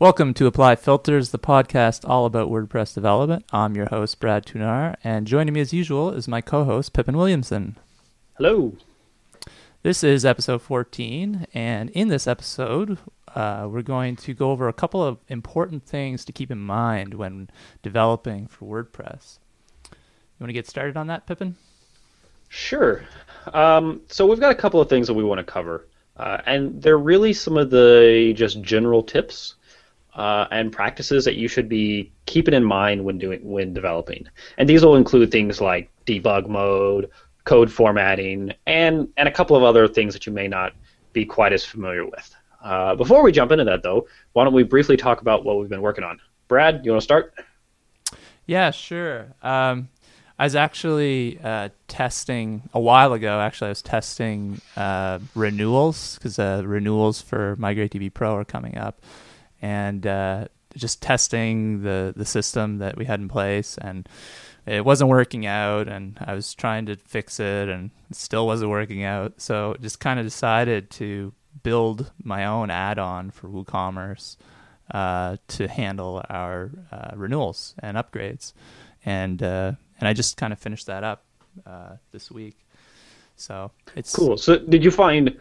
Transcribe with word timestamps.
Welcome 0.00 0.34
to 0.34 0.48
Apply 0.48 0.74
Filters, 0.74 1.30
the 1.30 1.38
podcast 1.38 2.00
all 2.04 2.26
about 2.26 2.50
WordPress 2.50 2.92
development. 2.92 3.44
I'm 3.52 3.76
your 3.76 3.86
host, 3.86 4.18
Brad 4.18 4.44
Touesnard, 4.44 4.96
and 5.04 5.24
joining 5.24 5.54
me 5.54 5.60
as 5.60 5.72
usual 5.72 6.10
is 6.10 6.26
my 6.26 6.40
co 6.40 6.64
host, 6.64 6.92
Pippin 6.92 7.16
Williamson. 7.16 7.76
Hello. 8.36 8.76
This 9.84 10.02
is 10.02 10.24
episode 10.24 10.62
14, 10.62 11.46
and 11.54 11.90
in 11.90 12.08
this 12.08 12.26
episode, 12.26 12.98
uh, 13.36 13.68
we're 13.70 13.82
going 13.82 14.16
to 14.16 14.34
go 14.34 14.50
over 14.50 14.66
a 14.66 14.72
couple 14.72 15.00
of 15.00 15.18
important 15.28 15.84
things 15.86 16.24
to 16.24 16.32
keep 16.32 16.50
in 16.50 16.58
mind 16.58 17.14
when 17.14 17.48
developing 17.84 18.48
for 18.48 18.64
WordPress. 18.64 19.38
You 19.92 19.96
want 20.40 20.48
to 20.48 20.54
get 20.54 20.66
started 20.66 20.96
on 20.96 21.06
that, 21.06 21.24
Pippin? 21.24 21.54
Sure. 22.48 23.04
Um, 23.52 24.00
so 24.08 24.26
we've 24.26 24.40
got 24.40 24.50
a 24.50 24.56
couple 24.56 24.80
of 24.80 24.88
things 24.88 25.06
that 25.06 25.14
we 25.14 25.22
want 25.22 25.38
to 25.38 25.44
cover, 25.44 25.86
uh, 26.16 26.38
and 26.46 26.82
they're 26.82 26.98
really 26.98 27.32
some 27.32 27.56
of 27.56 27.70
the 27.70 28.32
just 28.36 28.60
general 28.60 29.04
tips 29.04 29.54
uh, 30.14 30.46
and 30.50 30.72
practices 30.72 31.24
that 31.24 31.34
you 31.36 31.48
should 31.48 31.68
be 31.68 32.12
keeping 32.26 32.54
in 32.54 32.64
mind 32.64 33.04
when 33.04 33.18
doing 33.18 33.40
when 33.42 33.72
developing. 33.72 34.26
And 34.58 34.68
these 34.68 34.84
will 34.84 34.96
include 34.96 35.30
things 35.30 35.60
like 35.60 35.90
debug 36.06 36.48
mode, 36.48 37.10
code 37.44 37.70
formatting, 37.70 38.52
and 38.66 39.08
and 39.16 39.28
a 39.28 39.32
couple 39.32 39.56
of 39.56 39.62
other 39.62 39.88
things 39.88 40.14
that 40.14 40.26
you 40.26 40.32
may 40.32 40.48
not 40.48 40.72
be 41.12 41.24
quite 41.24 41.52
as 41.52 41.64
familiar 41.64 42.04
with. 42.04 42.34
Uh, 42.62 42.94
before 42.94 43.22
we 43.22 43.30
jump 43.30 43.52
into 43.52 43.64
that, 43.64 43.82
though, 43.82 44.06
why 44.32 44.44
don't 44.44 44.54
we 44.54 44.62
briefly 44.62 44.96
talk 44.96 45.20
about 45.20 45.44
what 45.44 45.58
we've 45.58 45.68
been 45.68 45.82
working 45.82 46.02
on? 46.02 46.18
Brad, 46.48 46.84
you 46.84 46.92
want 46.92 47.00
to 47.00 47.04
start? 47.04 47.34
Yeah, 48.46 48.70
sure. 48.70 49.34
Um, 49.42 49.88
I 50.38 50.44
was 50.44 50.56
actually 50.56 51.38
uh, 51.42 51.68
testing 51.88 52.68
a 52.72 52.80
while 52.80 53.12
ago. 53.12 53.40
Actually, 53.40 53.66
I 53.66 53.70
was 53.70 53.82
testing 53.82 54.60
uh, 54.76 55.20
renewals 55.34 56.16
because 56.16 56.38
uh, 56.38 56.62
renewals 56.64 57.22
for 57.22 57.56
MigrateDB 57.56 58.12
Pro 58.12 58.34
are 58.34 58.44
coming 58.44 58.76
up, 58.76 59.00
and 59.62 60.06
uh, 60.06 60.48
just 60.76 61.02
testing 61.02 61.82
the 61.82 62.12
the 62.16 62.24
system 62.24 62.78
that 62.78 62.96
we 62.96 63.04
had 63.04 63.20
in 63.20 63.28
place, 63.28 63.78
and 63.78 64.08
it 64.66 64.84
wasn't 64.84 65.10
working 65.10 65.46
out. 65.46 65.88
And 65.88 66.18
I 66.20 66.34
was 66.34 66.54
trying 66.54 66.86
to 66.86 66.96
fix 66.96 67.40
it, 67.40 67.68
and 67.68 67.90
it 68.10 68.16
still 68.16 68.46
wasn't 68.46 68.70
working 68.70 69.04
out. 69.04 69.40
So 69.40 69.76
just 69.80 70.00
kind 70.00 70.18
of 70.18 70.26
decided 70.26 70.90
to 70.90 71.32
build 71.62 72.10
my 72.22 72.44
own 72.44 72.70
add-on 72.70 73.30
for 73.30 73.48
WooCommerce 73.48 74.36
uh, 74.90 75.36
to 75.48 75.68
handle 75.68 76.22
our 76.28 76.70
uh, 76.90 77.12
renewals 77.14 77.74
and 77.78 77.96
upgrades, 77.96 78.52
and 79.04 79.42
uh, 79.42 79.72
and 79.98 80.08
I 80.08 80.12
just 80.12 80.36
kind 80.36 80.52
of 80.52 80.58
finished 80.58 80.86
that 80.86 81.04
up 81.04 81.24
uh, 81.66 81.96
this 82.12 82.30
week. 82.30 82.56
So 83.36 83.70
it's 83.96 84.14
cool. 84.14 84.36
So 84.36 84.58
did 84.58 84.84
you 84.84 84.90
find? 84.90 85.38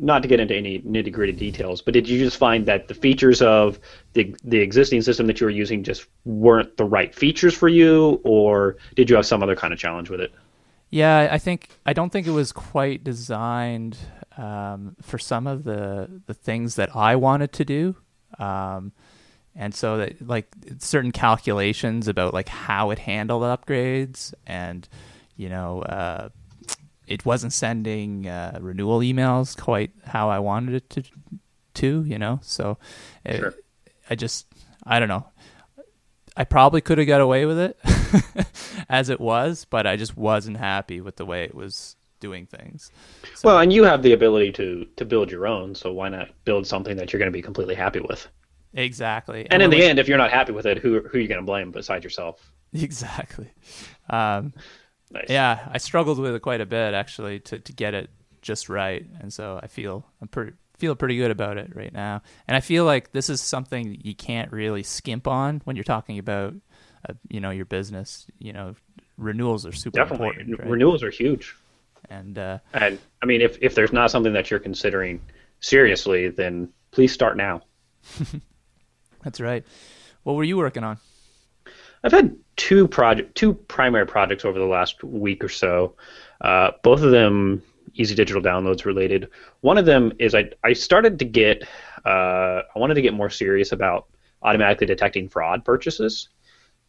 Not 0.00 0.22
to 0.22 0.28
get 0.28 0.40
into 0.40 0.56
any 0.56 0.80
nitty 0.80 1.12
gritty 1.12 1.32
details, 1.32 1.80
but 1.80 1.94
did 1.94 2.08
you 2.08 2.18
just 2.18 2.36
find 2.36 2.66
that 2.66 2.88
the 2.88 2.94
features 2.94 3.40
of 3.40 3.78
the 4.14 4.34
the 4.42 4.58
existing 4.58 5.02
system 5.02 5.28
that 5.28 5.40
you 5.40 5.46
were 5.46 5.52
using 5.52 5.84
just 5.84 6.06
weren't 6.24 6.76
the 6.76 6.84
right 6.84 7.14
features 7.14 7.54
for 7.54 7.68
you, 7.68 8.20
or 8.24 8.76
did 8.96 9.08
you 9.08 9.14
have 9.16 9.24
some 9.24 9.42
other 9.42 9.54
kind 9.54 9.72
of 9.72 9.78
challenge 9.78 10.10
with 10.10 10.20
it? 10.20 10.32
Yeah, 10.90 11.28
I 11.30 11.38
think 11.38 11.68
I 11.86 11.92
don't 11.92 12.10
think 12.10 12.26
it 12.26 12.32
was 12.32 12.50
quite 12.50 13.04
designed 13.04 13.96
um, 14.36 14.96
for 15.00 15.18
some 15.18 15.46
of 15.46 15.62
the 15.62 16.22
the 16.26 16.34
things 16.34 16.74
that 16.74 16.94
I 16.96 17.14
wanted 17.14 17.52
to 17.52 17.64
do, 17.64 17.96
um, 18.38 18.92
and 19.54 19.72
so 19.74 19.98
that 19.98 20.26
like 20.26 20.48
certain 20.80 21.12
calculations 21.12 22.08
about 22.08 22.34
like 22.34 22.48
how 22.48 22.90
it 22.90 22.98
handled 22.98 23.42
upgrades 23.42 24.34
and 24.44 24.88
you 25.36 25.48
know. 25.48 25.82
Uh, 25.82 26.30
it 27.06 27.24
wasn't 27.26 27.52
sending 27.52 28.26
uh, 28.26 28.58
renewal 28.60 29.00
emails 29.00 29.60
quite 29.60 29.90
how 30.06 30.28
I 30.30 30.38
wanted 30.38 30.74
it 30.74 30.90
to, 30.90 31.02
to 31.74 32.04
you 32.04 32.18
know. 32.18 32.40
So, 32.42 32.78
it, 33.24 33.38
Sure. 33.38 33.54
I 34.10 34.14
just, 34.14 34.46
I 34.84 34.98
don't 34.98 35.08
know. 35.08 35.26
I 36.36 36.44
probably 36.44 36.80
could 36.80 36.98
have 36.98 37.06
got 37.06 37.20
away 37.20 37.46
with 37.46 37.58
it 37.58 37.78
as 38.88 39.08
it 39.08 39.20
was, 39.20 39.64
but 39.64 39.86
I 39.86 39.96
just 39.96 40.16
wasn't 40.16 40.56
happy 40.56 41.00
with 41.00 41.16
the 41.16 41.24
way 41.24 41.44
it 41.44 41.54
was 41.54 41.96
doing 42.20 42.46
things. 42.46 42.90
So, 43.34 43.48
Well, 43.48 43.58
and 43.60 43.72
you 43.72 43.84
have 43.84 44.02
the 44.02 44.12
ability 44.12 44.50
to 44.52 44.86
to 44.96 45.04
build 45.04 45.30
your 45.30 45.46
own, 45.46 45.74
so 45.74 45.92
why 45.92 46.08
not 46.08 46.30
build 46.44 46.66
something 46.66 46.96
that 46.96 47.12
you're 47.12 47.18
going 47.18 47.30
to 47.30 47.36
be 47.36 47.42
completely 47.42 47.74
happy 47.74 48.00
with? 48.00 48.28
exactly. 48.72 49.46
And 49.50 49.62
in 49.62 49.70
the 49.70 49.82
end, 49.84 49.98
if 50.00 50.08
you're 50.08 50.18
not 50.18 50.32
happy 50.32 50.52
with 50.52 50.66
it, 50.66 50.78
who 50.78 51.00
who 51.00 51.18
are 51.18 51.20
you 51.20 51.28
going 51.28 51.40
to 51.40 51.46
blame 51.46 51.70
besides 51.70 52.02
yourself? 52.02 52.50
exactly. 52.72 53.50
Um, 54.10 54.52
Nice. 55.10 55.26
yeah, 55.28 55.68
I 55.70 55.78
struggled 55.78 56.18
with 56.18 56.34
it 56.34 56.40
quite 56.42 56.60
a 56.60 56.66
bit 56.66 56.94
actually 56.94 57.40
to, 57.40 57.58
to 57.58 57.72
get 57.72 57.94
it 57.94 58.10
just 58.42 58.68
right, 58.68 59.06
and 59.20 59.32
so 59.32 59.60
I 59.62 59.68
feel 59.68 60.04
I'm 60.20 60.28
pretty 60.28 60.52
feel 60.78 60.94
pretty 60.96 61.16
good 61.16 61.30
about 61.30 61.56
it 61.56 61.74
right 61.76 61.92
now. 61.92 62.20
And 62.48 62.56
I 62.56 62.60
feel 62.60 62.84
like 62.84 63.12
this 63.12 63.30
is 63.30 63.40
something 63.40 63.96
you 64.02 64.14
can't 64.14 64.50
really 64.50 64.82
skimp 64.82 65.28
on 65.28 65.60
when 65.64 65.76
you're 65.76 65.84
talking 65.84 66.18
about, 66.18 66.54
uh, 67.08 67.14
you 67.28 67.40
know, 67.40 67.50
your 67.50 67.64
business. 67.64 68.26
You 68.38 68.52
know, 68.52 68.74
renewals 69.16 69.64
are 69.66 69.72
super 69.72 69.98
Definitely, 70.00 70.26
important, 70.28 70.58
right? 70.58 70.68
renewals 70.68 71.02
are 71.04 71.10
huge. 71.10 71.54
and 72.10 72.36
uh, 72.36 72.58
And 72.72 72.98
I 73.22 73.26
mean, 73.26 73.40
if 73.40 73.56
if 73.62 73.74
there's 73.74 73.92
not 73.92 74.10
something 74.10 74.32
that 74.32 74.50
you're 74.50 74.60
considering 74.60 75.20
seriously, 75.60 76.28
then 76.28 76.70
please 76.90 77.12
start 77.12 77.36
now. 77.36 77.62
that's 79.22 79.40
right. 79.40 79.64
What 80.24 80.34
were 80.34 80.44
you 80.44 80.56
working 80.56 80.84
on? 80.84 80.98
I've 82.04 82.12
had 82.12 82.36
two 82.56 82.86
project, 82.86 83.34
two 83.34 83.54
primary 83.54 84.06
projects 84.06 84.44
over 84.44 84.58
the 84.58 84.66
last 84.66 85.02
week 85.02 85.42
or 85.42 85.48
so. 85.48 85.96
Uh, 86.42 86.72
both 86.82 87.02
of 87.02 87.10
them 87.10 87.62
easy 87.94 88.14
digital 88.14 88.42
downloads 88.42 88.84
related. 88.84 89.30
One 89.62 89.78
of 89.78 89.86
them 89.86 90.12
is 90.18 90.34
I 90.34 90.50
I 90.62 90.74
started 90.74 91.18
to 91.18 91.24
get 91.24 91.66
uh, 92.04 92.62
I 92.74 92.78
wanted 92.78 92.94
to 92.94 93.02
get 93.02 93.14
more 93.14 93.30
serious 93.30 93.72
about 93.72 94.08
automatically 94.42 94.86
detecting 94.86 95.28
fraud 95.28 95.64
purchases. 95.64 96.28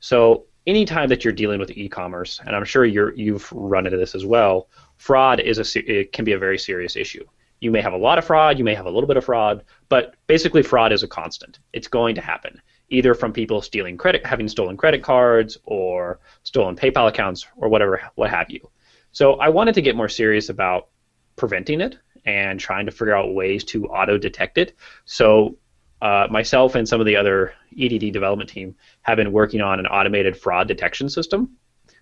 So 0.01 0.45
anytime 0.67 1.07
that 1.09 1.23
you're 1.23 1.33
dealing 1.33 1.59
with 1.59 1.71
e-commerce, 1.71 2.41
and 2.45 2.55
I'm 2.55 2.65
sure 2.65 2.85
you're 2.85 3.15
you've 3.15 3.49
run 3.53 3.85
into 3.85 3.97
this 3.97 4.15
as 4.15 4.25
well, 4.25 4.67
fraud 4.97 5.39
is 5.39 5.59
a 5.59 5.91
it 5.91 6.11
can 6.11 6.25
be 6.25 6.33
a 6.33 6.39
very 6.39 6.57
serious 6.57 6.97
issue. 6.97 7.23
You 7.61 7.71
may 7.71 7.81
have 7.81 7.93
a 7.93 7.97
lot 7.97 8.17
of 8.17 8.25
fraud, 8.25 8.57
you 8.57 8.65
may 8.65 8.75
have 8.75 8.85
a 8.85 8.91
little 8.91 9.07
bit 9.07 9.15
of 9.15 9.23
fraud, 9.23 9.63
but 9.87 10.15
basically 10.27 10.61
fraud 10.61 10.91
is 10.91 11.03
a 11.03 11.07
constant. 11.07 11.59
It's 11.71 11.87
going 11.87 12.15
to 12.15 12.21
happen 12.21 12.61
either 12.89 13.13
from 13.13 13.33
people 13.33 13.61
stealing 13.61 13.97
credit, 13.97 14.25
having 14.25 14.47
stolen 14.47 14.77
credit 14.77 15.03
cards, 15.03 15.57
or 15.65 16.19
stolen 16.43 16.75
PayPal 16.75 17.07
accounts, 17.07 17.47
or 17.57 17.69
whatever, 17.69 18.01
what 18.15 18.29
have 18.29 18.49
you. 18.49 18.69
So 19.11 19.33
I 19.35 19.49
wanted 19.49 19.75
to 19.75 19.81
get 19.81 19.95
more 19.95 20.09
serious 20.09 20.49
about 20.49 20.89
preventing 21.35 21.81
it 21.81 21.97
and 22.25 22.59
trying 22.59 22.85
to 22.85 22.91
figure 22.91 23.15
out 23.15 23.33
ways 23.33 23.63
to 23.65 23.87
auto 23.87 24.17
detect 24.17 24.57
it. 24.57 24.75
So 25.05 25.57
uh, 26.01 26.27
myself 26.29 26.75
and 26.75 26.87
some 26.87 26.99
of 26.99 27.05
the 27.05 27.15
other 27.15 27.53
EDD 27.79 28.11
development 28.11 28.49
team 28.49 28.75
have 29.01 29.17
been 29.17 29.31
working 29.31 29.61
on 29.61 29.79
an 29.79 29.87
automated 29.87 30.37
fraud 30.37 30.67
detection 30.67 31.09
system 31.09 31.57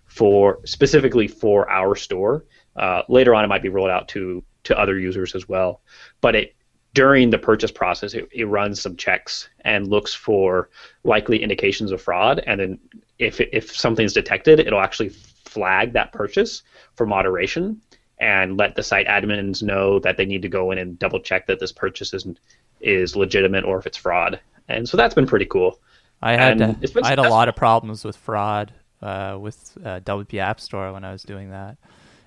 for 0.06 0.60
specifically 0.64 1.28
for 1.28 1.68
our 1.70 1.94
store. 1.94 2.44
Uh, 2.76 3.02
later 3.08 3.34
on, 3.34 3.44
it 3.44 3.48
might 3.48 3.62
be 3.62 3.68
rolled 3.68 3.90
out 3.90 4.08
to 4.08 4.42
to 4.64 4.78
other 4.78 4.98
users 4.98 5.34
as 5.34 5.48
well. 5.48 5.82
But 6.20 6.34
it 6.34 6.56
during 6.94 7.30
the 7.30 7.38
purchase 7.38 7.72
process, 7.72 8.14
it, 8.14 8.28
it 8.32 8.44
runs 8.44 8.80
some 8.80 8.96
checks 8.96 9.48
and 9.62 9.88
looks 9.88 10.14
for 10.14 10.70
likely 11.02 11.42
indications 11.42 11.90
of 11.90 12.00
fraud, 12.00 12.42
and 12.46 12.60
then 12.60 12.78
if 13.18 13.40
if 13.40 13.76
something's 13.76 14.12
detected, 14.12 14.60
it'll 14.60 14.80
actually 14.80 15.10
flag 15.10 15.92
that 15.92 16.12
purchase 16.12 16.62
for 16.94 17.06
moderation 17.06 17.80
and 18.18 18.56
let 18.56 18.76
the 18.76 18.82
site 18.82 19.06
admins 19.06 19.62
know 19.62 19.98
that 19.98 20.16
they 20.16 20.24
need 20.24 20.42
to 20.42 20.48
go 20.48 20.70
in 20.70 20.78
and 20.78 20.98
double 20.98 21.20
check 21.20 21.46
that 21.46 21.60
this 21.60 21.72
purchase 21.72 22.14
is 22.14 22.26
is 22.80 23.16
legitimate 23.16 23.64
or 23.64 23.78
if 23.78 23.86
it's 23.86 23.96
fraud. 23.96 24.40
And 24.68 24.88
so 24.88 24.96
that's 24.96 25.14
been 25.14 25.26
pretty 25.26 25.46
cool. 25.46 25.80
I 26.22 26.36
had 26.36 26.58
to, 26.58 27.00
I 27.02 27.08
had 27.08 27.18
a 27.18 27.28
lot 27.28 27.48
of 27.48 27.56
problems 27.56 28.04
with 28.04 28.16
fraud 28.16 28.72
uh, 29.02 29.36
with 29.38 29.76
uh, 29.84 30.00
WP 30.00 30.38
App 30.38 30.60
Store 30.60 30.92
when 30.92 31.04
I 31.04 31.12
was 31.12 31.22
doing 31.22 31.50
that, 31.50 31.76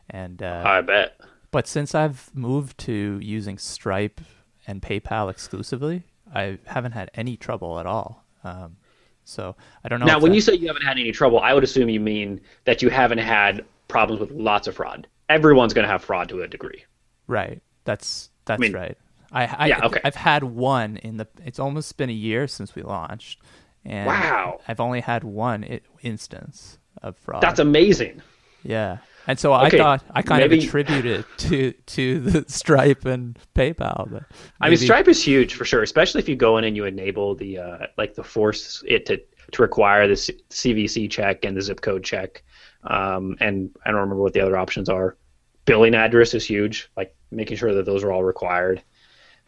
and 0.09 0.43
uh, 0.43 0.63
I 0.65 0.81
bet. 0.81 1.19
But 1.51 1.67
since 1.67 1.95
I've 1.95 2.29
moved 2.35 2.77
to 2.79 3.19
using 3.21 3.57
Stripe 3.57 4.21
and 4.67 4.81
PayPal 4.81 5.29
exclusively, 5.31 6.03
I 6.33 6.59
haven't 6.65 6.91
had 6.91 7.09
any 7.15 7.37
trouble 7.37 7.79
at 7.79 7.85
all. 7.85 8.23
Um, 8.43 8.77
so 9.23 9.55
I 9.83 9.89
don't 9.89 9.99
know. 9.99 10.05
Now, 10.05 10.19
when 10.19 10.31
that- 10.31 10.35
you 10.35 10.41
say 10.41 10.53
you 10.53 10.67
haven't 10.67 10.83
had 10.83 10.97
any 10.97 11.11
trouble, 11.11 11.39
I 11.39 11.53
would 11.53 11.63
assume 11.63 11.89
you 11.89 11.99
mean 11.99 12.41
that 12.65 12.81
you 12.81 12.89
haven't 12.89 13.17
had 13.19 13.65
problems 13.87 14.19
with 14.19 14.31
lots 14.31 14.67
of 14.67 14.75
fraud. 14.75 15.07
Everyone's 15.29 15.73
going 15.73 15.83
to 15.83 15.91
have 15.91 16.03
fraud 16.03 16.29
to 16.29 16.41
a 16.41 16.47
degree. 16.47 16.83
right, 17.27 17.61
that's 17.85 18.29
that's 18.45 18.59
mean- 18.59 18.73
right. 18.73 18.97
I, 19.29 19.43
I 19.45 19.67
Yeah, 19.67 19.85
okay. 19.85 19.99
I've 20.05 20.15
had 20.15 20.43
one 20.45 20.95
in 20.97 21.17
the. 21.17 21.27
It's 21.45 21.59
almost 21.59 21.97
been 21.97 22.09
a 22.09 22.13
year 22.13 22.47
since 22.47 22.75
we 22.75 22.81
launched, 22.81 23.41
and 23.83 24.07
Wow. 24.07 24.61
I've 24.69 24.79
only 24.79 25.01
had 25.01 25.25
one 25.25 25.79
instance 26.01 26.77
of 27.03 27.17
fraud. 27.17 27.41
That's 27.43 27.59
amazing. 27.59 28.21
yeah. 28.63 28.97
And 29.27 29.37
so 29.37 29.51
I 29.51 29.69
thought 29.69 30.03
I 30.11 30.21
kind 30.21 30.41
maybe- 30.41 30.59
of 30.59 30.63
attributed 30.63 31.05
it 31.05 31.25
to 31.39 31.71
to 31.73 32.19
the 32.19 32.45
Stripe 32.51 33.05
and 33.05 33.37
PayPal. 33.55 34.09
But 34.09 34.23
I 34.61 34.69
mean, 34.69 34.77
Stripe 34.77 35.07
is 35.09 35.21
huge 35.21 35.53
for 35.53 35.65
sure, 35.65 35.83
especially 35.83 36.19
if 36.19 36.29
you 36.29 36.35
go 36.37 36.57
in 36.57 36.63
and 36.63 36.75
you 36.75 36.85
enable 36.85 37.35
the 37.35 37.57
uh, 37.59 37.77
like 37.97 38.15
the 38.15 38.23
force 38.23 38.83
it 38.87 39.05
to 39.07 39.21
to 39.51 39.61
require 39.61 40.07
the 40.07 40.13
CVC 40.13 41.09
check 41.11 41.45
and 41.45 41.55
the 41.55 41.61
zip 41.61 41.81
code 41.81 42.03
check. 42.03 42.43
Um, 42.83 43.35
and 43.39 43.69
I 43.85 43.91
don't 43.91 43.99
remember 43.99 44.23
what 44.23 44.33
the 44.33 44.39
other 44.41 44.57
options 44.57 44.87
are. 44.89 45.17
Billing 45.65 45.95
address 45.95 46.33
is 46.33 46.45
huge, 46.45 46.89
like 46.95 47.13
making 47.31 47.57
sure 47.57 47.73
that 47.73 47.85
those 47.85 48.03
are 48.03 48.11
all 48.11 48.23
required. 48.23 48.81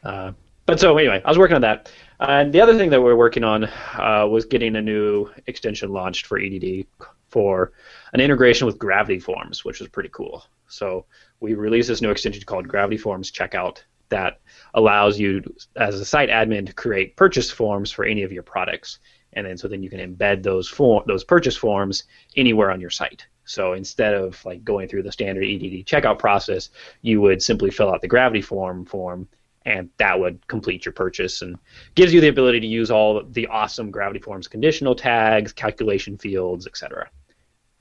Uh, 0.04 0.34
but 0.66 0.80
so 0.80 0.98
anyway, 0.98 1.22
I 1.24 1.30
was 1.30 1.38
working 1.38 1.56
on 1.56 1.62
that. 1.62 1.92
And 2.20 2.52
the 2.52 2.60
other 2.60 2.78
thing 2.78 2.90
that 2.90 3.02
we're 3.02 3.16
working 3.16 3.44
on 3.44 3.64
uh, 3.64 4.28
was 4.30 4.46
getting 4.46 4.76
a 4.76 4.82
new 4.82 5.30
extension 5.48 5.92
launched 5.92 6.26
for 6.26 6.38
EDD 6.38 6.86
for 7.30 7.72
an 8.14 8.20
integration 8.20 8.68
with 8.68 8.78
Gravity 8.78 9.20
Forms, 9.20 9.64
which 9.64 9.80
was 9.80 9.88
pretty 9.88 10.10
cool. 10.10 10.44
So 10.68 11.06
we 11.40 11.54
released 11.54 11.88
this 11.88 12.02
new 12.02 12.12
extension 12.12 12.44
called 12.44 12.68
Gravity 12.68 12.98
Forms 12.98 13.32
Checkout 13.32 13.84
that 14.10 14.42
allows 14.74 15.20
you, 15.20 15.44
as 15.76 15.96
a 15.96 16.06
site 16.06 16.30
admin, 16.30 16.66
to 16.66 16.74
create 16.74 17.16
purchase 17.16 17.50
forms 17.52 17.92
for 17.92 18.04
any 18.04 18.24
of 18.24 18.32
your 18.32 18.44
products, 18.44 19.00
and 19.34 19.46
then 19.46 19.58
so 19.58 19.68
then 19.68 19.84
you 19.84 19.90
can 19.90 20.00
embed 20.00 20.44
those 20.44 20.68
form 20.68 21.04
those 21.08 21.24
purchase 21.24 21.56
forms 21.56 22.04
anywhere 22.36 22.72
on 22.72 22.82
your 22.82 22.90
site. 22.90 23.26
So 23.46 23.74
instead 23.74 24.14
of 24.14 24.44
like 24.46 24.64
going 24.64 24.88
through 24.88 25.04
the 25.04 25.12
standard 25.12 25.44
EDD 25.44 25.86
checkout 25.86 26.20
process, 26.20 26.70
you 27.02 27.22
would 27.22 27.42
simply 27.42 27.70
fill 27.70 27.94
out 27.94 28.02
the 28.02 28.08
Gravity 28.08 28.42
Form 28.42 28.86
form 28.86 29.28
and 29.70 29.90
that 29.98 30.20
would 30.20 30.46
complete 30.48 30.84
your 30.84 30.94
purchase 30.94 31.44
and 31.44 31.58
gives 31.94 32.12
you 32.12 32.20
the 32.20 32.28
ability 32.28 32.60
to 32.60 32.68
use 32.68 32.90
all 32.90 33.24
the 33.24 33.46
awesome 33.48 33.92
Gravity 33.92 34.20
Forms 34.20 34.48
conditional 34.48 34.96
tags, 34.96 35.54
calculation 35.54 36.18
fields, 36.18 36.66
etc. 36.66 37.08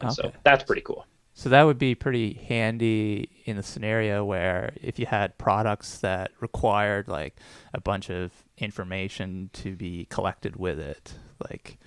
Okay. 0.02 0.12
So 0.12 0.31
that's 0.44 0.62
pretty 0.62 0.82
cool. 0.82 1.06
So 1.32 1.49
that 1.49 1.62
would 1.62 1.79
be 1.79 1.94
pretty 1.94 2.35
handy 2.46 3.31
in 3.44 3.56
the 3.56 3.62
scenario 3.62 4.25
where 4.25 4.73
if 4.82 4.99
you 4.99 5.06
had 5.06 5.38
products 5.38 5.99
that 5.99 6.32
required 6.40 7.08
like 7.08 7.37
a 7.73 7.81
bunch 7.81 8.11
of 8.11 8.32
information 8.58 9.49
to 9.55 9.75
be 9.75 10.06
collected 10.11 10.56
with 10.56 10.79
it, 10.79 11.14
like 11.49 11.79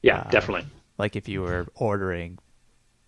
yeah, 0.00 0.20
uh, 0.20 0.30
definitely. 0.30 0.66
Like 0.98 1.14
if 1.14 1.28
you 1.28 1.42
were 1.42 1.68
ordering, 1.76 2.38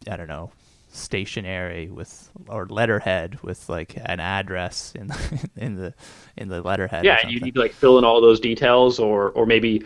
I 0.08 0.16
don't 0.16 0.28
know, 0.28 0.52
stationery 0.94 1.90
with 1.90 2.30
or 2.48 2.66
letterhead 2.66 3.38
with 3.42 3.68
like 3.68 3.96
an 3.96 4.20
address 4.20 4.92
in 4.94 5.08
the, 5.08 5.50
in 5.56 5.74
the 5.76 5.94
in 6.36 6.48
the 6.48 6.62
letterhead. 6.62 7.04
Yeah, 7.04 7.26
you 7.26 7.40
need 7.40 7.54
to 7.54 7.60
like 7.60 7.72
fill 7.72 7.98
in 7.98 8.04
all 8.04 8.20
those 8.20 8.40
details 8.40 8.98
or 8.98 9.30
or 9.30 9.46
maybe 9.46 9.84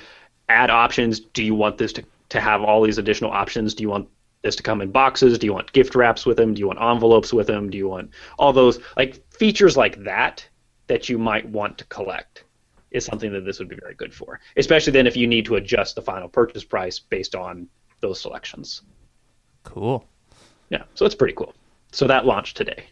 add 0.49 0.71
options. 0.71 1.21
Do 1.21 1.43
you 1.43 1.55
want 1.55 1.79
this 1.79 1.93
to 1.95 2.05
to 2.31 2.41
have 2.41 2.63
all 2.63 2.83
these 2.83 2.99
additional 2.99 3.31
options? 3.31 3.75
Do 3.75 3.83
you 3.83 3.89
want 3.89 4.09
this 4.43 4.57
to 4.57 4.63
come 4.63 4.81
in 4.81 4.91
boxes? 4.91 5.39
Do 5.39 5.47
you 5.47 5.55
want 5.55 5.73
gift 5.73 5.95
wraps 5.95 6.27
with 6.27 6.37
them? 6.37 6.55
Do 6.55 6.61
you 6.61 6.69
want 6.69 6.81
envelopes 6.81 7.33
with 7.33 7.47
them? 7.47 7.71
Do 7.71 7.79
you 7.79 7.89
want 7.89 8.11
all 8.39 8.53
those 8.53 8.79
like 8.97 9.23
features 9.33 9.77
like 9.77 10.03
that 10.05 10.47
that 10.87 11.09
you 11.09 11.19
might 11.19 11.49
want 11.49 11.79
to 11.79 11.85
collect? 11.87 12.45
Is 12.91 13.05
something 13.05 13.33
that 13.33 13.45
this 13.45 13.59
would 13.59 13.69
be 13.69 13.77
very 13.77 13.95
good 13.95 14.15
for, 14.15 14.41
especially 14.57 14.93
then 14.93 15.07
if 15.07 15.15
you 15.15 15.27
need 15.27 15.45
to 15.45 15.57
adjust 15.57 15.95
the 15.95 16.01
final 16.01 16.27
purchase 16.27 16.65
price 16.65 16.99
based 16.99 17.35
on 17.35 17.69
those 18.01 18.21
selections. 18.21 18.83
Cool. 19.63 20.07
Yeah, 20.71 20.85
so 20.95 21.07
it's 21.07 21.15
pretty 21.15 21.35
cool. 21.35 21.55
So 21.93 22.07
that 22.07 22.27
launched 22.27 22.57
today. 22.57 22.87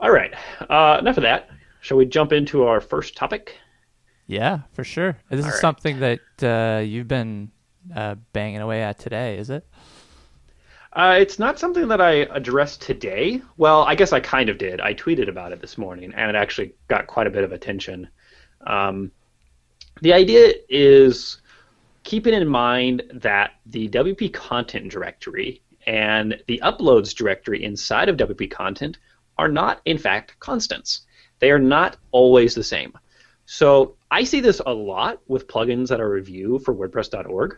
All 0.00 0.10
right, 0.10 0.32
uh, 0.68 0.98
enough 1.00 1.16
of 1.16 1.22
that. 1.22 1.50
Shall 1.80 1.96
we 1.96 2.06
jump 2.06 2.32
into 2.32 2.64
our 2.64 2.80
first 2.80 3.16
topic? 3.16 3.56
Yeah, 4.26 4.60
for 4.72 4.84
sure. 4.84 5.16
This 5.30 5.44
All 5.44 5.48
is 5.48 5.54
right. 5.54 5.60
something 5.60 6.00
that 6.00 6.20
uh, 6.42 6.80
you've 6.82 7.08
been 7.08 7.50
uh, 7.94 8.16
banging 8.32 8.60
away 8.60 8.82
at 8.82 8.98
today, 8.98 9.38
is 9.38 9.50
it? 9.50 9.66
Uh, 10.92 11.16
it's 11.18 11.38
not 11.38 11.58
something 11.58 11.88
that 11.88 12.00
I 12.00 12.12
addressed 12.12 12.82
today. 12.82 13.42
Well, 13.56 13.82
I 13.82 13.94
guess 13.94 14.12
I 14.12 14.20
kind 14.20 14.48
of 14.48 14.58
did. 14.58 14.80
I 14.80 14.94
tweeted 14.94 15.28
about 15.28 15.52
it 15.52 15.60
this 15.60 15.78
morning, 15.78 16.12
and 16.14 16.28
it 16.28 16.34
actually 16.34 16.74
got 16.88 17.06
quite 17.06 17.26
a 17.26 17.30
bit 17.30 17.44
of 17.44 17.52
attention. 17.52 18.08
Um, 18.66 19.12
the 20.00 20.12
idea 20.12 20.54
is 20.68 21.40
keeping 22.04 22.34
in 22.34 22.48
mind 22.48 23.02
that 23.14 23.52
the 23.66 23.88
WP 23.88 24.32
content 24.32 24.90
directory 24.90 25.62
and 25.88 26.40
the 26.46 26.60
uploads 26.62 27.12
directory 27.14 27.64
inside 27.64 28.08
of 28.08 28.16
WP 28.16 28.50
content 28.50 28.98
are 29.38 29.48
not, 29.48 29.80
in 29.86 29.98
fact, 29.98 30.38
constants. 30.38 31.00
They 31.40 31.50
are 31.50 31.58
not 31.58 31.96
always 32.12 32.54
the 32.54 32.62
same. 32.62 32.92
So 33.46 33.96
I 34.10 34.22
see 34.24 34.40
this 34.40 34.60
a 34.64 34.72
lot 34.72 35.20
with 35.26 35.48
plugins 35.48 35.88
that 35.88 36.00
I 36.00 36.04
review 36.04 36.60
for 36.60 36.74
WordPress.org 36.74 37.56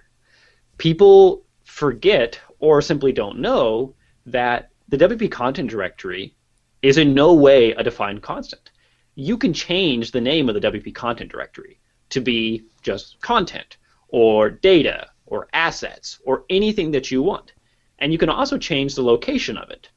people 0.81 1.44
forget 1.65 2.41
or 2.59 2.81
simply 2.81 3.12
don't 3.12 3.38
know 3.38 3.94
that 4.25 4.71
the 4.88 4.97
WP 4.97 5.31
content 5.31 5.69
directory 5.69 6.35
is 6.81 6.97
in 6.97 7.12
no 7.12 7.35
way 7.35 7.73
a 7.73 7.85
defined 7.85 8.23
constant. 8.23 8.71
You 9.15 9.37
can 9.37 9.53
change 9.53 10.11
the 10.11 10.23
name 10.23 10.49
of 10.49 10.55
the 10.55 10.61
WP 10.73 10.94
content 10.94 11.31
directory 11.31 11.81
to 12.09 12.21
be 12.21 12.65
just 12.83 13.21
content 13.21 13.76
or 14.09 14.49
data 14.49 15.09
or 15.26 15.49
assets 15.53 16.19
or 16.25 16.44
anything 16.49 16.93
that 16.93 17.11
you 17.11 17.23
want. 17.23 17.53
And 18.00 18.12
you 18.12 18.19
can 18.19 18.29
also 18.29 18.58
change 18.58 18.94
the 18.94 19.02
location 19.02 19.56
of 19.56 19.70
it. 19.70 19.88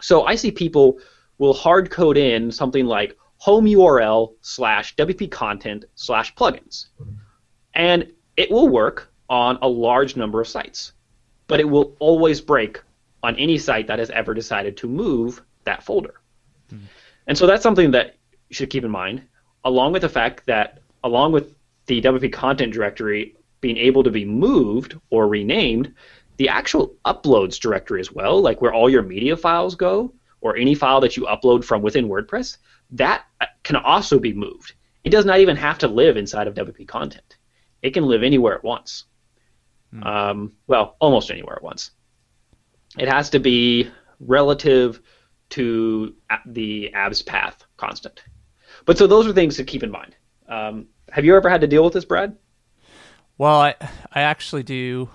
So 0.00 0.24
I 0.24 0.34
see 0.34 0.50
people 0.50 0.98
will 1.38 1.52
hard 1.52 1.90
code 1.90 2.16
in 2.16 2.50
something 2.50 2.86
like 2.86 3.16
home 3.38 3.66
URL 3.66 4.34
slash 4.42 4.94
WP 4.96 5.30
content 5.30 5.84
slash 5.94 6.34
plugins. 6.34 6.86
And 7.74 8.12
it 8.36 8.50
will 8.50 8.68
work 8.68 9.12
on 9.28 9.58
a 9.62 9.68
large 9.68 10.16
number 10.16 10.40
of 10.40 10.48
sites. 10.48 10.92
But 11.46 11.60
it 11.60 11.68
will 11.68 11.96
always 11.98 12.40
break 12.40 12.80
on 13.22 13.36
any 13.36 13.58
site 13.58 13.86
that 13.86 13.98
has 13.98 14.10
ever 14.10 14.34
decided 14.34 14.76
to 14.78 14.88
move 14.88 15.42
that 15.64 15.82
folder. 15.82 16.20
Hmm. 16.70 16.78
And 17.26 17.36
so 17.36 17.46
that's 17.46 17.62
something 17.62 17.90
that 17.92 18.16
you 18.48 18.54
should 18.54 18.70
keep 18.70 18.84
in 18.84 18.90
mind, 18.90 19.22
along 19.64 19.92
with 19.92 20.02
the 20.02 20.08
fact 20.08 20.46
that, 20.46 20.80
along 21.04 21.32
with 21.32 21.54
the 21.86 22.00
WP 22.00 22.32
content 22.32 22.72
directory 22.72 23.36
being 23.60 23.76
able 23.76 24.02
to 24.02 24.10
be 24.10 24.24
moved 24.24 24.98
or 25.10 25.28
renamed, 25.28 25.94
the 26.40 26.48
actual 26.48 26.96
uploads 27.04 27.60
directory 27.60 28.00
as 28.00 28.10
well, 28.10 28.40
like 28.40 28.62
where 28.62 28.72
all 28.72 28.88
your 28.88 29.02
media 29.02 29.36
files 29.36 29.74
go, 29.74 30.10
or 30.40 30.56
any 30.56 30.74
file 30.74 30.98
that 30.98 31.14
you 31.14 31.26
upload 31.26 31.62
from 31.62 31.82
within 31.82 32.08
WordPress, 32.08 32.56
that 32.92 33.26
can 33.62 33.76
also 33.76 34.18
be 34.18 34.32
moved. 34.32 34.72
It 35.04 35.10
does 35.10 35.26
not 35.26 35.40
even 35.40 35.54
have 35.56 35.76
to 35.80 35.86
live 35.86 36.16
inside 36.16 36.46
of 36.46 36.54
WP 36.54 36.88
content. 36.88 37.36
It 37.82 37.90
can 37.90 38.06
live 38.06 38.22
anywhere 38.22 38.54
it 38.54 38.64
wants. 38.64 39.04
Hmm. 39.90 40.02
Um, 40.02 40.52
well, 40.66 40.96
almost 40.98 41.30
anywhere 41.30 41.56
at 41.56 41.62
once. 41.62 41.90
It 42.98 43.06
has 43.06 43.28
to 43.30 43.38
be 43.38 43.90
relative 44.18 45.02
to 45.50 46.14
the 46.46 46.90
ABSPATH 46.94 47.66
constant. 47.76 48.24
But 48.86 48.96
so 48.96 49.06
those 49.06 49.26
are 49.26 49.34
things 49.34 49.58
to 49.58 49.64
keep 49.64 49.82
in 49.82 49.90
mind. 49.90 50.16
Um, 50.48 50.86
have 51.12 51.26
you 51.26 51.36
ever 51.36 51.50
had 51.50 51.60
to 51.60 51.66
deal 51.66 51.84
with 51.84 51.92
this, 51.92 52.06
Brad? 52.06 52.34
Well, 53.36 53.60
I 53.60 53.74
I 54.10 54.22
actually 54.22 54.62
do. 54.62 55.10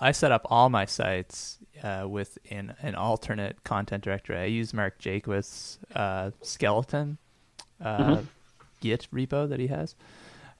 I 0.00 0.12
set 0.12 0.32
up 0.32 0.46
all 0.50 0.68
my 0.68 0.84
sites 0.84 1.58
uh, 1.82 2.06
with 2.08 2.38
an, 2.50 2.74
an 2.82 2.94
alternate 2.94 3.64
content 3.64 4.04
directory. 4.04 4.38
I 4.38 4.44
use 4.44 4.72
Mark 4.72 4.98
Jaquith's 4.98 5.78
uh, 5.94 6.30
skeleton 6.42 7.18
uh, 7.82 7.98
mm-hmm. 7.98 8.24
Git 8.80 9.08
repo 9.12 9.48
that 9.48 9.60
he 9.60 9.68
has, 9.68 9.94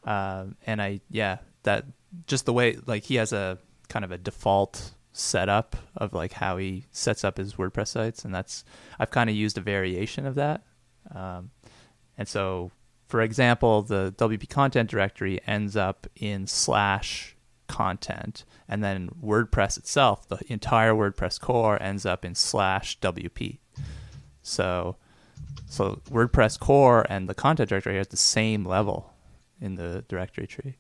um, 0.04 0.56
and 0.66 0.80
I 0.80 1.00
yeah 1.10 1.38
that 1.64 1.84
just 2.26 2.46
the 2.46 2.52
way 2.52 2.78
like 2.86 3.04
he 3.04 3.16
has 3.16 3.32
a 3.32 3.58
kind 3.88 4.04
of 4.04 4.12
a 4.12 4.19
default 4.19 4.93
setup 5.12 5.76
of 5.96 6.12
like 6.12 6.32
how 6.32 6.56
he 6.56 6.84
sets 6.90 7.24
up 7.24 7.36
his 7.36 7.54
WordPress 7.54 7.88
sites, 7.88 8.24
and 8.24 8.34
that's 8.34 8.64
I've 8.98 9.10
kind 9.10 9.28
of 9.28 9.36
used 9.36 9.58
a 9.58 9.60
variation 9.60 10.26
of 10.26 10.34
that. 10.36 10.62
Um, 11.14 11.50
and 12.16 12.28
so, 12.28 12.70
for 13.08 13.20
example, 13.20 13.82
the 13.82 14.14
WP 14.16 14.48
content 14.48 14.90
directory 14.90 15.40
ends 15.46 15.76
up 15.76 16.06
in 16.16 16.46
slash 16.46 17.36
content, 17.69 18.44
and 18.68 18.82
then 18.82 19.10
WordPress 19.22 19.76
itself, 19.76 20.28
the 20.28 20.38
entire 20.48 20.92
WordPress 20.92 21.40
core, 21.40 21.80
ends 21.82 22.06
up 22.06 22.24
in 22.24 22.34
slash 22.34 22.98
WP. 23.00 23.58
So, 24.42 24.96
so 25.66 26.00
WordPress 26.10 26.58
core 26.58 27.06
and 27.08 27.28
the 27.28 27.34
content 27.34 27.68
directory 27.68 27.98
are 27.98 28.00
at 28.00 28.10
the 28.10 28.16
same 28.16 28.64
level 28.64 29.12
in 29.60 29.76
the 29.76 30.04
directory 30.08 30.46
tree. 30.46 30.76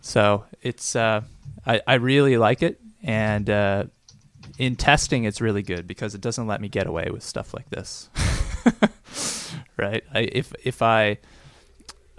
So 0.00 0.44
it's 0.62 0.94
uh, 0.94 1.22
I, 1.66 1.80
I 1.86 1.94
really 1.94 2.36
like 2.36 2.62
it, 2.62 2.80
and 3.02 3.50
uh, 3.50 3.84
in 4.58 4.76
testing, 4.76 5.24
it's 5.24 5.40
really 5.40 5.62
good 5.62 5.86
because 5.86 6.14
it 6.14 6.20
doesn't 6.20 6.46
let 6.46 6.60
me 6.60 6.68
get 6.68 6.86
away 6.86 7.08
with 7.10 7.22
stuff 7.22 7.52
like 7.52 7.70
this. 7.70 8.08
right? 9.76 10.04
I, 10.14 10.20
if 10.20 10.52
if 10.64 10.82
I 10.82 11.18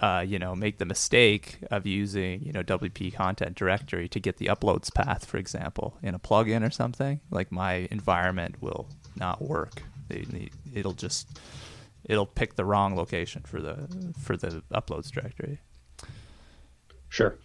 uh, 0.00 0.24
you 0.26 0.38
know 0.38 0.54
make 0.54 0.78
the 0.78 0.84
mistake 0.84 1.58
of 1.70 1.86
using 1.86 2.42
you 2.42 2.52
know 2.52 2.62
WP 2.62 3.14
content 3.14 3.56
directory 3.56 4.08
to 4.08 4.20
get 4.20 4.36
the 4.36 4.46
uploads 4.46 4.92
path, 4.92 5.24
for 5.24 5.38
example, 5.38 5.96
in 6.02 6.14
a 6.14 6.18
plugin 6.18 6.66
or 6.66 6.70
something, 6.70 7.20
like 7.30 7.50
my 7.50 7.88
environment 7.90 8.56
will 8.60 8.88
not 9.16 9.42
work. 9.42 9.82
It'll 10.74 10.92
just 10.92 11.40
it'll 12.04 12.26
pick 12.26 12.54
the 12.54 12.64
wrong 12.64 12.96
location 12.96 13.42
for 13.42 13.60
the 13.60 14.12
for 14.20 14.36
the 14.36 14.62
uploads 14.72 15.10
directory. 15.10 15.60
Sure. 17.08 17.36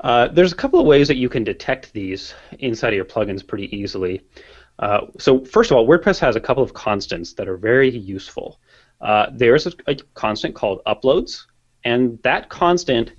Uh, 0.00 0.26
there's 0.28 0.52
a 0.52 0.56
couple 0.56 0.80
of 0.80 0.86
ways 0.86 1.06
that 1.06 1.16
you 1.16 1.28
can 1.28 1.44
detect 1.44 1.92
these 1.92 2.34
inside 2.58 2.88
of 2.88 2.94
your 2.94 3.04
plugins 3.04 3.46
pretty 3.46 3.74
easily. 3.76 4.20
Uh, 4.80 5.06
so 5.18 5.44
first 5.44 5.70
of 5.70 5.76
all, 5.76 5.86
WordPress 5.86 6.18
has 6.18 6.34
a 6.34 6.40
couple 6.40 6.62
of 6.62 6.74
constants 6.74 7.34
that 7.34 7.48
are 7.48 7.56
very 7.56 7.90
useful. 7.90 8.58
Uh, 9.02 9.26
there's 9.32 9.66
a, 9.66 9.72
a, 9.88 9.96
constant 10.14 10.54
called 10.54 10.80
uploads, 10.86 11.42
and 11.84 12.22
that 12.22 12.48
constant 12.48 13.12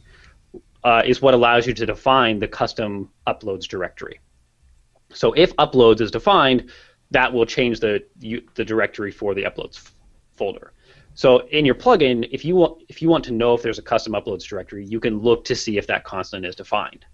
uh, 0.83 1.01
is 1.05 1.21
what 1.21 1.33
allows 1.33 1.67
you 1.67 1.73
to 1.73 1.85
define 1.85 2.39
the 2.39 2.47
custom 2.47 3.09
uploads 3.27 3.67
directory. 3.67 4.19
So 5.13 5.33
if 5.33 5.53
uploads 5.57 5.99
is 6.01 6.09
defined, 6.09 6.71
that 7.11 7.31
will 7.31 7.45
change 7.45 7.79
the 7.79 8.03
you, 8.19 8.41
the 8.55 8.65
directory 8.65 9.11
for 9.11 9.35
the 9.35 9.43
uploads 9.43 9.91
folder. 10.35 10.71
So 11.15 11.39
in 11.47 11.65
your 11.65 11.75
plugin, 11.75 12.27
if 12.31 12.43
you 12.43 12.55
want 12.55 12.83
if 12.89 13.01
you 13.01 13.09
want 13.09 13.23
to 13.25 13.31
know 13.31 13.53
if 13.53 13.61
there's 13.61 13.77
a 13.77 13.83
custom 13.83 14.13
uploads 14.13 14.43
directory, 14.43 14.85
you 14.85 14.99
can 14.99 15.19
look 15.19 15.43
to 15.45 15.55
see 15.55 15.77
if 15.77 15.85
that 15.87 16.05
constant 16.05 16.45
is 16.45 16.55
defined. 16.55 17.05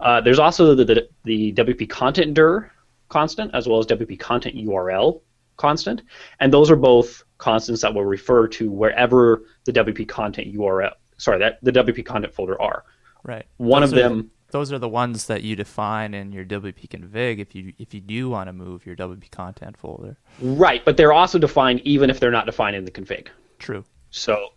Uh, 0.00 0.20
there's 0.20 0.38
also 0.38 0.74
the, 0.74 0.84
the, 0.84 1.08
the 1.24 1.52
WP 1.52 1.88
content 1.88 2.34
dir 2.34 2.70
constant 3.08 3.54
as 3.54 3.68
well 3.68 3.78
as 3.78 3.86
WP 3.86 4.18
content 4.18 4.56
URL 4.56 5.20
constant, 5.56 6.02
and 6.40 6.52
those 6.52 6.70
are 6.70 6.76
both 6.76 7.24
constants 7.38 7.82
that 7.82 7.92
will 7.94 8.04
refer 8.04 8.46
to 8.48 8.70
wherever 8.70 9.42
the 9.64 9.72
WP 9.72 10.08
content 10.08 10.54
URL 10.54 10.92
sorry 11.18 11.38
that 11.38 11.58
the 11.62 11.72
WP 11.72 12.04
content 12.04 12.32
folder 12.34 12.60
are. 12.60 12.84
Right. 13.22 13.46
One 13.56 13.82
Those 13.82 13.92
of 13.92 13.98
are- 13.98 14.02
them 14.02 14.30
Those 14.52 14.72
are 14.72 14.78
the 14.78 14.88
ones 14.88 15.26
that 15.26 15.42
you 15.42 15.56
define 15.56 16.14
in 16.14 16.30
your 16.32 16.44
WP 16.44 16.88
config 16.88 17.38
if 17.38 17.54
you 17.54 17.72
if 17.78 17.92
you 17.94 18.00
do 18.00 18.28
want 18.30 18.48
to 18.48 18.52
move 18.52 18.86
your 18.86 18.96
WP 18.96 19.30
content 19.30 19.76
folder. 19.76 20.16
right, 20.40 20.84
but 20.84 20.96
they're 20.96 21.12
also 21.12 21.38
defined 21.38 21.80
even 21.84 22.10
if 22.10 22.20
they're 22.20 22.30
not 22.30 22.46
defined 22.46 22.76
in 22.76 22.84
the 22.84 22.90
config. 22.90 23.28
True. 23.58 23.84
So 24.10 24.50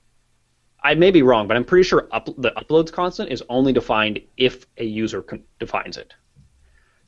I 0.84 0.96
may 0.96 1.12
be 1.12 1.22
wrong, 1.24 1.48
but 1.48 1.58
I'm 1.58 1.66
pretty 1.66 1.84
sure 1.84 2.08
up, 2.12 2.26
the 2.38 2.52
uploads 2.52 2.92
constant 2.92 3.30
is 3.32 3.44
only 3.50 3.74
defined 3.74 4.22
if 4.38 4.66
a 4.78 4.86
user 4.86 5.22
con- 5.22 5.44
defines 5.60 5.98
it. 5.98 6.14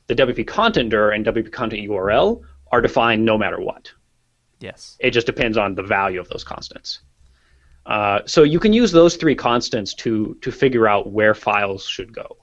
The 0.08 0.14
WP 0.14 0.46
content 0.46 0.90
dir 0.90 1.10
and 1.12 1.24
WP 1.24 1.50
content 1.52 1.88
URL 1.88 2.42
are 2.72 2.80
defined 2.82 3.24
no 3.24 3.38
matter 3.38 3.60
what. 3.60 3.90
Yes. 4.62 4.96
It 5.00 5.10
just 5.10 5.26
depends 5.26 5.58
on 5.58 5.74
the 5.74 5.82
value 5.82 6.20
of 6.20 6.28
those 6.28 6.44
constants. 6.44 7.00
Uh, 7.86 8.20
so 8.26 8.44
you 8.44 8.60
can 8.60 8.72
use 8.72 8.92
those 8.92 9.16
three 9.16 9.34
constants 9.34 9.92
to 9.94 10.36
to 10.40 10.52
figure 10.52 10.86
out 10.86 11.10
where 11.10 11.34
files 11.34 11.84
should 11.84 12.14
go, 12.14 12.36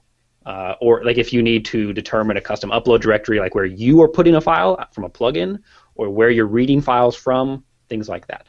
uh, 0.44 0.74
or 0.82 1.02
like 1.02 1.16
if 1.16 1.32
you 1.32 1.42
need 1.42 1.64
to 1.64 1.94
determine 1.94 2.36
a 2.36 2.40
custom 2.40 2.70
upload 2.70 3.00
directory, 3.00 3.40
like 3.40 3.54
where 3.54 3.64
you 3.64 4.02
are 4.02 4.08
putting 4.08 4.34
a 4.34 4.40
file 4.40 4.86
from 4.92 5.04
a 5.04 5.08
plugin, 5.08 5.58
or 5.94 6.10
where 6.10 6.28
you're 6.28 6.46
reading 6.46 6.82
files 6.82 7.16
from, 7.16 7.64
things 7.88 8.06
like 8.06 8.26
that. 8.26 8.46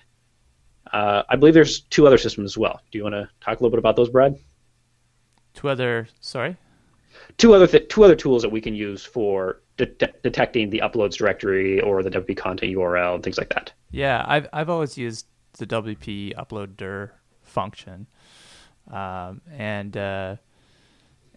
Uh, 0.92 1.24
I 1.30 1.38
believe 1.38 1.54
there's 1.54 1.82
two 1.82 2.06
other 2.06 2.18
systems 2.18 2.52
as 2.52 2.58
well. 2.58 2.82
Do 2.92 2.98
you 2.98 3.06
want 3.06 3.16
to 3.16 3.30
talk 3.40 3.60
a 3.60 3.64
little 3.64 3.72
bit 3.72 3.80
about 3.80 3.96
those, 3.96 4.10
Brad? 4.10 4.38
Two 5.54 5.70
other 5.70 6.10
sorry. 6.20 6.58
Two 7.38 7.54
other 7.54 7.68
th- 7.68 7.88
two 7.88 8.04
other 8.04 8.16
tools 8.16 8.42
that 8.42 8.50
we 8.50 8.60
can 8.60 8.76
use 8.76 9.06
for 9.06 9.62
de- 9.86 10.14
detecting 10.24 10.70
the 10.70 10.80
uploads 10.80 11.16
directory 11.16 11.82
or 11.82 12.04
the 12.04 12.12
WP 12.12 12.38
content 12.38 12.76
URL 12.76 13.16
and 13.16 13.24
things 13.24 13.38
like 13.38 13.50
that. 13.50 13.72
Yeah, 13.92 14.24
I've 14.28 14.48
I've 14.54 14.70
always 14.70 14.98
used 14.98 15.26
the 15.58 15.68
WP 15.68 16.36
upload 16.36 16.78
dir 16.78 17.14
function, 17.44 18.08
um, 18.90 19.42
and 19.52 19.96
uh, 19.96 20.36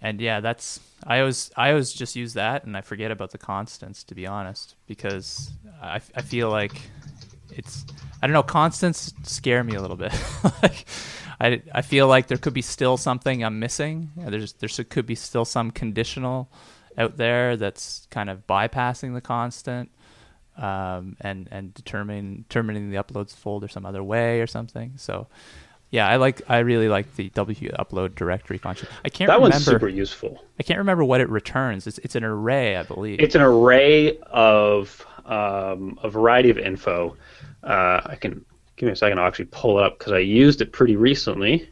and 0.01 0.21
yeah, 0.21 0.41
that's 0.41 0.81
I 1.07 1.21
always 1.21 1.51
I 1.57 1.71
always 1.71 1.93
just 1.93 2.17
use 2.17 2.35
that, 2.35 2.65
and 2.65 2.77
I 2.77 2.81
forget 2.81 3.11
about 3.11 3.31
the 3.31 3.39
constants 3.39 4.05
to 4.05 4.15
be 4.15 4.27
honest, 4.27 4.77
because 4.87 5.51
I, 5.83 6.01
I 6.15 6.23
feel 6.23 6.51
like 6.51 6.81
it's 7.51 7.85
I 8.23 8.27
don't 8.27 8.35
know 8.35 8.43
constants 8.43 9.13
scare 9.23 9.65
me 9.65 9.75
a 9.75 9.81
little 9.81 9.97
bit. 9.97 10.13
like 10.63 10.87
I 11.41 11.63
I 11.73 11.83
feel 11.83 12.07
like 12.07 12.27
there 12.27 12.39
could 12.39 12.55
be 12.55 12.63
still 12.63 12.97
something 12.97 13.45
I'm 13.45 13.59
missing. 13.59 14.11
There's 14.17 14.53
there 14.55 14.69
could 14.85 15.07
be 15.07 15.15
still 15.15 15.45
some 15.45 15.71
conditional 15.71 16.51
out 16.97 17.17
there 17.17 17.57
that's 17.57 18.07
kind 18.11 18.31
of 18.31 18.47
bypassing 18.47 19.15
the 19.15 19.21
constant 19.21 19.91
um, 20.57 21.17
and 21.21 21.49
and 21.51 21.75
determining 21.75 22.45
determining 22.49 22.91
the 22.91 22.97
uploads 22.97 23.35
folder 23.35 23.69
some 23.69 23.87
other 23.87 24.03
way 24.03 24.41
or 24.41 24.47
something. 24.47 24.93
So 24.97 25.27
yeah, 25.91 26.09
I 26.09 26.17
like 26.17 26.43
I 26.49 26.59
really 26.59 26.89
like 26.89 27.15
the 27.17 27.31
WP 27.31 27.77
upload 27.77 28.15
directory 28.15 28.59
function. 28.59 28.89
I 29.05 29.09
can't 29.09 29.29
That 29.29 29.35
remember 29.35 29.55
one's 29.55 29.65
super 29.65 29.89
useful. 29.89 30.43
I 30.59 30.63
can't 30.63 30.79
remember 30.79 31.05
what 31.05 31.21
it 31.21 31.29
returns. 31.29 31.87
It's 31.87 31.99
it's 31.99 32.17
an 32.17 32.25
array, 32.25 32.77
I 32.77 32.83
believe. 32.83 33.21
It's 33.21 33.35
an 33.35 33.43
array 33.43 34.19
of 34.31 35.07
um, 35.25 35.99
a 36.03 36.11
variety 36.11 36.51
of 36.51 36.59
info. 36.59 37.17
Uh, 37.63 38.01
I 38.07 38.17
can 38.17 38.45
give 38.77 38.89
me 38.89 38.93
a 38.93 38.97
second. 38.97 39.19
I'll 39.19 39.27
actually 39.27 39.47
pull 39.47 39.79
it 39.79 39.85
up 39.85 39.99
because 39.99 40.13
I 40.13 40.19
used 40.19 40.61
it 40.61 40.73
pretty 40.73 40.97
recently. 40.97 41.69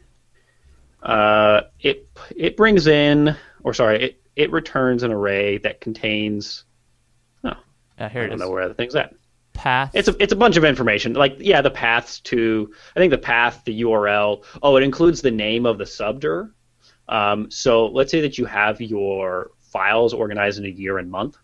Uh, 1.01 1.63
it 1.81 2.07
it 2.35 2.55
brings 2.55 2.87
in, 2.87 3.35
or 3.63 3.73
sorry, 3.73 4.03
it 4.03 4.22
it 4.35 4.51
returns 4.51 5.03
an 5.03 5.11
array 5.11 5.57
that 5.59 5.81
contains. 5.81 6.65
Oh, 7.43 7.53
uh, 7.99 8.09
here 8.09 8.23
I 8.23 8.27
don't 8.27 8.39
know 8.39 8.49
where 8.49 8.67
the 8.67 8.73
thing's 8.73 8.95
at. 8.95 9.15
Path. 9.53 9.91
It's 9.93 10.07
a 10.07 10.15
it's 10.19 10.33
a 10.33 10.35
bunch 10.35 10.57
of 10.57 10.65
information. 10.65 11.13
Like 11.13 11.35
yeah, 11.39 11.61
the 11.61 11.69
paths 11.69 12.19
to 12.21 12.73
I 12.95 12.99
think 12.99 13.11
the 13.11 13.19
path, 13.19 13.61
the 13.65 13.81
URL. 13.81 14.43
Oh, 14.63 14.75
it 14.77 14.83
includes 14.83 15.21
the 15.21 15.31
name 15.31 15.65
of 15.65 15.77
the 15.77 15.83
subdir. 15.83 16.51
Um, 17.07 17.51
so 17.51 17.87
let's 17.87 18.09
say 18.09 18.21
that 18.21 18.37
you 18.37 18.45
have 18.45 18.81
your 18.81 19.51
files 19.59 20.13
organized 20.13 20.57
in 20.57 20.65
a 20.65 20.69
year 20.69 20.97
and 20.97 21.09
month. 21.09 21.37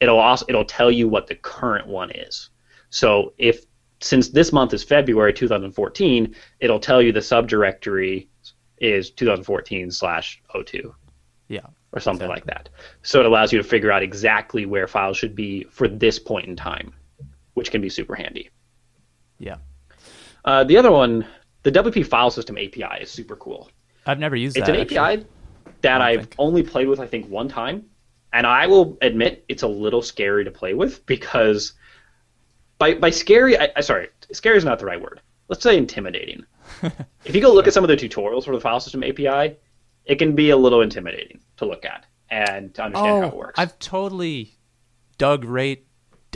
It'll 0.00 0.18
also 0.18 0.44
it'll 0.48 0.64
tell 0.64 0.90
you 0.90 1.08
what 1.08 1.26
the 1.26 1.36
current 1.36 1.86
one 1.86 2.10
is. 2.10 2.50
So 2.90 3.32
if 3.38 3.64
since 4.00 4.28
this 4.28 4.52
month 4.52 4.74
is 4.74 4.84
February 4.84 5.32
2014, 5.32 6.34
it'll 6.60 6.78
tell 6.78 7.00
you 7.00 7.12
the 7.12 7.20
subdirectory 7.20 8.28
is 8.78 9.10
2014 9.10 9.90
slash 9.90 10.42
02 10.66 10.94
yeah. 11.48 11.66
Or 11.96 12.00
something 12.00 12.30
Exactly. 12.30 12.52
like 12.52 12.64
that. 12.64 12.68
So 13.02 13.20
it 13.20 13.26
allows 13.26 13.52
you 13.52 13.58
to 13.58 13.64
figure 13.64 13.90
out 13.90 14.02
exactly 14.02 14.66
where 14.66 14.86
files 14.86 15.16
should 15.16 15.34
be 15.34 15.64
for 15.70 15.88
this 15.88 16.18
point 16.18 16.46
in 16.46 16.54
time, 16.54 16.92
which 17.54 17.70
can 17.70 17.80
be 17.80 17.88
super 17.88 18.14
handy. 18.14 18.50
Yeah. 19.38 19.56
Uh, 20.44 20.62
the 20.64 20.76
other 20.76 20.92
one, 20.92 21.26
the 21.62 21.72
WP 21.72 22.06
file 22.06 22.30
system 22.30 22.58
API 22.58 23.00
is 23.00 23.10
super 23.10 23.34
cool. 23.34 23.70
I've 24.04 24.18
never 24.18 24.36
used 24.36 24.58
It's 24.58 24.66
that. 24.66 24.74
an 24.76 24.82
actually. 24.82 24.98
API 24.98 25.26
that 25.80 26.02
I've 26.02 26.20
think. 26.20 26.34
only 26.38 26.62
played 26.62 26.86
with, 26.86 27.00
I 27.00 27.06
think, 27.06 27.28
one 27.28 27.48
time. 27.48 27.86
And 28.34 28.46
I 28.46 28.66
will 28.66 28.98
admit 29.00 29.44
it's 29.48 29.62
a 29.62 29.66
little 29.68 30.02
scary 30.02 30.44
to 30.44 30.50
play 30.50 30.74
with 30.74 31.04
because 31.06 31.72
by, 32.76 32.92
by 32.94 33.08
scary, 33.08 33.58
I, 33.58 33.70
I 33.74 33.80
sorry, 33.80 34.08
scary 34.32 34.58
is 34.58 34.64
not 34.66 34.78
the 34.78 34.84
right 34.84 35.00
word. 35.00 35.22
Let's 35.48 35.62
say 35.62 35.78
intimidating. 35.78 36.44
if 37.24 37.34
you 37.34 37.40
go 37.40 37.54
look 37.54 37.66
at 37.66 37.72
some 37.72 37.84
of 37.84 37.88
the 37.88 37.96
tutorials 37.96 38.44
for 38.44 38.54
the 38.54 38.60
file 38.60 38.80
system 38.80 39.02
API, 39.02 39.56
it 40.06 40.16
can 40.16 40.34
be 40.34 40.50
a 40.50 40.56
little 40.56 40.82
intimidating 40.82 41.40
to 41.58 41.66
look 41.66 41.84
at 41.84 42.06
and 42.30 42.74
to 42.74 42.82
understand 42.84 43.18
how 43.18 43.28
it 43.28 43.34
Oh, 43.34 43.36
works. 43.36 43.58
I've 43.58 43.78
totally 43.78 44.56
dug 45.18 45.44
right. 45.44 45.84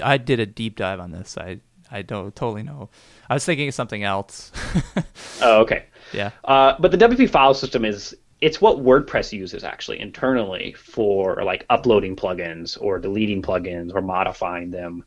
I 0.03 0.19
did 0.19 0.41
a 0.41 0.47
deep 0.47 0.77
dive 0.77 1.01
on 1.01 1.11
this. 1.11 1.37
I 1.39 1.61
I 1.91 2.03
don't 2.03 2.35
totally 2.37 2.63
know. 2.63 2.91
I 3.29 3.35
was 3.35 3.45
thinking 3.45 3.69
of 3.69 3.75
something 3.75 4.03
else. 4.05 4.53
Oh, 5.43 5.61
okay. 5.63 5.87
yeah. 6.13 6.31
Uh, 6.45 6.75
but 6.79 6.91
the 6.91 6.99
WP 6.99 7.31
file 7.31 7.55
system 7.55 7.85
is 7.85 8.17
it's 8.41 8.61
what 8.61 8.79
WordPress 8.79 9.33
uses 9.33 9.65
actually 9.65 10.01
internally 10.01 10.73
for 10.75 11.43
like 11.45 11.67
uploading 11.71 12.17
plugins 12.17 12.77
or 12.81 12.99
deleting 12.99 13.43
plugins 13.43 13.93
or 13.95 14.01
modifying 14.03 14.71
them. 14.71 15.05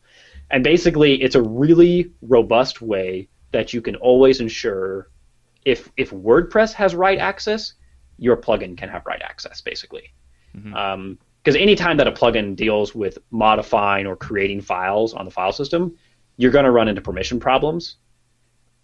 And 0.51 0.63
basically, 0.63 1.21
it's 1.21 1.35
a 1.35 1.41
really 1.41 2.11
robust 2.21 2.81
way 2.81 3.29
that 3.51 3.73
you 3.73 3.81
can 3.81 3.95
always 3.97 4.39
ensure 4.39 5.09
if 5.65 5.91
if 5.97 6.11
WordPress 6.11 6.73
has 6.73 6.95
write 6.95 7.19
access, 7.19 7.73
your 8.17 8.37
plugin 8.37 8.77
can 8.77 8.89
have 8.89 9.05
write 9.05 9.21
access 9.21 9.61
basically. 9.61 10.13
Because 10.53 11.55
anytime 11.55 11.97
that 11.97 12.07
a 12.07 12.11
plugin 12.11 12.55
deals 12.55 12.93
with 12.95 13.17
modifying 13.31 14.05
or 14.07 14.15
creating 14.15 14.61
files 14.61 15.13
on 15.13 15.25
the 15.25 15.31
file 15.31 15.51
system, 15.51 15.97
you're 16.37 16.51
going 16.51 16.65
to 16.65 16.71
run 16.71 16.87
into 16.87 17.01
permission 17.01 17.39
problems 17.39 17.97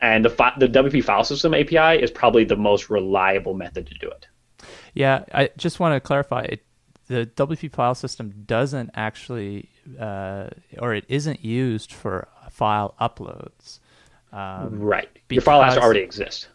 and 0.01 0.24
the 0.24 0.29
fi- 0.29 0.53
the 0.57 0.67
WP 0.67 1.03
file 1.03 1.24
system 1.24 1.53
API 1.53 2.01
is 2.01 2.12
probably 2.12 2.43
the 2.43 2.55
most 2.55 2.89
reliable 2.89 3.53
method 3.53 3.88
to 3.88 3.93
do 3.95 4.07
it. 4.09 4.27
Yeah, 4.93 5.25
I 5.33 5.50
just 5.57 5.79
want 5.79 5.95
to 5.95 6.00
clarify. 6.00 6.41
It, 6.43 6.65
the 7.07 7.29
WP 7.36 7.71
file 7.74 7.95
system 7.95 8.43
doesn't 8.45 8.91
actually, 8.93 9.69
uh, 10.00 10.50
or 10.77 10.93
it 10.93 11.05
isn't 11.09 11.43
used 11.43 11.91
for 11.91 12.27
file 12.51 12.95
uploads. 13.01 13.79
Um, 14.31 14.79
Right. 14.79 15.09
Your 15.29 15.41
file 15.41 15.63
has 15.63 15.74
to 15.74 15.81
already 15.81 16.01
exist. 16.01 16.50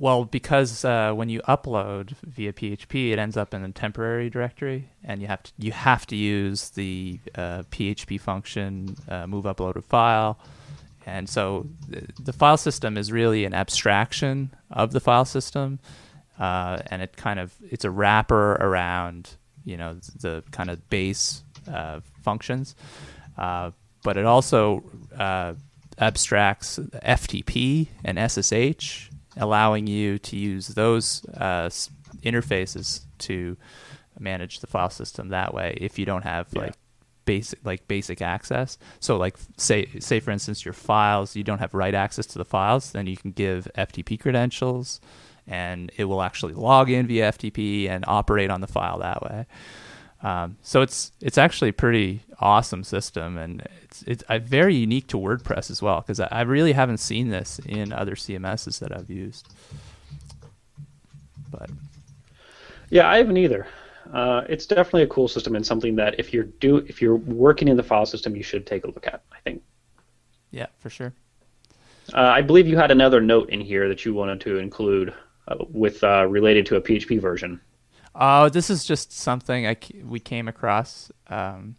Well, 0.00 0.24
because 0.24 0.82
uh, 0.82 1.12
when 1.12 1.28
you 1.28 1.42
upload 1.42 2.12
via 2.22 2.54
PHP, 2.54 3.12
it 3.12 3.18
ends 3.18 3.36
up 3.36 3.52
in 3.52 3.62
a 3.62 3.70
temporary 3.70 4.30
directory, 4.30 4.88
and 5.04 5.20
you 5.20 5.26
have 5.26 5.42
to 5.42 5.52
you 5.58 5.72
have 5.72 6.06
to 6.06 6.16
use 6.16 6.70
the 6.70 7.20
uh, 7.34 7.64
PHP 7.70 8.18
function 8.18 8.96
uh, 9.10 9.26
move 9.26 9.44
uploaded 9.44 9.84
file, 9.84 10.38
and 11.04 11.28
so 11.28 11.66
the, 11.86 12.06
the 12.18 12.32
file 12.32 12.56
system 12.56 12.96
is 12.96 13.12
really 13.12 13.44
an 13.44 13.52
abstraction 13.52 14.54
of 14.70 14.92
the 14.92 15.00
file 15.00 15.26
system, 15.26 15.78
uh, 16.38 16.78
and 16.86 17.02
it 17.02 17.18
kind 17.18 17.38
of 17.38 17.54
it's 17.70 17.84
a 17.84 17.90
wrapper 17.90 18.52
around 18.52 19.36
you 19.66 19.76
know 19.76 19.96
the 20.18 20.42
kind 20.50 20.70
of 20.70 20.88
base 20.88 21.44
uh, 21.70 22.00
functions, 22.22 22.74
uh, 23.36 23.70
but 24.02 24.16
it 24.16 24.24
also 24.24 24.82
abstracts 25.98 26.78
FTP 26.78 27.88
and 28.02 28.18
SSH, 28.30 29.09
allowing 29.36 29.86
you 29.86 30.18
to 30.18 30.36
use 30.36 30.68
those 30.68 31.24
uh, 31.36 31.68
interfaces 32.22 33.02
to 33.18 33.56
manage 34.18 34.60
the 34.60 34.66
file 34.66 34.90
system 34.90 35.28
that 35.28 35.54
way. 35.54 35.76
If 35.80 35.98
you 35.98 36.04
don't 36.04 36.22
have 36.24 36.48
Yeah. 36.52 36.62
like 36.62 36.74
basic 37.24 37.58
like 37.64 37.86
basic 37.86 38.20
access, 38.22 38.76
so 38.98 39.16
like 39.16 39.36
say 39.56 39.86
say 40.00 40.20
for 40.20 40.30
instance 40.32 40.64
your 40.64 40.74
files 40.74 41.36
you 41.36 41.44
don't 41.44 41.58
have 41.60 41.72
write 41.74 41.94
access 41.94 42.26
to 42.26 42.38
the 42.38 42.44
files, 42.44 42.92
then 42.92 43.06
you 43.06 43.16
can 43.16 43.30
give 43.32 43.68
FTP 43.76 44.18
credentials, 44.18 45.00
and 45.46 45.90
it 45.96 46.04
will 46.04 46.22
actually 46.22 46.54
log 46.54 46.90
in 46.90 47.06
via 47.06 47.30
FTP 47.32 47.88
and 47.88 48.04
operate 48.08 48.50
on 48.50 48.60
the 48.60 48.66
file 48.66 48.98
that 48.98 49.22
way. 49.22 49.46
Um, 50.22 50.56
so 50.62 50.82
it's 50.82 51.12
it's 51.20 51.38
actually 51.38 51.72
pretty 51.72 52.20
awesome 52.40 52.84
system, 52.84 53.36
and 53.36 53.62
it's 53.82 54.02
it's 54.02 54.22
uh, 54.24 54.38
very 54.38 54.74
unique 54.74 55.06
to 55.08 55.16
WordPress 55.16 55.70
as 55.70 55.82
well 55.82 56.00
because 56.00 56.20
I, 56.20 56.28
I 56.30 56.40
really 56.42 56.72
haven't 56.72 56.98
seen 56.98 57.28
this 57.28 57.60
in 57.66 57.92
other 57.92 58.14
CMSs 58.14 58.78
that 58.80 58.96
I've 58.96 59.10
used. 59.10 59.48
But 61.50 61.70
Yeah, 62.88 63.08
I 63.08 63.18
haven't 63.18 63.36
either. 63.36 63.66
Uh, 64.12 64.42
it's 64.48 64.66
definitely 64.66 65.02
a 65.02 65.06
cool 65.06 65.28
system 65.28 65.54
and 65.54 65.64
something 65.64 65.94
that 65.96 66.18
if 66.18 66.32
you're 66.32 66.44
do 66.44 66.78
if 66.78 67.00
you're 67.00 67.16
working 67.16 67.68
in 67.68 67.76
the 67.76 67.82
file 67.82 68.06
system, 68.06 68.34
you 68.34 68.42
should 68.42 68.66
take 68.66 68.84
a 68.84 68.86
look 68.86 69.06
at. 69.06 69.22
I 69.32 69.38
think. 69.44 69.62
yeah, 70.50 70.66
for 70.78 70.90
sure. 70.90 71.12
Uh, 72.12 72.20
I 72.20 72.42
believe 72.42 72.66
you 72.66 72.76
had 72.76 72.90
another 72.90 73.20
note 73.20 73.50
in 73.50 73.60
here 73.60 73.88
that 73.88 74.04
you 74.04 74.14
wanted 74.14 74.40
to 74.40 74.58
include 74.58 75.14
uh, 75.46 75.56
with 75.70 76.02
uh, 76.02 76.26
related 76.26 76.66
to 76.66 76.76
a 76.76 76.80
PHP 76.80 77.20
version. 77.20 77.60
Oh, 78.14 78.48
this 78.48 78.70
is 78.70 78.84
just 78.84 79.12
something 79.12 79.66
I 79.66 79.76
we 80.04 80.18
came 80.18 80.48
across. 80.48 81.12
Um, 81.28 81.76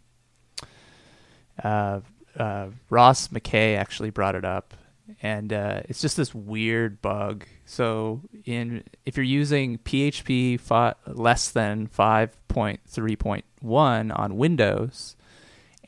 uh, 1.62 2.00
uh, 2.36 2.68
Ross 2.90 3.28
McKay 3.28 3.76
actually 3.76 4.10
brought 4.10 4.34
it 4.34 4.44
up, 4.44 4.74
and 5.20 5.52
uh, 5.52 5.80
it's 5.88 6.00
just 6.00 6.16
this 6.16 6.34
weird 6.34 7.02
bug. 7.02 7.44
So, 7.66 8.22
in 8.44 8.84
if 9.04 9.16
you're 9.16 9.24
using 9.24 9.78
PHP 9.78 10.58
fi- 10.60 10.94
less 11.06 11.50
than 11.50 11.86
five 11.86 12.36
point 12.48 12.80
three 12.86 13.16
point 13.16 13.44
one 13.60 14.10
on 14.10 14.36
Windows, 14.36 15.16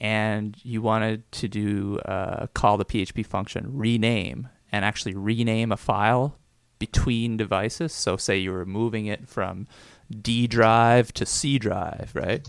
and 0.01 0.57
you 0.63 0.83
wanted 0.83 1.31
to 1.33 1.49
do 1.49 1.99
uh, 2.05 2.47
call 2.49 2.77
the 2.77 2.85
PHP 2.85 3.25
function 3.27 3.77
rename 3.77 4.49
and 4.71 4.85
actually 4.85 5.15
rename 5.15 5.73
a 5.73 5.77
file 5.77 6.37
between 6.79 7.37
devices. 7.37 7.93
So, 7.93 8.17
say 8.17 8.37
you 8.37 8.53
were 8.53 8.67
moving 8.67 9.07
it 9.07 9.29
from 9.29 9.67
D 10.11 10.47
drive 10.47 11.13
to 11.15 11.25
C 11.25 11.59
drive, 11.59 12.11
right? 12.15 12.47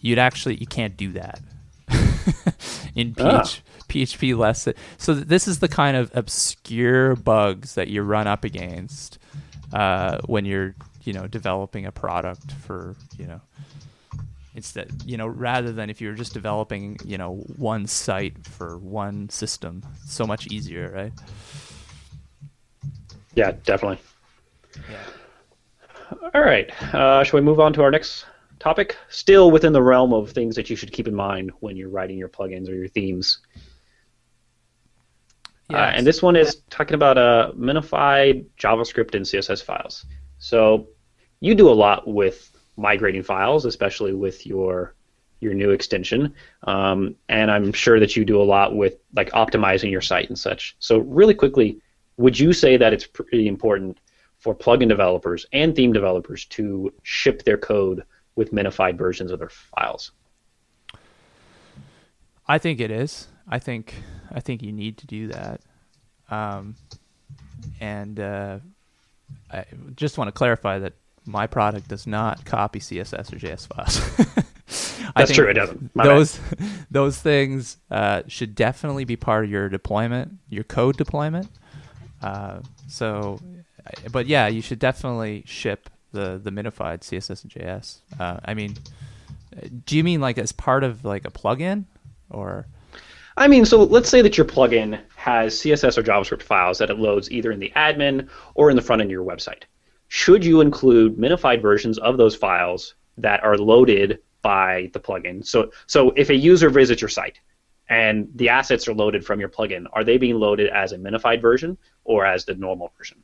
You'd 0.00 0.18
actually 0.18 0.56
you 0.56 0.66
can't 0.66 0.96
do 0.96 1.12
that 1.12 1.40
in 2.94 3.14
PH, 3.14 3.22
Ah. 3.24 3.42
PHP 3.88 4.36
less. 4.36 4.68
So 4.98 5.14
this 5.14 5.46
is 5.48 5.60
the 5.60 5.68
kind 5.68 5.96
of 5.96 6.10
obscure 6.14 7.14
bugs 7.16 7.74
that 7.74 7.88
you 7.88 8.02
run 8.02 8.26
up 8.26 8.44
against 8.44 9.18
uh, 9.72 10.18
when 10.26 10.44
you're 10.44 10.74
you 11.04 11.12
know 11.12 11.26
developing 11.28 11.86
a 11.86 11.92
product 11.92 12.50
for 12.52 12.96
you 13.16 13.26
know 13.26 13.40
instead 14.56 14.90
you 15.04 15.16
know 15.16 15.26
rather 15.28 15.70
than 15.70 15.88
if 15.90 16.00
you're 16.00 16.14
just 16.14 16.32
developing 16.34 16.96
you 17.04 17.16
know 17.16 17.36
one 17.56 17.86
site 17.86 18.44
for 18.46 18.78
one 18.78 19.28
system 19.28 19.82
so 20.06 20.26
much 20.26 20.46
easier 20.48 20.90
right 20.94 21.12
Yeah, 23.34 23.52
definitely. 23.64 23.98
yeah 24.90 25.04
All 26.34 26.40
right. 26.40 26.70
Uh, 26.94 27.22
shall 27.22 27.38
we 27.38 27.44
move 27.44 27.60
on 27.60 27.72
to 27.74 27.82
our 27.82 27.90
next 27.90 28.24
topic? 28.66 28.96
Still 29.10 29.52
within 29.52 29.72
the 29.72 29.82
realm 29.82 30.12
of 30.12 30.32
things 30.32 30.56
that 30.56 30.68
you 30.68 30.74
should 30.74 30.90
keep 30.90 31.06
in 31.06 31.14
mind 31.14 31.52
when 31.60 31.76
you're 31.76 31.88
writing 31.88 32.18
your 32.18 32.28
plugins 32.28 32.68
or 32.68 32.74
your 32.74 32.88
themes. 32.88 33.38
Uh, 35.72 35.76
and 35.76 36.04
this 36.04 36.20
one 36.20 36.34
is 36.34 36.62
talking 36.68 36.94
about 36.94 37.16
uh, 37.16 37.52
minified 37.56 38.44
JavaScript 38.58 39.14
and 39.14 39.24
CSS 39.24 39.62
files. 39.62 40.06
So 40.38 40.88
you 41.38 41.54
do 41.54 41.68
a 41.68 41.76
lot 41.86 42.08
with 42.08 42.50
migrating 42.76 43.22
files, 43.22 43.64
especially 43.64 44.14
with 44.14 44.44
your 44.46 44.94
your 45.40 45.52
new 45.52 45.70
extension, 45.70 46.34
um, 46.62 47.14
and 47.28 47.50
I'm 47.50 47.70
sure 47.70 48.00
that 48.00 48.16
you 48.16 48.24
do 48.24 48.40
a 48.40 48.48
lot 48.56 48.74
with 48.74 48.94
like 49.14 49.30
optimizing 49.32 49.90
your 49.90 50.00
site 50.00 50.28
and 50.28 50.38
such. 50.38 50.74
So 50.78 50.98
really 50.98 51.34
quickly, 51.34 51.78
would 52.16 52.38
you 52.38 52.54
say 52.54 52.78
that 52.78 52.94
it's 52.94 53.06
pretty 53.06 53.46
important 53.46 54.00
for 54.38 54.54
plugin 54.54 54.88
developers 54.88 55.44
and 55.52 55.76
theme 55.76 55.92
developers 55.92 56.46
to 56.46 56.90
ship 57.02 57.42
their 57.42 57.58
code 57.58 58.02
with 58.36 58.52
minified 58.52 58.96
versions 58.96 59.32
of 59.32 59.38
their 59.38 59.48
files? 59.48 60.12
I 62.46 62.58
think 62.58 62.80
it 62.80 62.90
is. 62.90 63.26
I 63.48 63.58
think 63.58 63.94
I 64.32 64.40
think 64.40 64.62
you 64.62 64.72
need 64.72 64.98
to 64.98 65.06
do 65.06 65.28
that. 65.28 65.60
Um, 66.30 66.76
and 67.80 68.20
uh, 68.20 68.58
I 69.50 69.64
just 69.96 70.18
want 70.18 70.28
to 70.28 70.32
clarify 70.32 70.78
that 70.80 70.94
my 71.24 71.46
product 71.46 71.88
does 71.88 72.06
not 72.06 72.44
copy 72.44 72.78
CSS 72.78 73.32
or 73.32 73.36
JS 73.36 73.66
files. 73.66 74.44
That's 75.16 75.32
true, 75.32 75.48
it 75.48 75.54
doesn't. 75.54 75.94
My 75.94 76.04
bad. 76.04 76.10
those 76.10 76.40
those 76.90 77.18
things 77.18 77.78
uh, 77.90 78.22
should 78.26 78.54
definitely 78.54 79.04
be 79.04 79.16
part 79.16 79.44
of 79.44 79.50
your 79.50 79.68
deployment, 79.68 80.32
your 80.48 80.64
code 80.64 80.96
deployment. 80.96 81.48
Uh, 82.22 82.60
so, 82.88 83.40
but 84.12 84.26
yeah, 84.26 84.46
you 84.46 84.60
should 84.60 84.78
definitely 84.78 85.42
ship 85.46 85.88
the 86.16 86.40
the 86.42 86.50
minified 86.50 87.00
CSS 87.00 87.44
and 87.44 87.52
JS. 87.52 87.98
Uh, 88.18 88.38
I 88.44 88.54
mean, 88.54 88.74
do 89.84 89.96
you 89.96 90.02
mean 90.02 90.20
like 90.20 90.38
as 90.38 90.50
part 90.50 90.82
of 90.82 91.04
like 91.04 91.24
a 91.24 91.30
plugin, 91.30 91.84
or 92.30 92.66
I 93.36 93.46
mean, 93.48 93.64
so 93.66 93.84
let's 93.84 94.08
say 94.08 94.22
that 94.22 94.36
your 94.36 94.46
plugin 94.46 94.98
has 95.16 95.54
CSS 95.54 95.98
or 95.98 96.02
JavaScript 96.02 96.42
files 96.42 96.78
that 96.78 96.90
it 96.90 96.98
loads 96.98 97.30
either 97.30 97.52
in 97.52 97.60
the 97.60 97.72
admin 97.76 98.28
or 98.54 98.70
in 98.70 98.76
the 98.76 98.82
front 98.82 99.02
end 99.02 99.10
of 99.10 99.12
your 99.12 99.24
website. 99.24 99.64
Should 100.08 100.44
you 100.44 100.60
include 100.60 101.16
minified 101.16 101.60
versions 101.60 101.98
of 101.98 102.16
those 102.16 102.34
files 102.34 102.94
that 103.18 103.42
are 103.44 103.58
loaded 103.58 104.20
by 104.40 104.90
the 104.94 105.00
plugin? 105.00 105.44
So, 105.44 105.72
so 105.86 106.12
if 106.16 106.30
a 106.30 106.34
user 106.34 106.70
visits 106.70 107.02
your 107.02 107.08
site 107.08 107.40
and 107.88 108.28
the 108.36 108.48
assets 108.48 108.88
are 108.88 108.94
loaded 108.94 109.26
from 109.26 109.40
your 109.40 109.48
plugin, 109.48 109.84
are 109.92 110.04
they 110.04 110.16
being 110.16 110.36
loaded 110.36 110.70
as 110.70 110.92
a 110.92 110.96
minified 110.96 111.42
version 111.42 111.76
or 112.04 112.24
as 112.24 112.44
the 112.44 112.54
normal 112.54 112.92
version? 112.96 113.22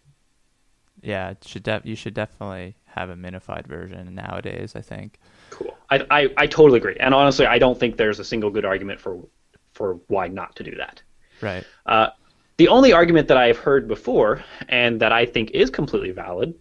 yeah, 1.02 1.30
it 1.30 1.44
should 1.44 1.64
def- 1.64 1.84
you 1.84 1.96
should 1.96 2.14
definitely 2.14 2.76
have 2.94 3.10
a 3.10 3.14
minified 3.14 3.66
version 3.66 4.14
nowadays. 4.14 4.74
I 4.76 4.80
think. 4.80 5.18
Cool. 5.50 5.76
I, 5.90 6.06
I, 6.10 6.28
I 6.36 6.46
totally 6.46 6.78
agree. 6.78 6.96
And 6.98 7.14
honestly, 7.14 7.46
I 7.46 7.58
don't 7.58 7.78
think 7.78 7.96
there's 7.96 8.18
a 8.18 8.24
single 8.24 8.50
good 8.50 8.64
argument 8.64 9.00
for 9.00 9.18
for 9.72 10.00
why 10.08 10.28
not 10.28 10.56
to 10.56 10.62
do 10.62 10.74
that. 10.76 11.02
Right. 11.40 11.64
Uh, 11.86 12.08
the 12.58 12.68
only 12.68 12.92
argument 12.92 13.28
that 13.28 13.36
I've 13.36 13.58
heard 13.58 13.88
before, 13.88 14.44
and 14.68 15.00
that 15.00 15.12
I 15.12 15.26
think 15.26 15.50
is 15.52 15.70
completely 15.70 16.10
valid, 16.10 16.54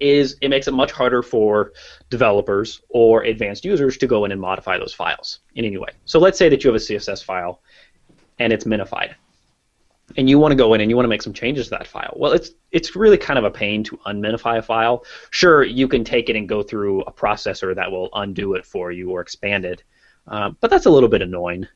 is 0.00 0.36
it 0.40 0.48
makes 0.48 0.68
it 0.68 0.74
much 0.74 0.92
harder 0.92 1.22
for 1.22 1.72
developers 2.10 2.82
or 2.88 3.22
advanced 3.22 3.64
users 3.64 3.96
to 3.98 4.06
go 4.06 4.24
in 4.24 4.32
and 4.32 4.40
modify 4.40 4.78
those 4.78 4.94
files 4.94 5.40
in 5.54 5.64
any 5.64 5.76
way. 5.76 5.88
So 6.04 6.18
let's 6.18 6.38
say 6.38 6.48
that 6.48 6.62
you 6.62 6.68
have 6.68 6.80
a 6.80 6.84
CSS 6.84 7.24
file 7.24 7.62
and 8.38 8.52
it's 8.52 8.64
minified, 8.64 9.14
and 10.16 10.28
you 10.28 10.38
want 10.38 10.52
to 10.52 10.56
go 10.56 10.74
in 10.74 10.80
and 10.80 10.90
you 10.90 10.96
want 10.96 11.04
to 11.04 11.08
make 11.10 11.22
some 11.22 11.32
changes 11.32 11.66
to 11.66 11.70
that 11.70 11.86
file. 11.86 12.14
Well, 12.16 12.32
it's 12.32 12.50
it's 12.72 12.96
really 12.96 13.18
kind 13.18 13.38
of 13.38 13.44
a 13.44 13.50
pain 13.50 13.84
to 13.84 13.96
unminify 14.06 14.58
a 14.58 14.62
file. 14.62 15.04
Sure, 15.30 15.62
you 15.64 15.88
can 15.88 16.04
take 16.04 16.28
it 16.28 16.36
and 16.36 16.48
go 16.48 16.62
through 16.62 17.02
a 17.02 17.12
processor 17.12 17.74
that 17.74 17.90
will 17.90 18.08
undo 18.14 18.54
it 18.54 18.64
for 18.64 18.90
you 18.92 19.10
or 19.10 19.20
expand 19.20 19.64
it, 19.64 19.82
uh, 20.26 20.50
but 20.60 20.70
that's 20.70 20.86
a 20.86 20.90
little 20.90 21.08
bit 21.08 21.22
annoying. 21.22 21.66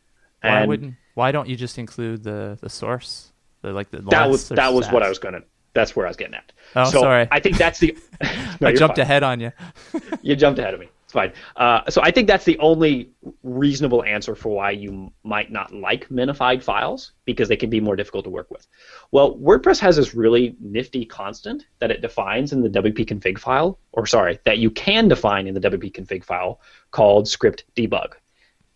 Why 0.41 0.61
And- 0.61 0.69
wouldn't? 0.69 0.95
Why 1.15 1.31
don't 1.31 1.47
you 1.49 1.57
just 1.57 1.79
include 1.79 2.23
the 2.25 2.59
the 2.61 2.71
source? 2.71 3.33
The 3.61 3.73
like 3.73 3.91
the 3.91 3.99
that 4.11 4.31
was 4.31 4.49
that 4.49 4.73
was 4.73 4.89
what? 4.91 5.03
I 5.03 5.09
was 5.09 5.19
gonna. 5.19 5.43
That's 5.75 5.95
where 5.97 6.07
I 6.07 6.11
was 6.11 6.17
getting 6.17 6.35
at. 6.35 6.53
Oh, 6.77 6.85
so 6.91 7.01
sorry. 7.01 7.29
I 7.31 7.39
think 7.41 7.57
that's 7.59 7.79
the. 7.79 7.97
No, 8.61 8.69
I 8.69 8.75
jumped 8.75 8.97
fine. 8.97 9.03
ahead 9.03 9.23
on 9.23 9.41
you. 9.41 9.51
You 10.23 10.37
jumped 10.37 10.59
ahead 10.61 10.73
of 10.75 10.81
me. 10.81 10.89
It's 11.13 11.15
fine. 11.15 11.33
Uh, 11.57 11.91
so 11.91 12.01
I 12.03 12.11
think 12.11 12.27
that's 12.27 12.47
the 12.47 12.59
only 12.59 13.11
reasonable 13.43 14.03
answer 14.03 14.35
for 14.35 14.49
why 14.49 14.71
you 14.71 15.13
might 15.25 15.53
not 15.53 15.75
like 15.75 16.09
minified 16.09 16.63
files 16.63 17.13
because 17.27 17.51
they 17.51 17.57
can 17.57 17.69
be 17.69 17.81
more 17.81 17.97
difficult 17.97 18.25
to 18.25 18.31
work 18.31 18.51
with. 18.51 18.67
Well, 19.11 19.37
WordPress 19.37 19.79
has 19.81 19.97
this 19.97 20.15
really 20.15 20.57
nifty 20.59 21.05
constant 21.05 21.67
that 21.81 21.91
it 21.91 22.01
defines 22.01 22.55
in 22.55 22.63
the 22.63 22.71
WP 22.71 23.05
config 23.05 23.39
file, 23.39 23.79
or 23.93 24.07
sorry, 24.07 24.39
that 24.45 24.57
you 24.57 24.71
can 24.71 25.07
define 25.07 25.47
in 25.47 25.53
the 25.53 25.61
WP 25.61 25.93
config 25.93 26.25
file 26.25 26.61
called 26.93 27.29
script 27.29 27.65
debug. 27.77 28.15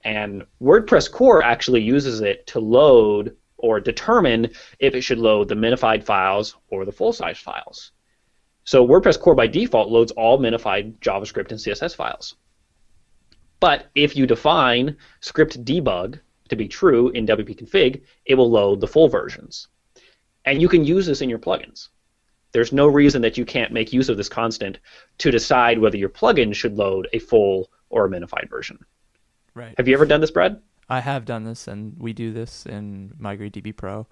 And 0.04 0.44
WordPress 0.60 1.10
core 1.10 1.42
actually 1.42 1.80
uses 1.80 2.20
it 2.20 2.46
to 2.48 2.60
load 2.60 3.34
or 3.56 3.80
determine 3.80 4.50
if 4.78 4.94
it 4.94 5.00
should 5.00 5.18
load 5.18 5.48
the 5.48 5.54
minified 5.54 6.04
files 6.04 6.54
or 6.68 6.84
the 6.84 6.92
full 6.92 7.14
size 7.14 7.38
files. 7.38 7.92
So 8.66 8.86
WordPress 8.86 9.18
core 9.18 9.36
by 9.36 9.46
default 9.46 9.90
loads 9.90 10.10
all 10.12 10.38
minified 10.38 10.98
JavaScript 10.98 11.50
and 11.52 11.60
CSS 11.60 11.94
files. 11.94 12.34
But 13.60 13.86
if 13.94 14.16
you 14.16 14.26
define 14.26 14.96
script 15.20 15.64
debug 15.64 16.18
to 16.48 16.56
be 16.56 16.66
true 16.66 17.10
in 17.10 17.26
WP 17.26 17.56
config, 17.56 18.02
it 18.24 18.34
will 18.34 18.50
load 18.50 18.80
the 18.80 18.88
full 18.88 19.08
versions. 19.08 19.68
And 20.44 20.60
you 20.60 20.68
can 20.68 20.84
use 20.84 21.06
this 21.06 21.20
in 21.20 21.30
your 21.30 21.38
plugins. 21.38 21.88
There's 22.50 22.72
no 22.72 22.88
reason 22.88 23.22
that 23.22 23.38
you 23.38 23.44
can't 23.44 23.72
make 23.72 23.92
use 23.92 24.08
of 24.08 24.16
this 24.16 24.28
constant 24.28 24.80
to 25.18 25.30
decide 25.30 25.78
whether 25.78 25.96
your 25.96 26.08
plugin 26.08 26.52
should 26.52 26.74
load 26.74 27.08
a 27.12 27.20
full 27.20 27.70
or 27.88 28.06
a 28.06 28.10
minified 28.10 28.50
version. 28.50 28.78
Right. 29.54 29.74
Have 29.76 29.86
you 29.86 29.94
ever 29.94 30.06
done 30.06 30.20
this, 30.20 30.30
Brad? 30.32 30.60
I 30.88 31.00
have 31.00 31.24
done 31.24 31.44
this, 31.44 31.68
and 31.68 31.96
we 31.98 32.12
do 32.12 32.32
this 32.32 32.66
in 32.66 33.12
MigrateDB 33.20 33.76
Pro. 33.76 34.06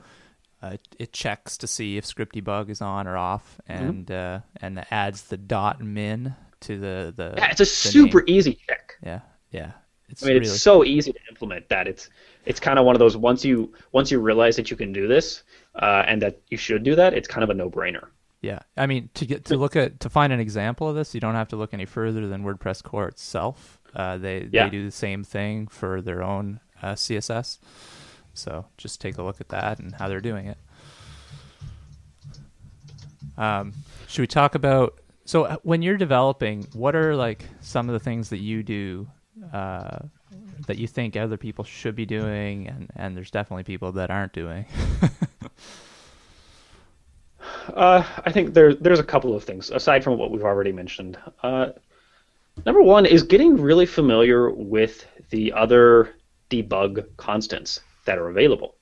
Uh, 0.62 0.76
it, 0.98 1.12
checks 1.12 1.58
to 1.58 1.66
see 1.66 1.98
if 1.98 2.06
script 2.06 2.34
debug 2.34 2.70
is 2.70 2.80
on 2.80 3.06
or 3.06 3.16
off, 3.18 3.60
Mm-hmm. 3.68 3.84
and 3.88 4.10
uh, 4.10 4.40
and 4.62 4.84
adds 4.90 5.24
the 5.24 5.36
dot 5.36 5.80
min 5.82 6.34
to 6.60 6.78
the 6.78 7.12
the. 7.14 7.34
Yeah, 7.36 7.50
it's 7.50 7.60
a 7.60 7.66
super 7.66 8.18
name. 8.20 8.36
easy 8.36 8.58
check. 8.66 8.94
Yeah, 9.02 9.20
yeah. 9.50 9.72
It's 10.08 10.22
I 10.22 10.26
mean, 10.26 10.34
really 10.36 10.46
it's 10.46 10.60
so 10.62 10.84
easy 10.84 11.12
to 11.12 11.18
implement 11.28 11.68
that 11.68 11.86
it's 11.86 12.08
it's 12.46 12.60
kind 12.60 12.78
of 12.78 12.84
one 12.86 12.94
of 12.94 12.98
those 12.98 13.16
once 13.16 13.44
you 13.44 13.74
once 13.92 14.10
you 14.10 14.20
realize 14.20 14.56
that 14.56 14.70
you 14.70 14.76
can 14.76 14.92
do 14.92 15.06
this 15.08 15.42
uh, 15.74 16.04
and 16.06 16.22
that 16.22 16.40
you 16.48 16.56
should 16.56 16.82
do 16.82 16.94
that, 16.94 17.12
it's 17.14 17.28
kind 17.28 17.42
of 17.44 17.50
a 17.50 17.54
no-brainer. 17.54 18.06
yeah. 18.42 18.60
I 18.76 18.86
mean, 18.86 19.08
to 19.14 19.26
get 19.26 19.44
to 19.46 19.56
look 19.56 19.76
at 19.76 20.00
to 20.00 20.08
find 20.10 20.32
an 20.32 20.40
example 20.40 20.88
of 20.88 20.94
this, 20.96 21.14
you 21.14 21.20
don't 21.20 21.34
have 21.34 21.48
to 21.48 21.56
look 21.56 21.74
any 21.74 21.84
further 21.86 22.26
than 22.28 22.42
WordPress 22.44 22.82
core 22.82 23.08
itself. 23.08 23.80
Uh, 23.94 24.16
they 24.18 24.48
Yeah. 24.50 24.64
they 24.64 24.70
do 24.70 24.84
the 24.84 24.90
same 24.92 25.24
thing 25.24 25.66
for 25.68 26.00
their 26.00 26.22
own 26.22 26.60
uh, 26.82 26.92
CSS. 26.94 27.58
So 28.34 28.66
just 28.76 29.00
take 29.00 29.18
a 29.18 29.22
look 29.22 29.40
at 29.40 29.48
that 29.48 29.78
and 29.78 29.94
how 29.94 30.08
they're 30.08 30.20
doing 30.20 30.46
it. 30.46 30.58
Um, 33.36 33.72
should 34.06 34.22
we 34.22 34.26
talk 34.26 34.54
about 34.54 35.00
so 35.24 35.44
uh, 35.44 35.56
when 35.62 35.82
you're 35.82 35.96
developing, 35.96 36.66
what 36.74 36.94
are 36.94 37.16
like 37.16 37.46
some 37.60 37.88
of 37.88 37.94
the 37.94 38.00
things 38.00 38.28
that 38.30 38.40
you 38.40 38.62
do 38.62 39.08
uh, 39.52 39.98
that 40.66 40.78
you 40.78 40.86
think 40.86 41.16
other 41.16 41.36
people 41.36 41.64
should 41.64 41.96
be 41.96 42.06
doing, 42.06 42.68
and 42.68 42.90
and 42.96 43.16
there's 43.16 43.30
definitely 43.30 43.64
people 43.64 43.92
that 43.92 44.10
aren't 44.10 44.32
doing. 44.32 44.66
Uh, 47.72 48.04
I 48.24 48.30
think 48.30 48.52
there 48.52 48.74
there's 48.74 48.98
a 48.98 49.04
couple 49.04 49.34
of 49.34 49.42
things 49.42 49.70
aside 49.70 50.04
from 50.04 50.18
what 50.18 50.30
we've 50.30 50.44
already 50.44 50.70
mentioned. 50.70 51.18
Uh, 51.42 51.70
number 52.66 52.82
one 52.82 53.06
is 53.06 53.22
getting 53.22 53.60
really 53.60 53.86
familiar 53.86 54.50
with 54.50 55.06
the 55.30 55.52
other 55.52 56.14
debug 56.50 57.06
constants 57.16 57.80
that 58.04 58.18
are 58.18 58.28
available. 58.28 58.76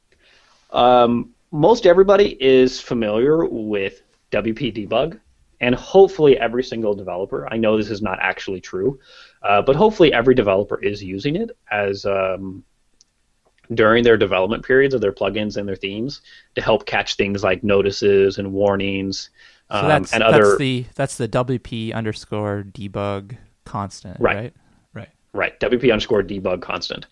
Um, 0.70 1.30
most 1.50 1.87
everybody 1.87 2.37
is 2.42 2.80
familiar 2.80 3.44
with 3.44 4.02
WP 4.30 4.74
debug, 4.88 5.20
and 5.61 5.74
hopefully 5.74 6.38
every 6.38 6.64
single 6.64 6.94
developer. 6.94 7.46
I 7.52 7.56
know 7.56 7.76
this 7.76 7.90
is 7.90 8.02
not 8.02 8.18
actually 8.20 8.61
true, 8.61 8.98
uh, 9.42 9.62
but 9.62 9.76
hopefully 9.76 10.12
every 10.12 10.35
developer 10.35 10.82
is 10.82 11.02
using 11.02 11.37
it 11.37 11.50
as 11.70 12.06
um, 12.06 12.64
during 13.74 14.02
their 14.04 14.16
development 14.16 14.64
periods 14.64 14.94
of 14.94 15.00
their 15.00 15.12
plugins 15.12 15.56
and 15.56 15.68
their 15.68 15.76
themes 15.76 16.20
to 16.54 16.62
help 16.62 16.85
catch 16.87 17.14
things 17.16 17.42
like 17.42 17.62
notices 17.62 18.38
and 18.38 18.52
warnings 18.52 19.30
So 19.70 19.78
um, 19.78 19.88
that's 19.88 20.12
and 20.12 20.22
that's 20.22 20.56
the 20.56 20.87
that's 20.94 21.16
the 21.16 21.28
WP 21.28 21.94
underscore 21.94 22.64
debug 22.70 23.37
constant, 23.64 24.18
Right. 24.20 24.37
right? 24.37 24.54
Right. 24.94 25.08
right 25.32 25.61
WP 25.61 25.90
underscore 25.92 26.22
debug 26.22 26.61
constant. 26.61 27.06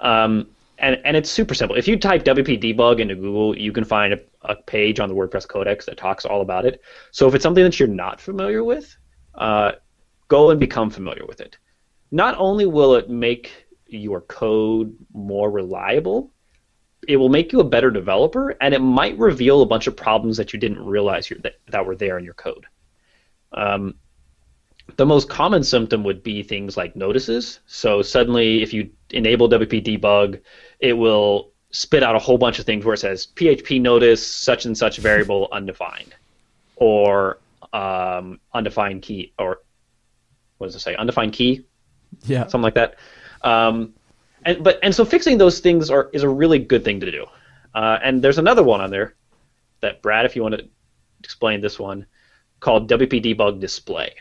Um, 0.00 0.48
and, 0.82 1.00
and 1.04 1.16
it's 1.16 1.30
super 1.30 1.54
simple. 1.54 1.76
If 1.76 1.86
you 1.86 1.96
type 1.96 2.24
WP 2.24 2.60
debug 2.60 3.00
into 3.00 3.14
Google, 3.14 3.56
you 3.56 3.72
can 3.72 3.84
find 3.84 4.12
a, 4.12 4.18
a 4.42 4.56
page 4.56 4.98
on 5.00 5.08
the 5.08 5.14
WordPress 5.14 5.48
Codex 5.48 5.86
that 5.86 5.96
talks 5.96 6.24
all 6.24 6.42
about 6.42 6.66
it. 6.66 6.82
So 7.12 7.28
if 7.28 7.34
it's 7.34 7.42
something 7.42 7.64
that 7.64 7.78
you're 7.78 7.88
not 7.88 8.20
familiar 8.20 8.64
with, 8.64 8.94
uh, 9.36 9.72
go 10.28 10.50
and 10.50 10.58
become 10.58 10.90
familiar 10.90 11.24
with 11.26 11.40
it. 11.40 11.56
Not 12.10 12.34
only 12.36 12.66
will 12.66 12.96
it 12.96 13.08
make 13.08 13.66
your 13.86 14.22
code 14.22 14.94
more 15.14 15.50
reliable, 15.50 16.32
it 17.08 17.16
will 17.16 17.28
make 17.28 17.52
you 17.52 17.60
a 17.60 17.64
better 17.64 17.90
developer, 17.90 18.50
and 18.60 18.74
it 18.74 18.80
might 18.80 19.16
reveal 19.18 19.62
a 19.62 19.66
bunch 19.66 19.86
of 19.86 19.96
problems 19.96 20.36
that 20.36 20.52
you 20.52 20.58
didn't 20.58 20.84
realize 20.84 21.32
that, 21.42 21.54
that 21.68 21.86
were 21.86 21.96
there 21.96 22.18
in 22.18 22.24
your 22.24 22.34
code. 22.34 22.66
Um, 23.52 23.94
the 24.96 25.06
most 25.06 25.28
common 25.28 25.62
symptom 25.64 26.04
would 26.04 26.22
be 26.22 26.42
things 26.42 26.76
like 26.76 26.96
notices. 26.96 27.60
So 27.66 28.02
suddenly, 28.02 28.62
if 28.62 28.72
you 28.72 28.90
enable 29.10 29.48
WP 29.48 29.84
debug, 29.84 30.40
it 30.80 30.92
will 30.92 31.50
spit 31.70 32.02
out 32.02 32.14
a 32.14 32.18
whole 32.18 32.36
bunch 32.38 32.58
of 32.58 32.66
things 32.66 32.84
where 32.84 32.94
it 32.94 32.98
says 32.98 33.28
PHP 33.34 33.80
notice 33.80 34.26
such 34.26 34.66
and 34.66 34.76
such 34.76 34.98
variable 34.98 35.48
undefined, 35.52 36.14
or 36.76 37.38
um, 37.72 38.38
undefined 38.52 39.02
key, 39.02 39.32
or 39.38 39.60
what 40.58 40.66
does 40.66 40.76
it 40.76 40.80
say? 40.80 40.94
Undefined 40.94 41.32
key, 41.32 41.64
Yeah. 42.24 42.42
something 42.42 42.62
like 42.62 42.74
that. 42.74 42.96
Um, 43.42 43.94
and 44.44 44.62
but 44.62 44.78
and 44.82 44.94
so 44.94 45.04
fixing 45.04 45.38
those 45.38 45.60
things 45.60 45.90
are 45.90 46.10
is 46.12 46.22
a 46.24 46.28
really 46.28 46.58
good 46.58 46.84
thing 46.84 47.00
to 47.00 47.10
do. 47.10 47.26
Uh, 47.74 47.98
and 48.02 48.20
there's 48.22 48.38
another 48.38 48.62
one 48.62 48.80
on 48.80 48.90
there 48.90 49.14
that 49.80 50.02
Brad, 50.02 50.26
if 50.26 50.36
you 50.36 50.42
want 50.42 50.56
to 50.56 50.68
explain 51.20 51.60
this 51.60 51.78
one, 51.78 52.06
called 52.60 52.90
WP 52.90 53.24
debug 53.24 53.60
display. 53.60 54.14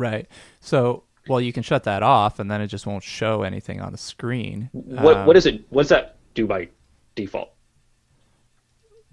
Right. 0.00 0.26
So, 0.60 1.04
well, 1.28 1.42
you 1.42 1.52
can 1.52 1.62
shut 1.62 1.84
that 1.84 2.02
off, 2.02 2.38
and 2.38 2.50
then 2.50 2.62
it 2.62 2.68
just 2.68 2.86
won't 2.86 3.02
show 3.04 3.42
anything 3.42 3.80
on 3.82 3.92
the 3.92 3.98
screen. 3.98 4.70
What 4.72 5.16
Um, 5.18 5.26
what 5.26 5.36
is 5.36 5.44
it? 5.44 5.62
What 5.68 5.82
does 5.82 5.90
that 5.90 6.16
do 6.34 6.46
by 6.46 6.68
default? 7.14 7.52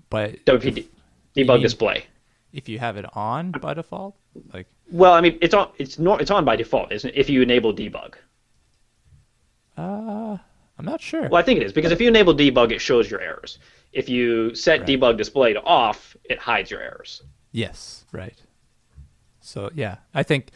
But 0.10 0.46
WP 0.46 0.72
de- 0.74 0.90
debug 1.36 1.56
mean- 1.56 1.62
display. 1.64 2.06
if 2.54 2.70
you 2.70 2.80
have 2.80 2.96
it 2.96 3.06
on 3.16 3.52
by 3.52 3.74
default, 3.74 4.16
like 4.54 4.68
Well, 4.90 5.12
I 5.14 5.20
mean, 5.20 5.38
it's 5.42 5.54
on 5.54 5.70
it's 5.78 6.00
not 6.00 6.22
it's 6.22 6.32
on 6.32 6.46
by 6.46 6.56
default, 6.56 6.94
isn't 6.94 7.10
it? 7.10 7.18
If 7.18 7.30
you 7.30 7.42
enable 7.42 7.74
debug. 7.74 8.14
uh, 9.78 10.38
I'm 10.80 10.86
not 10.86 11.02
sure. 11.02 11.24
Well, 11.28 11.36
I 11.36 11.44
think 11.44 11.60
it 11.60 11.66
is 11.66 11.74
because 11.74 11.92
if 11.92 12.00
you 12.00 12.08
enable 12.08 12.34
debug, 12.34 12.72
it 12.72 12.80
shows 12.80 13.12
your 13.12 13.20
errors. 13.20 13.60
If 13.92 14.08
you 14.08 14.56
set 14.56 14.80
Right. 14.82 14.88
debug 14.90 15.18
display 15.18 15.52
to 15.54 15.62
off, 15.64 16.16
it 16.24 16.40
hides 16.40 16.72
your 16.72 16.82
errors. 16.82 17.24
Yes, 17.52 18.06
right. 18.14 18.36
So 19.48 19.70
yeah, 19.74 19.98
I 20.14 20.24
think, 20.24 20.50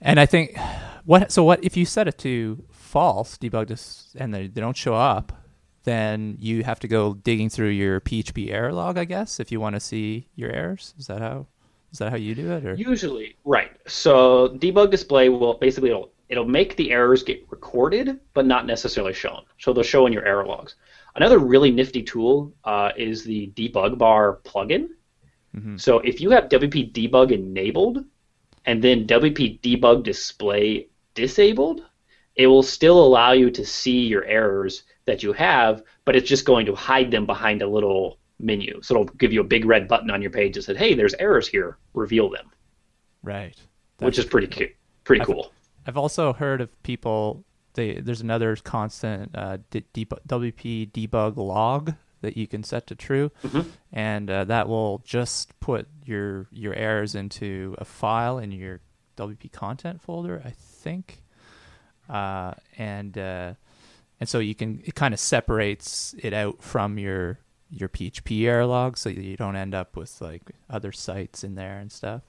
and 0.00 0.18
I 0.18 0.26
think 0.26 0.56
what 1.04 1.30
so 1.30 1.44
what 1.44 1.62
if 1.62 1.76
you 1.76 1.84
set 1.84 2.08
it 2.08 2.16
to 2.18 2.64
false 2.70 3.36
debug 3.36 3.68
this 3.68 4.14
and 4.18 4.32
they, 4.32 4.46
they 4.46 4.60
don't 4.60 4.76
show 4.76 4.94
up, 4.94 5.32
then 5.84 6.36
you 6.40 6.64
have 6.64 6.80
to 6.80 6.88
go 6.88 7.14
digging 7.14 7.50
through 7.50 7.68
your 7.68 8.00
PHP 8.00 8.50
error 8.50 8.72
log, 8.72 8.96
I 8.96 9.04
guess, 9.04 9.40
if 9.40 9.52
you 9.52 9.60
want 9.60 9.76
to 9.76 9.80
see 9.80 10.28
your 10.34 10.50
errors. 10.50 10.94
Is 10.98 11.06
that 11.08 11.20
how 11.20 11.46
is 11.92 11.98
that 11.98 12.10
how 12.10 12.16
you 12.16 12.34
do 12.34 12.50
it, 12.52 12.64
or 12.64 12.74
Usually, 12.74 13.36
right. 13.44 13.70
So 13.86 14.56
debug 14.58 14.90
display 14.90 15.28
will 15.28 15.54
basically 15.54 15.90
it'll 15.90 16.12
it'll 16.30 16.46
make 16.48 16.76
the 16.76 16.92
errors 16.92 17.22
get 17.22 17.44
recorded, 17.50 18.18
but 18.32 18.46
not 18.46 18.66
necessarily 18.66 19.12
shown. 19.12 19.42
So 19.58 19.74
they'll 19.74 19.84
show 19.84 20.06
in 20.06 20.14
your 20.14 20.24
error 20.24 20.46
logs. 20.46 20.76
Another 21.14 21.38
really 21.38 21.70
nifty 21.70 22.02
tool 22.02 22.54
uh, 22.64 22.92
is 22.96 23.22
the 23.22 23.52
debug 23.54 23.98
bar 23.98 24.40
plugin. 24.44 24.88
Mhm. 25.56 25.80
So 25.80 25.98
if 26.00 26.20
you 26.20 26.30
have 26.30 26.48
WP 26.48 26.92
debug 26.92 27.30
enabled 27.32 28.04
and 28.64 28.82
then 28.82 29.06
WP 29.06 29.60
debug 29.60 30.02
display 30.04 30.88
disabled, 31.14 31.82
it 32.36 32.46
will 32.46 32.62
still 32.62 33.02
allow 33.04 33.32
you 33.32 33.50
to 33.50 33.64
see 33.64 34.06
your 34.06 34.24
errors 34.24 34.84
that 35.04 35.22
you 35.22 35.32
have, 35.32 35.82
but 36.04 36.16
it's 36.16 36.28
just 36.28 36.44
going 36.46 36.64
to 36.66 36.74
hide 36.74 37.10
them 37.10 37.26
behind 37.26 37.60
a 37.60 37.66
little 37.68 38.18
menu. 38.38 38.80
So 38.82 38.94
it'll 38.94 39.14
give 39.16 39.32
you 39.32 39.40
a 39.40 39.44
big 39.44 39.64
red 39.64 39.86
button 39.88 40.10
on 40.10 40.22
your 40.22 40.30
page 40.30 40.54
that 40.54 40.62
says, 40.62 40.76
"Hey, 40.78 40.94
there's 40.94 41.14
errors 41.14 41.46
here. 41.48 41.78
Reveal 41.94 42.30
them." 42.30 42.50
right? 43.24 43.54
which 43.98 44.18
is 44.18 44.24
pretty 44.24 44.48
cute, 44.48 44.74
pretty 45.04 45.20
I've- 45.20 45.32
cool. 45.32 45.52
I've 45.86 45.96
also 45.96 46.32
heard 46.32 46.60
of 46.60 46.82
people. 46.82 47.44
They, 47.74 47.94
there's 48.00 48.20
another 48.20 48.56
constant 48.56 49.30
uh, 49.36 49.58
d- 49.70 49.84
deb- 49.92 50.20
WP 50.26 50.90
debug 50.90 51.36
log 51.36 51.94
that 52.22 52.36
you 52.36 52.46
can 52.48 52.62
set 52.64 52.86
to 52.88 52.94
true, 52.94 53.30
Mhm. 53.44 53.66
and 53.92 54.30
uh, 54.30 54.44
that 54.44 54.68
will 54.68 55.02
just 55.04 55.58
put 55.60 55.86
your 56.04 56.46
your 56.50 56.74
errors 56.74 57.14
into 57.14 57.76
a 57.78 57.84
file 57.84 58.38
in 58.38 58.50
your 58.52 58.80
WP 59.16 59.52
content 59.52 60.00
folder, 60.00 60.40
I 60.44 60.50
think, 60.50 61.22
uh, 62.08 62.54
and 62.78 63.16
uh, 63.18 63.54
and 64.20 64.28
so 64.28 64.38
you 64.38 64.54
can 64.54 64.80
it 64.84 64.94
kind 64.94 65.12
of 65.14 65.20
separates 65.20 66.14
it 66.18 66.32
out 66.32 66.62
from 66.62 66.98
your 66.98 67.38
your 67.70 67.88
PHP 67.88 68.44
error 68.46 68.66
log, 68.66 68.98
so 68.98 69.08
you 69.08 69.36
don't 69.36 69.56
end 69.56 69.74
up 69.74 69.96
with 69.96 70.20
like 70.20 70.42
other 70.68 70.92
sites 70.92 71.42
in 71.44 71.54
there 71.54 71.78
and 71.78 71.90
stuff. 71.90 72.22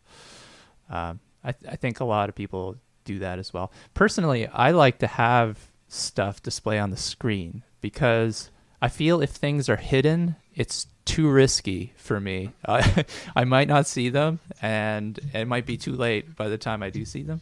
Um, 0.90 1.20
I, 1.44 1.52
th- 1.52 1.72
I 1.72 1.76
think 1.76 2.00
a 2.00 2.06
lot 2.06 2.30
of 2.30 2.36
people 2.36 2.78
do 3.04 3.20
that 3.20 3.40
as 3.40 3.54
well. 3.54 3.70
Personally, 3.94 4.48
I 4.48 4.72
like 4.72 5.00
to 5.00 5.08
have 5.08 5.72
stuff 5.90 6.42
display 6.42 6.80
on 6.80 6.90
the 6.92 6.98
screen 6.98 7.64
because 7.82 8.50
I 8.84 8.90
feel 8.90 9.22
if 9.22 9.30
things 9.30 9.70
are 9.70 9.78
hidden, 9.78 10.36
it's 10.56 10.88
too 11.06 11.30
risky 11.30 11.94
for 11.96 12.20
me. 12.20 12.52
I, 12.68 13.06
I 13.34 13.46
might 13.46 13.70
not 13.70 13.88
see 13.88 14.10
them, 14.10 14.40
and 14.62 15.18
it 15.34 15.46
might 15.48 15.66
be 15.66 15.78
too 15.78 15.94
late 15.94 16.36
by 16.36 16.50
the 16.50 16.58
time 16.58 16.84
I 16.84 16.90
do 16.90 17.06
see 17.06 17.24
them. 17.24 17.40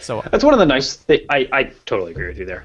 So 0.00 0.22
That's 0.30 0.42
one 0.44 0.54
of 0.54 0.58
the 0.60 0.66
nice. 0.66 0.96
Th- 0.96 1.26
I 1.28 1.48
I 1.52 1.62
totally 1.84 2.12
agree 2.12 2.28
with 2.28 2.38
you 2.38 2.46
there. 2.46 2.64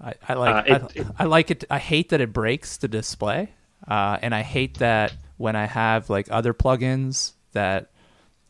I, 0.00 0.12
I 0.28 0.34
like 0.34 0.54
Uh, 0.54 0.62
it- 0.74 0.82
I, 0.82 0.86
it- 1.00 1.06
I 1.20 1.24
like 1.24 1.50
it. 1.50 1.64
I 1.70 1.78
hate 1.78 2.10
that 2.10 2.20
it 2.20 2.32
breaks 2.34 2.76
the 2.76 2.88
display, 2.88 3.50
uh, 3.88 4.18
and 4.20 4.34
I 4.34 4.42
hate 4.42 4.78
that 4.78 5.14
when 5.38 5.56
I 5.56 5.64
have 5.66 6.10
like 6.10 6.28
other 6.30 6.52
plugins 6.52 7.32
that 7.52 7.90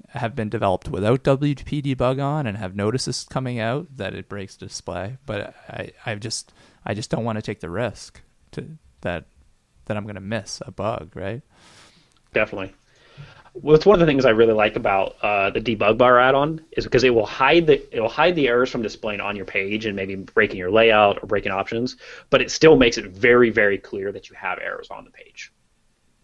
have 0.09 0.35
been 0.35 0.49
developed 0.49 0.89
without 0.89 1.23
WP 1.25 1.83
debug 1.85 2.21
on 2.23 2.47
and 2.47 2.57
have 2.59 2.75
notices 2.75 3.25
coming 3.31 3.61
out 3.61 3.87
that 3.99 4.15
it 4.15 4.29
breaks 4.29 4.57
the 4.57 4.67
display. 4.67 5.19
But 5.27 5.55
I, 5.69 5.91
I 6.07 6.15
just 6.17 6.53
I 6.85 6.95
just 6.95 7.11
don't 7.11 7.25
want 7.25 7.37
to 7.37 7.43
take 7.43 7.61
the 7.61 7.71
risk 7.71 8.21
to 8.53 8.67
that 9.07 9.25
that 9.87 9.97
I'm 9.97 10.03
going 10.05 10.17
to 10.17 10.21
miss 10.21 10.61
a 10.67 10.71
bug, 10.73 11.13
right? 11.15 11.43
Definitely. 12.35 12.75
Well, 13.55 13.75
it's 13.75 13.87
one 13.87 13.95
of 13.95 14.01
the 14.01 14.07
things 14.07 14.27
I 14.27 14.31
really 14.31 14.53
like 14.53 14.77
about 14.77 15.17
uh, 15.23 15.49
the 15.49 15.61
debug 15.61 15.97
bar 15.97 16.19
add-on 16.21 16.61
is 16.73 16.85
because 16.85 17.05
it 17.05 17.15
will 17.15 17.25
hide 17.25 17.67
the 17.67 17.97
it 17.97 18.01
will 18.01 18.09
hide 18.11 18.35
the 18.37 18.49
errors 18.49 18.71
from 18.71 18.83
displaying 18.83 19.21
on 19.21 19.35
your 19.35 19.47
page 19.47 19.87
and 19.87 19.97
maybe 19.97 20.15
breaking 20.17 20.59
your 20.59 20.71
layout 20.71 21.23
or 21.23 21.27
breaking 21.27 21.53
options, 21.53 21.97
but 22.29 22.43
it 22.43 22.51
still 22.51 22.77
makes 22.77 22.99
it 22.99 23.07
very 23.07 23.49
very 23.49 23.79
clear 23.79 24.13
that 24.13 24.29
you 24.29 24.37
have 24.37 24.59
errors 24.61 24.89
on 24.91 25.05
the 25.05 25.11
page. 25.11 25.53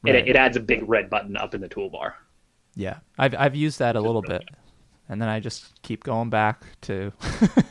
And 0.05 0.15
Right. 0.15 0.27
it, 0.27 0.31
it 0.31 0.37
adds 0.37 0.57
a 0.57 0.61
big 0.61 0.87
red 0.89 1.09
button 1.09 1.37
up 1.37 1.55
in 1.55 1.61
the 1.63 1.69
toolbar. 1.69 2.13
Yeah, 2.75 2.99
I've 3.17 3.35
I've 3.39 3.55
used 3.55 3.79
that 3.79 3.97
a 3.97 4.01
little 4.01 4.21
bit, 4.23 4.45
and 5.09 5.23
then 5.23 5.29
I 5.31 5.41
just 5.41 5.81
keep 5.83 6.05
going 6.05 6.29
back 6.29 6.65
to 6.83 7.13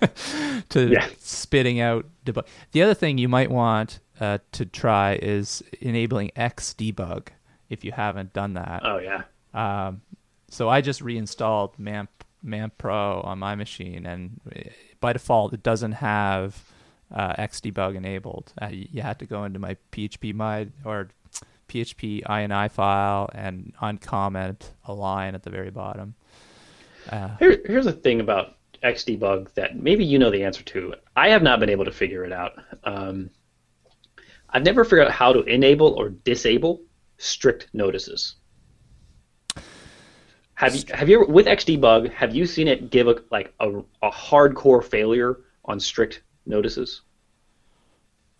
to 0.70 0.90
Yeah. 0.92 1.08
spitting 1.20 1.80
out 1.80 2.06
debug. 2.26 2.48
The 2.72 2.82
other 2.82 2.94
thing 2.96 3.18
you 3.20 3.28
might 3.30 3.52
want 3.52 4.00
uh, 4.22 4.38
to 4.52 4.66
try 4.66 5.16
is 5.22 5.64
enabling 5.82 6.32
Xdebug 6.38 7.30
if 7.70 7.84
you 7.84 7.92
haven't 7.92 8.34
done 8.34 8.54
that. 8.54 8.84
Oh 8.86 9.00
yeah. 9.00 9.24
Um, 9.54 10.02
so 10.48 10.70
I 10.70 10.82
just 10.82 11.02
reinstalled 11.02 11.78
MAMP 11.80 12.10
MAMP 12.44 12.78
Pro 12.78 13.22
on 13.22 13.40
my 13.40 13.56
machine, 13.56 14.06
and 14.06 14.40
by 15.00 15.14
default, 15.14 15.54
it 15.54 15.64
doesn't 15.64 15.94
have 15.94 16.64
uh, 17.14 17.34
Xdebug 17.34 17.96
enabled. 17.96 18.54
Uh, 18.62 18.70
you 18.72 19.02
had 19.02 19.20
to 19.20 19.26
go 19.26 19.44
into 19.44 19.60
my 19.60 19.76
PHP 19.92 20.34
my 20.36 20.68
or 20.86 21.10
PHP 21.68 22.24
ini 22.24 22.72
file 22.72 23.30
and 23.34 23.74
uncomment 23.82 24.70
a 24.86 24.94
line 24.94 25.34
at 25.34 25.44
the 25.44 25.50
very 25.50 25.72
bottom. 25.72 26.14
Uh, 27.10 27.36
Here, 27.38 27.60
here's 27.66 27.86
the 27.86 27.94
thing 27.94 28.20
about 28.20 28.58
Xdebug 28.84 29.54
that 29.56 29.78
maybe 29.78 30.06
you 30.06 30.20
know 30.20 30.30
the 30.30 30.44
answer 30.44 30.64
to. 30.64 30.94
I 31.16 31.30
have 31.30 31.42
not 31.42 31.60
been 31.60 31.70
able 31.70 31.86
to 31.86 31.92
figure 31.92 32.24
it 32.24 32.32
out. 32.32 32.54
Um, 32.84 33.32
I've 34.52 34.64
never 34.64 34.84
figured 34.84 35.08
out 35.08 35.12
how 35.12 35.34
to 35.34 35.44
enable 35.44 35.94
or 35.94 36.10
disable 36.10 36.82
strict 37.18 37.68
notices. 37.74 38.36
Have 40.56 40.76
you 40.76 40.84
have 40.94 41.10
you 41.10 41.22
ever 41.22 41.32
with 41.32 41.48
Xdebug 41.48 42.12
have 42.14 42.36
you 42.36 42.46
seen 42.46 42.68
it 42.68 42.92
give 42.92 43.08
a 43.08 43.16
like 43.32 43.54
a, 43.60 43.80
a 44.04 44.12
hardcore 44.12 44.84
failure 44.84 45.40
on 45.66 45.80
strict 45.80 46.22
notices? 46.46 47.02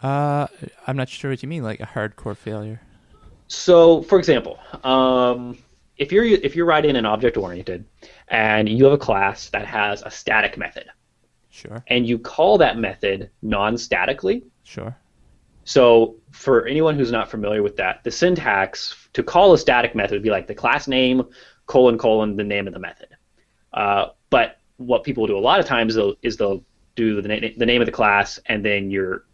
Uh, 0.04 0.48
I'm 0.88 0.98
not 0.98 1.10
sure 1.10 1.32
what 1.32 1.42
you 1.42 1.50
mean, 1.50 1.64
like 1.64 1.80
a 1.80 1.86
hardcore 1.86 2.36
failure. 2.36 2.82
So, 3.48 4.02
for 4.04 4.18
example, 4.18 4.60
um, 4.84 5.58
if 5.98 6.12
you're 6.12 6.26
if 6.26 6.56
you're 6.56 6.66
writing 6.66 6.96
an 6.96 7.06
object 7.06 7.38
oriented 7.38 7.86
and 8.28 8.68
you 8.70 8.84
have 8.86 8.94
a 8.94 8.98
class 8.98 9.50
that 9.50 9.66
has 9.66 10.02
a 10.04 10.12
static 10.12 10.58
method, 10.58 10.86
sure, 11.50 11.84
and 11.88 12.08
you 12.08 12.18
call 12.18 12.58
that 12.60 12.78
method 12.78 13.30
non-statically, 13.42 14.44
sure. 14.64 14.96
So, 15.64 16.16
for 16.32 16.66
anyone 16.66 16.96
who's 16.96 17.12
not 17.12 17.30
familiar 17.30 17.62
with 17.62 17.76
that, 17.78 18.04
the 18.04 18.12
syntax 18.12 18.96
to 19.14 19.24
call 19.24 19.54
a 19.54 19.58
static 19.58 19.94
method 19.96 20.14
would 20.14 20.24
be 20.24 20.32
like 20.32 20.48
the 20.48 20.56
class 20.56 20.88
name 20.88 21.24
colon 21.68 21.98
colon 21.98 22.36
the 22.36 22.44
name 22.44 22.68
of 22.68 22.74
the 22.74 22.80
method. 22.80 23.10
Uh, 23.74 24.08
but 24.30 24.60
what 24.78 25.04
people 25.04 25.28
do 25.28 25.38
a 25.38 25.40
lot 25.40 25.60
of 25.60 25.66
times 25.66 25.96
they'll, 25.96 26.16
is 26.22 26.38
they'll 26.38 26.64
do 26.96 27.22
the, 27.22 27.28
na- 27.28 27.48
the 27.58 27.66
name 27.66 27.82
of 27.82 27.86
the 27.86 27.92
class 27.92 28.40
and 28.48 28.66
then 28.66 28.92
your 28.92 29.26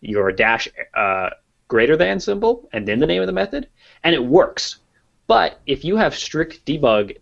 your 0.00 0.30
dash 0.30 0.68
uh, 0.94 1.30
greater 1.68 1.96
than 1.96 2.20
symbol 2.20 2.68
and 2.72 2.86
then 2.86 2.98
the 3.00 3.06
name 3.06 3.22
of 3.22 3.26
the 3.26 3.32
method, 3.32 3.68
and 4.04 4.14
it 4.14 4.22
works. 4.22 4.76
But 5.26 5.60
if 5.66 5.84
you 5.84 5.96
have 5.96 6.14
strict 6.14 6.64
debug 6.64 7.16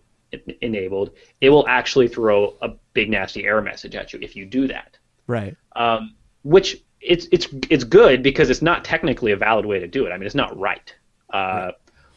enabled, 0.61 1.11
it 1.41 1.51
will 1.51 1.67
actually 1.69 2.09
throw 2.09 2.57
a 2.61 2.71
big 2.93 3.11
nasty 3.11 3.47
error 3.47 3.63
message 3.63 3.95
at 3.95 4.13
you 4.13 4.19
if 4.21 4.37
you 4.37 4.45
do 4.45 4.67
that. 4.69 4.99
Right. 5.27 5.57
Um, 5.75 6.15
which 6.43 6.83
it's 7.05 7.29
it's 7.33 7.49
it's 7.71 7.85
good 7.85 8.23
because 8.23 8.51
it's 8.51 8.63
not 8.63 8.85
technically 8.85 9.33
a 9.33 9.37
valid 9.37 9.67
way 9.67 9.79
to 9.79 9.87
do 9.87 10.07
it. 10.07 10.11
I 10.11 10.17
mean, 10.17 10.27
it's 10.27 10.35
not 10.35 10.59
right. 10.59 10.95
Uh. 11.33 11.73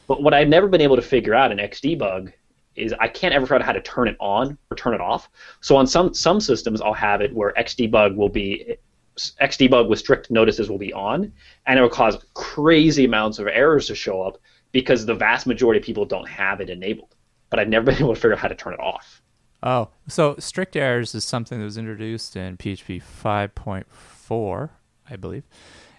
But 0.07 0.23
what 0.23 0.33
I've 0.33 0.47
never 0.47 0.69
been 0.69 0.79
able 0.79 0.95
to 0.95 1.01
figure 1.01 1.35
out 1.35 1.51
in 1.51 1.57
Xdebug 1.57 2.31
is 2.77 2.93
I 2.99 3.09
can't 3.09 3.33
ever 3.33 3.45
figure 3.45 3.57
out 3.57 3.63
how 3.63 3.73
to 3.73 3.81
turn 3.81 4.07
it 4.07 4.15
on 4.19 4.57
or 4.71 4.77
turn 4.77 4.93
it 4.93 5.01
off. 5.01 5.29
So 5.59 5.75
on 5.75 5.85
some 5.85 6.13
some 6.13 6.39
systems, 6.39 6.79
I'll 6.81 6.93
have 6.93 7.21
it 7.21 7.33
where 7.33 7.53
Xdebug 7.57 8.15
will 8.15 8.29
be 8.29 8.77
Xdebug 9.17 9.89
with 9.89 9.99
strict 9.99 10.31
notices 10.31 10.69
will 10.69 10.77
be 10.77 10.93
on, 10.93 11.33
and 11.65 11.77
it 11.77 11.81
will 11.81 11.89
cause 11.89 12.23
crazy 12.33 13.05
amounts 13.05 13.39
of 13.39 13.47
errors 13.47 13.87
to 13.87 13.95
show 13.95 14.21
up 14.21 14.37
because 14.71 15.05
the 15.05 15.15
vast 15.15 15.47
majority 15.47 15.79
of 15.79 15.85
people 15.85 16.05
don't 16.05 16.27
have 16.27 16.61
it 16.61 16.69
enabled. 16.69 17.15
But 17.49 17.59
I've 17.59 17.67
never 17.67 17.85
been 17.91 17.97
able 17.97 18.13
to 18.13 18.19
figure 18.19 18.33
out 18.33 18.39
how 18.39 18.47
to 18.47 18.55
turn 18.55 18.73
it 18.73 18.79
off. 18.79 19.21
Oh, 19.67 19.89
so 20.07 20.37
strict 20.39 20.77
errors 20.77 21.13
is 21.13 21.25
something 21.25 21.59
that 21.59 21.65
was 21.65 21.77
introduced 21.77 22.37
in 22.37 22.55
PHP 22.55 23.03
5.4, 23.03 24.69
I 25.09 25.15
believe, 25.17 25.43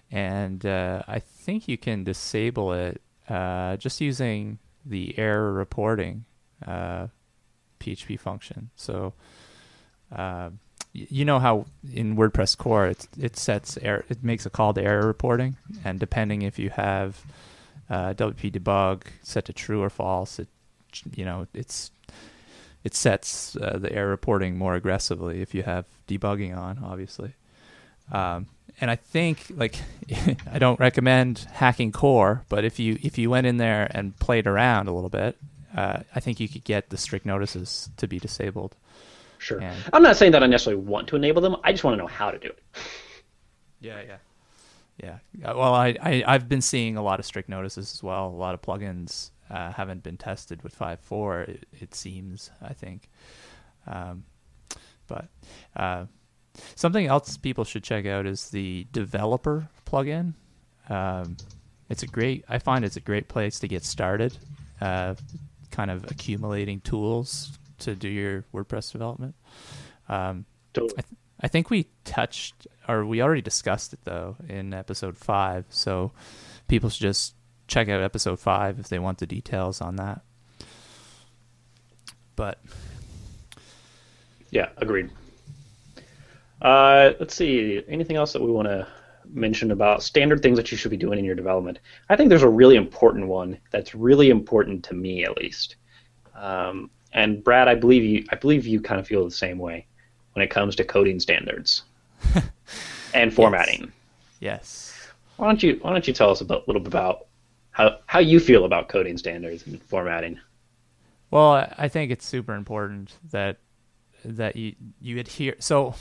and 0.09 0.65
uh, 0.65 1.03
I 1.07 1.19
think 1.19 1.67
you 1.67 1.77
can 1.77 2.03
disable 2.03 2.73
it 2.73 2.99
uh, 3.29 3.77
just 3.77 4.01
using 4.01 4.57
the 4.83 5.13
error 5.19 5.53
reporting 5.53 6.25
uh, 6.65 7.09
PHP 7.79 8.19
function. 8.19 8.71
So 8.75 9.13
uh, 10.15 10.49
you 10.91 11.23
know 11.23 11.37
how 11.37 11.67
in 11.93 12.17
WordPress 12.17 12.57
core 12.57 12.87
it 12.87 13.07
it 13.19 13.37
sets 13.37 13.77
error, 13.83 14.03
it 14.09 14.23
makes 14.23 14.47
a 14.47 14.49
call 14.49 14.73
to 14.73 14.81
error 14.81 15.05
reporting, 15.05 15.57
and 15.83 15.99
depending 15.99 16.41
if 16.41 16.57
you 16.57 16.71
have 16.71 17.23
uh, 17.87 18.15
WP 18.15 18.51
debug 18.51 19.03
set 19.21 19.45
to 19.45 19.53
true 19.53 19.83
or 19.83 19.91
false, 19.91 20.39
it 20.39 20.47
you 21.15 21.23
know 21.23 21.45
it's 21.53 21.91
it 22.83 22.95
sets 22.95 23.55
uh, 23.57 23.77
the 23.77 23.91
error 23.91 24.09
reporting 24.09 24.57
more 24.57 24.75
aggressively 24.75 25.41
if 25.41 25.53
you 25.53 25.63
have 25.63 25.85
debugging 26.07 26.57
on, 26.57 26.79
obviously. 26.83 27.33
Um, 28.11 28.47
and 28.81 28.89
I 28.89 28.95
think 28.95 29.45
like 29.55 29.75
I 30.51 30.59
don't 30.59 30.79
recommend 30.79 31.39
hacking 31.51 31.91
core, 31.91 32.43
but 32.49 32.63
if 32.63 32.79
you 32.79 32.97
if 33.01 33.17
you 33.17 33.29
went 33.29 33.47
in 33.47 33.57
there 33.57 33.89
and 33.91 34.17
played 34.19 34.47
around 34.47 34.87
a 34.87 34.93
little 34.93 35.09
bit, 35.09 35.37
uh, 35.75 35.99
I 36.15 36.19
think 36.19 36.39
you 36.39 36.47
could 36.47 36.63
get 36.63 36.89
the 36.89 36.97
strict 36.97 37.25
notices 37.25 37.89
to 37.97 38.07
be 38.07 38.19
disabled. 38.19 38.75
Sure. 39.37 39.59
And, 39.59 39.77
I'm 39.93 40.03
not 40.03 40.17
saying 40.17 40.33
that 40.33 40.43
I 40.43 40.47
necessarily 40.47 40.81
want 40.81 41.07
to 41.09 41.15
enable 41.15 41.41
them. 41.41 41.55
I 41.63 41.71
just 41.71 41.83
want 41.83 41.93
to 41.95 41.97
know 41.97 42.07
how 42.07 42.31
to 42.31 42.39
do 42.39 42.47
it. 42.47 42.63
Yeah, 43.81 44.01
yeah, 45.01 45.19
yeah. 45.37 45.53
Well, 45.53 45.73
I, 45.73 45.95
I 46.03 46.21
I've 46.27 46.49
been 46.49 46.59
seeing 46.59 46.97
a 46.97 47.01
lot 47.01 47.21
of 47.21 47.25
strict 47.25 47.47
notices 47.47 47.93
as 47.93 48.03
well. 48.03 48.27
A 48.27 48.35
lot 48.35 48.53
of 48.53 48.61
plugins 48.61 49.29
uh, 49.49 49.71
haven't 49.71 50.03
been 50.03 50.17
tested 50.17 50.61
with 50.63 50.77
5.4. 50.77 51.47
It, 51.49 51.65
it 51.79 51.95
seems. 51.95 52.51
I 52.61 52.73
think. 52.73 53.09
Um, 53.87 54.23
but 55.07 55.27
uh, 55.75 56.05
Something 56.75 57.07
else 57.07 57.37
people 57.37 57.63
should 57.63 57.83
check 57.83 58.05
out 58.05 58.25
is 58.25 58.49
the 58.49 58.87
developer 58.91 59.69
plugin. 59.85 60.33
Um, 60.89 61.37
it's 61.89 62.03
a 62.03 62.07
great. 62.07 62.45
I 62.49 62.59
find 62.59 62.85
it's 62.85 62.97
a 62.97 63.01
great 63.01 63.27
place 63.27 63.59
to 63.59 63.67
get 63.67 63.83
started. 63.83 64.37
Uh, 64.81 65.15
kind 65.71 65.91
of 65.91 66.09
accumulating 66.09 66.81
tools 66.81 67.57
to 67.79 67.95
do 67.95 68.07
your 68.07 68.43
WordPress 68.53 68.91
development. 68.91 69.35
Um, 70.07 70.45
totally. 70.73 70.95
I, 70.97 71.01
th- 71.01 71.19
I 71.41 71.47
think 71.47 71.69
we 71.69 71.87
touched, 72.03 72.67
or 72.87 73.05
we 73.05 73.21
already 73.21 73.41
discussed 73.41 73.93
it 73.93 73.99
though 74.03 74.35
in 74.47 74.73
episode 74.73 75.17
five. 75.17 75.65
So 75.69 76.11
people 76.67 76.89
should 76.89 77.01
just 77.01 77.35
check 77.69 77.87
out 77.87 78.01
episode 78.01 78.39
five 78.39 78.79
if 78.79 78.89
they 78.89 78.99
want 78.99 79.19
the 79.19 79.27
details 79.27 79.79
on 79.79 79.95
that. 79.95 80.21
But 82.35 82.59
yeah, 84.51 84.69
agreed. 84.77 85.09
Uh, 86.61 87.11
let's 87.19 87.35
see. 87.35 87.81
Anything 87.87 88.17
else 88.17 88.33
that 88.33 88.41
we 88.41 88.51
want 88.51 88.67
to 88.67 88.87
mention 89.31 89.71
about 89.71 90.03
standard 90.03 90.41
things 90.41 90.57
that 90.57 90.71
you 90.71 90.77
should 90.77 90.91
be 90.91 90.97
doing 90.97 91.19
in 91.19 91.25
your 91.25 91.35
development? 91.35 91.79
I 92.09 92.15
think 92.15 92.29
there's 92.29 92.43
a 92.43 92.49
really 92.49 92.75
important 92.75 93.27
one 93.27 93.57
that's 93.71 93.93
really 93.93 94.29
important 94.29 94.83
to 94.85 94.95
me, 94.95 95.23
at 95.23 95.37
least. 95.37 95.75
Um, 96.35 96.89
and 97.13 97.43
Brad, 97.43 97.67
I 97.67 97.75
believe 97.75 98.03
you. 98.03 98.25
I 98.29 98.35
believe 98.35 98.65
you 98.65 98.81
kind 98.81 98.99
of 98.99 99.07
feel 99.07 99.25
the 99.25 99.31
same 99.31 99.57
way 99.57 99.85
when 100.33 100.43
it 100.43 100.49
comes 100.49 100.75
to 100.77 100.83
coding 100.83 101.19
standards 101.19 101.83
and 103.13 103.33
formatting. 103.33 103.91
Yes. 104.39 104.95
yes. 104.95 104.95
Why 105.37 105.47
don't 105.47 105.63
you 105.63 105.79
Why 105.81 105.91
don't 105.91 106.07
you 106.07 106.13
tell 106.13 106.29
us 106.29 106.41
a 106.41 106.43
little 106.43 106.79
bit 106.79 106.87
about 106.87 107.25
how 107.79 107.97
how 108.07 108.19
you 108.19 108.39
feel 108.39 108.65
about 108.65 108.89
coding 108.89 109.17
standards 109.17 109.65
and 109.65 109.81
formatting? 109.81 110.37
Well, 111.31 111.67
I 111.77 111.87
think 111.87 112.11
it's 112.11 112.25
super 112.25 112.53
important 112.53 113.13
that 113.31 113.57
that 114.25 114.57
you 114.57 114.75
you 114.99 115.17
adhere. 115.17 115.55
So 115.59 115.95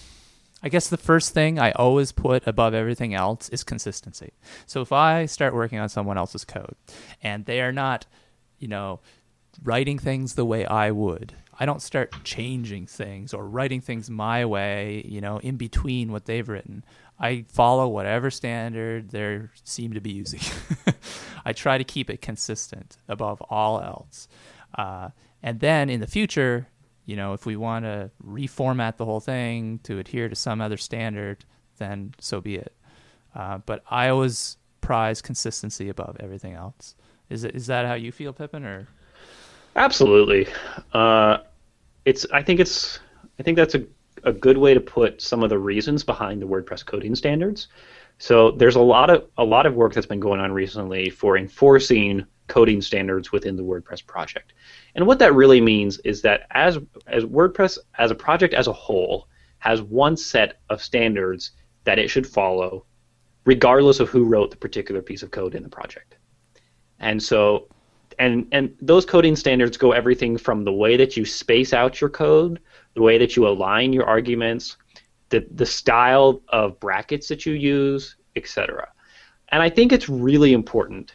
I 0.61 0.71
guess 0.71 0.89
the 0.89 0.97
first 0.97 1.35
thing 1.35 1.61
I 1.61 1.71
always 1.73 2.11
put 2.11 2.47
above 2.49 2.75
everything 2.75 3.15
else 3.15 3.49
is 3.51 3.63
consistency. 3.63 4.33
So 4.67 4.81
if 4.81 4.91
I 4.91 5.27
start 5.27 5.55
working 5.55 5.79
on 5.79 5.89
someone 5.89 6.19
else's 6.19 6.45
code 6.45 6.75
and 7.23 7.45
they 7.45 7.61
are 7.61 7.71
not, 7.71 8.07
you 8.59 8.67
know, 8.67 8.99
writing 9.63 10.01
things 10.01 10.35
the 10.35 10.45
way 10.45 10.67
I 10.67 10.91
would, 10.91 11.35
I 11.61 11.65
don't 11.65 11.83
start 11.83 12.13
changing 12.25 12.87
things 12.87 13.33
or 13.33 13.47
writing 13.47 13.81
things 13.81 14.11
my 14.11 14.45
way, 14.45 15.05
you 15.07 15.21
know, 15.21 15.39
in 15.39 15.57
between 15.57 16.11
what 16.11 16.25
they've 16.25 16.49
written. 16.49 16.85
I 17.21 17.45
follow 17.49 17.89
whatever 17.89 18.31
standard 18.31 19.11
they 19.11 19.41
seem 19.65 19.93
to 19.95 20.01
be 20.01 20.13
using. 20.13 20.41
I 21.45 21.53
try 21.53 21.79
to 21.79 21.85
keep 21.85 22.11
it 22.11 22.23
consistent 22.23 22.97
above 23.09 23.41
all 23.43 23.81
else. 23.81 24.29
Uh, 24.77 25.11
and 25.43 25.61
then 25.61 25.91
in 25.91 26.01
the 26.01 26.07
future, 26.07 26.69
you 27.07 27.17
know, 27.17 27.33
if 27.33 27.47
we 27.47 27.57
want 27.57 27.85
to 27.85 28.11
reformat 28.25 28.97
the 28.99 29.05
whole 29.05 29.21
thing 29.21 29.81
to 29.85 29.99
adhere 29.99 30.29
to 30.29 30.37
some 30.37 30.61
other 30.61 30.77
standard, 30.77 31.45
then 31.79 32.15
so 32.21 32.41
be 32.41 32.57
it. 32.57 32.75
Uh, 33.35 33.59
but 33.59 33.83
I 33.91 34.09
always 34.09 34.57
prize 34.81 35.21
consistency 35.21 35.89
above 35.89 36.17
everything 36.21 36.55
else. 36.55 36.95
Is 37.31 37.45
it 37.45 37.55
is 37.55 37.67
that 37.67 37.87
how 37.87 37.95
you 37.95 38.13
feel, 38.13 38.33
Pippin, 38.33 38.65
or? 38.65 38.89
Absolutely. 39.77 40.49
Uh, 40.93 41.39
it's. 42.05 42.27
I 42.33 42.43
think 42.43 42.61
it's. 42.61 43.01
I 43.39 43.43
think 43.43 43.57
that's 43.57 43.75
a 43.75 43.85
a 44.25 44.33
good 44.33 44.59
way 44.59 44.75
to 44.75 44.81
put 44.81 45.21
some 45.21 45.43
of 45.43 45.51
the 45.51 45.59
reasons 45.59 46.05
behind 46.05 46.43
the 46.43 46.47
WordPress 46.47 46.85
coding 46.85 47.15
standards. 47.15 47.69
So 48.19 48.51
there's 48.51 48.77
a 48.77 48.81
lot 48.81 49.11
of 49.11 49.27
a 49.39 49.45
lot 49.45 49.67
of 49.67 49.75
work 49.75 49.95
that's 49.95 50.07
been 50.07 50.21
going 50.21 50.41
on 50.41 50.53
recently 50.53 51.09
for 51.09 51.37
enforcing 51.37 52.27
coding 52.49 52.81
standards 52.81 53.31
within 53.31 53.57
the 53.57 53.63
WordPress 53.63 54.05
project. 54.05 54.55
And 54.95 55.07
what 55.07 55.19
that 55.21 55.35
really 55.35 55.61
means 55.61 55.99
is 55.99 56.23
that 56.23 56.47
as 56.51 56.79
as 57.07 57.25
WordPress 57.25 57.79
as 57.99 58.11
a 58.11 58.17
project 58.17 58.55
as 58.55 58.67
a 58.67 58.73
whole 58.73 59.29
has 59.59 59.83
one 59.83 60.17
set 60.17 60.61
of 60.69 60.83
standards 60.83 61.53
that 61.85 61.99
it 61.99 62.09
should 62.09 62.27
follow 62.27 62.85
regardless 63.45 63.99
of 63.99 64.11
who 64.11 64.25
wrote 64.25 64.51
the 64.51 64.57
particular 64.57 65.01
piece 65.01 65.23
of 65.23 65.31
code 65.31 65.55
in 65.55 65.63
the 65.63 65.69
project. 65.69 66.17
And 66.99 67.23
so 67.23 67.69
and 68.19 68.49
and 68.53 68.75
those 68.81 69.07
coding 69.07 69.37
standards 69.37 69.77
go 69.77 69.93
everything 69.93 70.37
from 70.37 70.65
the 70.65 70.73
way 70.73 70.97
that 70.97 71.17
you 71.17 71.25
space 71.25 71.73
out 71.73 72.01
your 72.01 72.11
code, 72.11 72.61
the 72.95 73.03
way 73.03 73.19
that 73.19 73.37
you 73.37 73.47
align 73.47 73.93
your 73.93 74.07
arguments, 74.07 74.77
the 75.29 75.47
the 75.53 75.67
style 75.67 76.43
of 76.49 76.79
brackets 76.81 77.29
that 77.29 77.47
you 77.47 77.55
use, 77.55 78.17
etc. 78.37 78.89
And 79.51 79.63
I 79.63 79.71
think 79.71 79.93
it's 79.93 80.09
really 80.09 80.53
important 80.53 81.13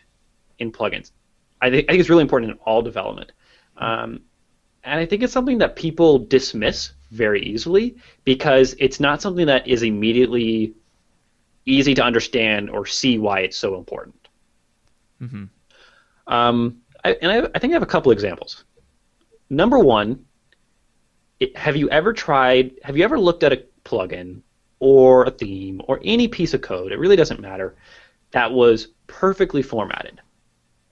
in 0.59 0.71
plugins. 0.71 1.11
I 1.61 1.69
think, 1.69 1.85
I 1.87 1.93
think 1.93 2.01
it's 2.01 2.09
really 2.09 2.21
important 2.21 2.51
in 2.51 2.57
all 2.59 2.81
development. 2.81 3.31
Um, 3.77 4.21
and 4.83 4.99
I 4.99 5.05
think 5.05 5.23
it's 5.23 5.33
something 5.33 5.59
that 5.59 5.75
people 5.75 6.19
dismiss 6.19 6.91
very 7.11 7.41
easily 7.41 7.95
because 8.25 8.75
it's 8.79 8.99
not 8.99 9.21
something 9.21 9.45
that 9.47 9.67
is 9.67 9.83
immediately 9.83 10.73
easy 11.65 11.93
to 11.93 12.03
understand 12.03 12.69
or 12.69 12.85
see 12.85 13.17
why 13.17 13.39
it's 13.41 13.57
so 13.57 13.77
important. 13.77 14.27
Mm-hmm. 15.21 15.45
Um, 16.27 16.81
I, 17.03 17.13
and 17.21 17.31
I, 17.31 17.49
I, 17.55 17.59
think 17.59 17.71
I 17.71 17.75
have 17.75 17.83
a 17.83 17.87
couple 17.87 18.11
examples. 18.11 18.65
Number 19.49 19.79
one, 19.79 20.25
have 21.55 21.75
you 21.75 21.89
ever 21.89 22.13
tried? 22.13 22.71
Have 22.83 22.97
you 22.97 23.03
ever 23.03 23.19
looked 23.19 23.43
at 23.43 23.53
a 23.53 23.63
plugin 23.85 24.41
or 24.79 25.25
a 25.25 25.31
theme 25.31 25.81
or 25.87 25.99
any 26.03 26.27
piece 26.27 26.53
of 26.53 26.61
code? 26.61 26.91
It 26.91 26.99
really 26.99 27.15
doesn't 27.15 27.39
matter. 27.39 27.75
That 28.31 28.51
was 28.51 28.89
perfectly 29.07 29.61
formatted. 29.61 30.21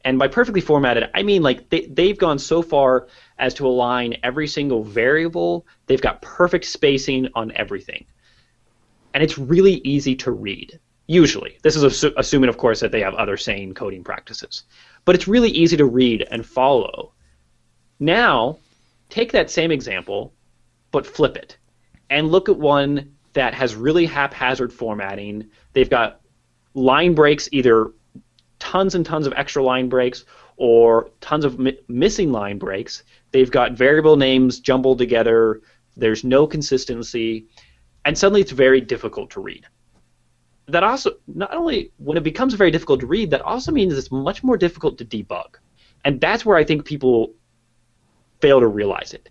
And 0.04 0.18
by 0.18 0.28
perfectly 0.28 0.62
formatted, 0.62 1.10
I 1.14 1.24
mean 1.24 1.44
like 1.44 1.70
they, 1.70 1.86
they've 1.88 2.18
gone 2.18 2.40
so 2.40 2.62
far 2.62 3.08
as 3.38 3.54
to 3.56 3.68
align 3.68 4.18
every 4.24 4.48
single 4.48 4.84
variable. 4.84 5.66
They've 5.86 6.02
got 6.02 6.22
perfect 6.22 6.66
spacing 6.66 7.28
on 7.36 7.52
everything. 7.56 8.06
And 9.14 9.22
it's 9.22 9.38
really 9.38 9.76
easy 9.84 10.16
to 10.18 10.32
read, 10.32 10.80
usually. 11.08 11.58
This 11.62 11.76
is 11.76 11.84
assu- 11.84 12.14
assuming, 12.18 12.50
of 12.50 12.58
course, 12.58 12.80
that 12.80 12.92
they 12.92 13.02
have 13.02 13.14
other 13.16 13.38
sane 13.38 13.74
coding 13.74 14.04
practices. 14.04 14.64
But 15.06 15.16
it's 15.16 15.28
really 15.28 15.50
easy 15.50 15.78
to 15.78 15.86
read 15.86 16.28
and 16.32 16.46
follow. 16.46 17.14
Now, 18.00 18.58
take 19.10 19.32
that 19.34 19.52
same 19.52 19.72
example, 19.72 20.34
but 20.92 21.06
flip 21.06 21.38
it. 21.38 21.58
And 22.10 22.32
look 22.32 22.50
at 22.50 22.58
one 22.58 23.16
that 23.34 23.54
has 23.54 23.76
really 23.76 24.06
haphazard 24.06 24.74
formatting. 24.74 25.50
They've 25.74 25.90
got 25.90 26.22
line 26.74 27.14
breaks 27.14 27.50
either 27.52 27.92
tons 28.60 28.96
and 28.96 29.06
tons 29.06 29.28
of 29.28 29.34
extra 29.36 29.64
line 29.64 29.90
breaks 29.90 30.26
or 30.58 31.10
tons 31.22 31.46
of 31.46 31.60
mi- 31.60 31.80
missing 31.88 32.32
line 32.32 32.58
breaks. 32.58 33.04
They've 33.32 33.50
got 33.50 33.74
variable 33.74 34.18
names 34.18 34.60
jumbled 34.60 34.98
together. 34.98 35.62
There's 35.98 36.24
no 36.24 36.46
consistency, 36.46 37.48
and 38.06 38.18
suddenly 38.18 38.42
it's 38.42 38.52
very 38.52 38.82
difficult 38.82 39.32
to 39.32 39.42
read. 39.42 39.66
That 40.68 40.84
also, 40.84 41.12
not 41.28 41.54
only 41.54 41.92
when 41.98 42.18
it 42.18 42.24
becomes 42.24 42.54
very 42.54 42.72
difficult 42.72 43.00
to 43.02 43.08
read, 43.08 43.32
that 43.32 43.42
also 43.42 43.72
means 43.72 43.98
it's 43.98 44.12
much 44.12 44.44
more 44.44 44.58
difficult 44.58 44.98
to 45.00 45.06
debug, 45.06 45.56
and 46.06 46.22
that's 46.22 46.46
where 46.46 46.58
I 46.58 46.64
think 46.64 46.86
people 46.86 47.34
fail 48.40 48.60
to 48.60 48.68
realize 48.68 49.14
it. 49.14 49.30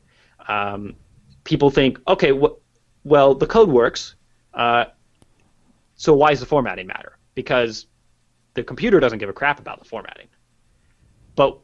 Um, 0.49 0.97
people 1.45 1.71
think, 1.71 1.99
okay, 2.09 2.31
wh- 2.31 2.59
well, 3.05 3.35
the 3.35 3.47
code 3.47 3.69
works, 3.69 4.17
uh, 4.55 4.87
so 5.95 6.15
why 6.15 6.31
does 6.31 6.41
the 6.41 6.47
formatting 6.47 6.87
matter? 6.87 7.19
Because 7.35 7.87
the 8.55 8.63
computer 8.63 9.01
doesn't 9.01 9.19
give 9.19 9.29
a 9.29 9.33
crap 9.33 9.61
about 9.61 9.79
the 9.79 9.85
formatting. 9.85 10.29
But 11.37 11.59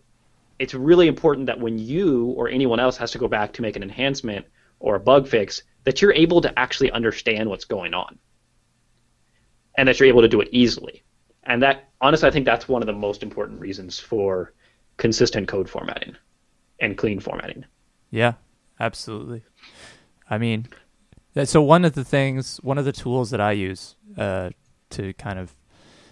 it's 0.58 0.74
really 0.74 1.08
important 1.08 1.46
that 1.46 1.60
when 1.60 1.78
you 1.78 2.26
or 2.36 2.48
anyone 2.48 2.80
else 2.80 2.96
has 2.96 3.10
to 3.12 3.18
go 3.18 3.28
back 3.28 3.52
to 3.54 3.62
make 3.62 3.76
an 3.76 3.82
enhancement 3.82 4.46
or 4.78 4.96
a 4.96 5.00
bug 5.00 5.26
fix, 5.28 5.62
that 5.84 6.00
you're 6.00 6.12
able 6.12 6.40
to 6.40 6.58
actually 6.58 6.90
understand 6.90 7.48
what's 7.48 7.64
going 7.64 7.94
on. 7.94 8.18
And 9.78 9.88
that 9.88 10.00
you're 10.00 10.08
able 10.08 10.22
to 10.22 10.28
do 10.28 10.40
it 10.40 10.48
easily. 10.52 11.02
And 11.44 11.62
that 11.62 11.88
honestly 12.00 12.28
I 12.28 12.32
think 12.32 12.44
that's 12.44 12.68
one 12.68 12.82
of 12.82 12.86
the 12.86 12.92
most 12.92 13.22
important 13.22 13.60
reasons 13.60 13.98
for 13.98 14.52
consistent 14.96 15.48
code 15.48 15.68
formatting 15.68 16.16
and 16.80 16.96
clean 16.96 17.20
formatting. 17.20 17.64
Yeah, 18.10 18.34
absolutely. 18.80 19.42
I 20.28 20.38
mean, 20.38 20.66
so 21.44 21.62
one 21.62 21.84
of 21.84 21.94
the 21.94 22.04
things, 22.04 22.58
one 22.62 22.78
of 22.78 22.84
the 22.84 22.92
tools 22.92 23.30
that 23.30 23.40
I 23.40 23.52
use 23.52 23.94
uh, 24.16 24.50
to 24.90 25.12
kind 25.14 25.38
of 25.38 25.54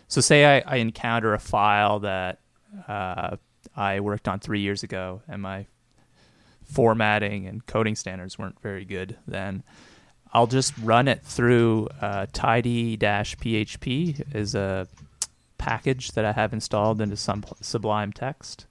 so 0.09 0.21
say 0.21 0.45
I, 0.45 0.75
I 0.75 0.77
encounter 0.77 1.35
a 1.35 1.39
file 1.39 2.01
that 2.01 2.41
uh, 2.87 3.37
I 3.75 4.01
worked 4.01 4.29
on 4.29 4.39
three 4.39 4.61
years 4.61 4.83
ago, 4.83 5.23
and 5.27 5.43
my 5.43 5.67
formatting 6.63 7.47
and 7.47 7.65
coding 7.67 7.97
standards 7.97 8.39
weren't 8.39 8.61
very 8.61 8.85
good. 8.85 9.17
Then 9.27 9.63
I'll 10.33 10.47
just 10.47 10.77
run 10.79 11.09
it 11.09 11.23
through 11.23 11.89
uh, 12.01 12.27
tidy-php 12.33 14.35
is 14.35 14.55
a 14.55 14.89
package 15.59 16.13
that 16.13 16.25
I 16.25 16.33
have 16.33 16.53
installed 16.53 17.01
into 17.01 17.17
some 17.17 17.45
Sublime 17.61 18.13
Text, 18.13 18.67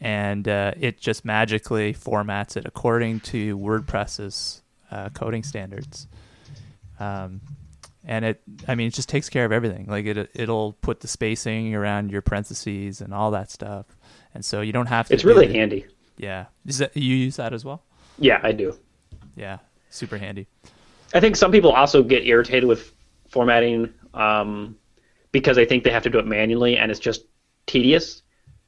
and 0.00 0.46
uh, 0.46 0.72
it 0.78 1.00
just 1.00 1.24
magically 1.24 1.92
formats 1.92 2.56
it 2.56 2.64
according 2.66 3.20
to 3.20 3.58
WordPress's 3.58 4.62
uh, 4.90 5.08
coding 5.10 5.42
standards. 5.42 6.06
Um, 7.00 7.40
and 8.04 8.24
it 8.24 8.42
i 8.66 8.74
mean 8.74 8.88
it 8.88 8.94
just 8.94 9.08
takes 9.08 9.28
care 9.28 9.44
of 9.44 9.52
everything. 9.52 9.86
Like 9.86 10.06
it 10.06 10.30
it'll 10.34 10.72
put 10.74 11.00
the 11.00 11.08
spacing 11.08 11.74
around 11.74 12.10
your 12.10 12.22
parentheses 12.22 13.00
and 13.00 13.12
all 13.12 13.30
that 13.32 13.50
stuff. 13.50 13.86
And 14.34 14.44
so 14.44 14.60
you 14.60 14.72
don't 14.72 14.86
have 14.86 15.08
to 15.08 15.14
it's 15.14 15.24
really 15.24 15.46
it. 15.46 15.54
handy. 15.54 15.86
Yeah. 16.16 16.46
Is 16.66 16.78
that 16.78 16.96
you 16.96 17.16
use 17.16 17.36
that 17.36 17.52
as 17.52 17.64
well? 17.64 17.82
Yeah 18.18 18.40
i 18.42 18.52
do. 18.52 18.76
Yeah. 19.36 19.58
Super 19.90 20.18
handy. 20.18 20.46
I 21.14 21.20
think 21.20 21.36
some 21.36 21.50
people 21.50 21.72
also 21.72 22.02
get 22.02 22.26
irritated 22.26 22.64
with 22.64 22.92
formatting 23.28 23.92
um, 24.14 24.76
because 25.32 25.56
they 25.56 25.64
think 25.64 25.84
they 25.84 25.90
have 25.90 26.02
to 26.02 26.10
do 26.10 26.18
it 26.18 26.26
manually 26.26 26.76
and 26.76 26.90
it's 26.90 27.00
just 27.00 27.24
tedious 27.66 28.22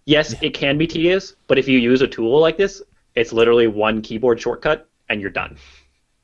yes 0.07 0.35
it 0.43 0.55
can 0.55 0.79
be 0.79 0.87
tedious 0.87 1.35
but 1.47 1.59
if 1.59 1.69
you 1.69 1.79
use 1.79 2.03
a 2.03 2.09
tool 2.09 2.41
like 2.41 2.57
this 2.57 2.83
it's 3.15 3.33
literally 3.33 3.67
one 3.67 4.03
keyboard 4.03 4.41
shortcut 4.41 4.89
and 5.09 5.21
you're 5.21 5.31
done 5.31 5.57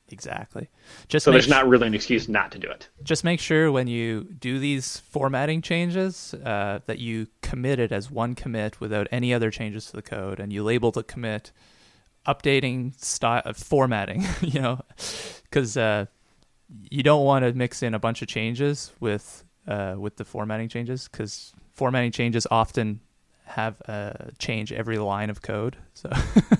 exactly 0.09 0.69
just 1.07 1.23
so 1.23 1.31
there's 1.31 1.47
not 1.47 1.67
really 1.67 1.87
an 1.87 1.93
excuse 1.93 2.27
not 2.27 2.51
to 2.51 2.59
do 2.59 2.69
it. 2.69 2.89
Just 3.03 3.23
make 3.23 3.39
sure 3.39 3.71
when 3.71 3.87
you 3.87 4.23
do 4.23 4.59
these 4.59 4.97
formatting 4.97 5.61
changes 5.61 6.33
uh, 6.33 6.79
that 6.85 6.99
you 6.99 7.27
commit 7.41 7.79
it 7.79 7.91
as 7.91 8.11
one 8.11 8.35
commit 8.35 8.79
without 8.79 9.07
any 9.11 9.33
other 9.33 9.51
changes 9.51 9.87
to 9.87 9.93
the 9.93 10.01
code, 10.01 10.39
and 10.39 10.51
you 10.51 10.63
label 10.63 10.91
the 10.91 11.03
commit 11.03 11.51
updating 12.25 12.99
style 13.01 13.41
uh, 13.45 13.53
formatting. 13.53 14.25
you 14.41 14.61
know, 14.61 14.81
because 15.43 15.77
uh, 15.77 16.05
you 16.89 17.03
don't 17.03 17.23
want 17.23 17.45
to 17.45 17.53
mix 17.53 17.83
in 17.83 17.93
a 17.93 17.99
bunch 17.99 18.21
of 18.21 18.27
changes 18.27 18.91
with 18.99 19.43
uh, 19.67 19.95
with 19.97 20.17
the 20.17 20.25
formatting 20.25 20.69
changes 20.69 21.07
because 21.07 21.53
formatting 21.73 22.11
changes 22.11 22.47
often 22.51 22.99
have 23.47 23.79
a 23.81 24.31
change 24.37 24.71
every 24.71 24.97
line 24.97 25.29
of 25.29 25.41
code. 25.41 25.77
So 25.93 26.09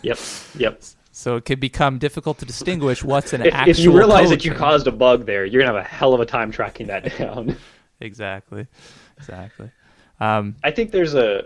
yep, 0.01 0.19
yep. 0.57 0.81
So 1.11 1.35
it 1.35 1.45
could 1.45 1.59
become 1.59 1.97
difficult 1.97 2.37
to 2.39 2.45
distinguish 2.45 3.03
what's 3.03 3.33
an 3.33 3.41
if, 3.41 3.53
actual. 3.53 3.71
If 3.71 3.79
you 3.79 3.97
realize 3.97 4.29
that 4.29 4.45
you 4.45 4.51
change. 4.51 4.59
caused 4.59 4.87
a 4.87 4.91
bug 4.91 5.25
there, 5.25 5.45
you're 5.45 5.61
gonna 5.61 5.73
have 5.73 5.83
a 5.83 5.87
hell 5.87 6.13
of 6.13 6.19
a 6.19 6.25
time 6.25 6.51
tracking 6.51 6.87
that 6.87 7.17
down. 7.17 7.57
exactly, 7.99 8.67
exactly. 9.17 9.71
Um, 10.19 10.55
I 10.63 10.71
think 10.71 10.91
there's 10.91 11.13
a, 11.13 11.45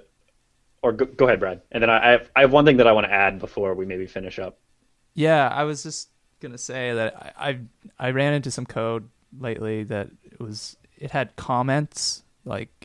or 0.82 0.94
go, 0.94 1.06
go 1.06 1.26
ahead, 1.26 1.40
Brad, 1.40 1.62
and 1.72 1.82
then 1.82 1.90
I, 1.90 2.08
I 2.08 2.12
have, 2.12 2.32
I 2.36 2.42
have 2.42 2.52
one 2.52 2.66
thing 2.66 2.78
that 2.78 2.88
I 2.88 2.92
want 2.92 3.08
to 3.08 3.14
add 3.14 3.40
before 3.40 3.74
we 3.74 3.86
maybe 3.86 4.08
finish 4.08 4.40
up. 4.40 4.60
Yeah, 5.14 5.48
I 5.48 5.64
was 5.64 5.84
just 5.84 6.10
gonna 6.40 6.58
say 6.58 6.94
that 6.94 7.34
I, 7.38 7.50
I 7.50 7.60
I 8.08 8.12
ran 8.12 8.34
into 8.34 8.52
some 8.52 8.66
code 8.66 9.10
lately 9.40 9.84
that 9.86 10.10
was 10.40 10.76
it 10.98 11.12
had 11.12 11.36
comments 11.36 12.24
like 12.46 12.81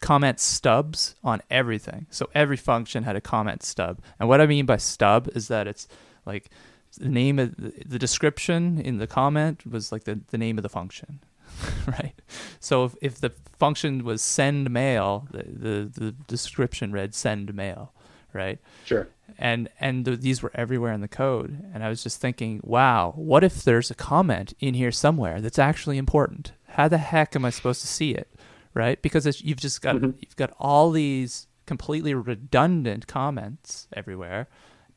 comment 0.00 0.40
stubs 0.40 1.14
on 1.22 1.42
everything. 1.50 2.06
So 2.10 2.28
every 2.34 2.56
function 2.56 3.04
had 3.04 3.16
a 3.16 3.20
comment 3.20 3.62
stub. 3.62 4.00
And 4.18 4.28
what 4.28 4.40
I 4.40 4.46
mean 4.46 4.66
by 4.66 4.76
stub 4.76 5.28
is 5.34 5.48
that 5.48 5.66
it's 5.66 5.88
like 6.26 6.50
the 6.98 7.08
name 7.08 7.38
of 7.38 7.56
the, 7.56 7.72
the 7.86 7.98
description 7.98 8.78
in 8.78 8.98
the 8.98 9.06
comment 9.06 9.66
was 9.66 9.92
like 9.92 10.04
the, 10.04 10.20
the 10.30 10.38
name 10.38 10.58
of 10.58 10.62
the 10.62 10.68
function 10.68 11.20
right? 11.86 12.14
So 12.60 12.84
if, 12.84 12.94
if 13.02 13.20
the 13.20 13.30
function 13.58 14.04
was 14.04 14.22
send 14.22 14.70
mail 14.70 15.28
the, 15.30 15.42
the, 15.42 15.90
the 16.00 16.12
description 16.26 16.92
read 16.92 17.14
send 17.14 17.54
mail 17.54 17.92
right? 18.32 18.58
Sure. 18.86 19.08
And 19.38 19.68
and 19.78 20.06
th- 20.06 20.20
these 20.20 20.42
were 20.42 20.50
everywhere 20.54 20.92
in 20.92 21.02
the 21.02 21.08
code. 21.08 21.62
And 21.74 21.84
i 21.84 21.88
was 21.88 22.02
just 22.02 22.20
thinking 22.20 22.60
wow 22.62 23.12
what 23.16 23.44
if 23.44 23.62
there's 23.62 23.90
a 23.90 23.94
comment 23.94 24.54
in 24.60 24.74
here 24.74 24.92
somewhere 24.92 25.40
that's 25.40 25.58
actually 25.58 25.98
important? 25.98 26.52
How 26.68 26.88
the 26.88 26.98
heck 26.98 27.36
am 27.36 27.44
i 27.44 27.50
supposed 27.50 27.80
to 27.82 27.86
see 27.86 28.12
it 28.12 28.28
right 28.74 29.00
because 29.02 29.42
you've 29.42 29.60
just 29.60 29.82
got 29.82 29.96
mm-hmm. 29.96 30.10
you've 30.20 30.36
got 30.36 30.52
all 30.58 30.90
these 30.90 31.46
completely 31.66 32.14
redundant 32.14 33.06
comments 33.06 33.86
everywhere 33.92 34.48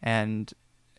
and 0.02 0.54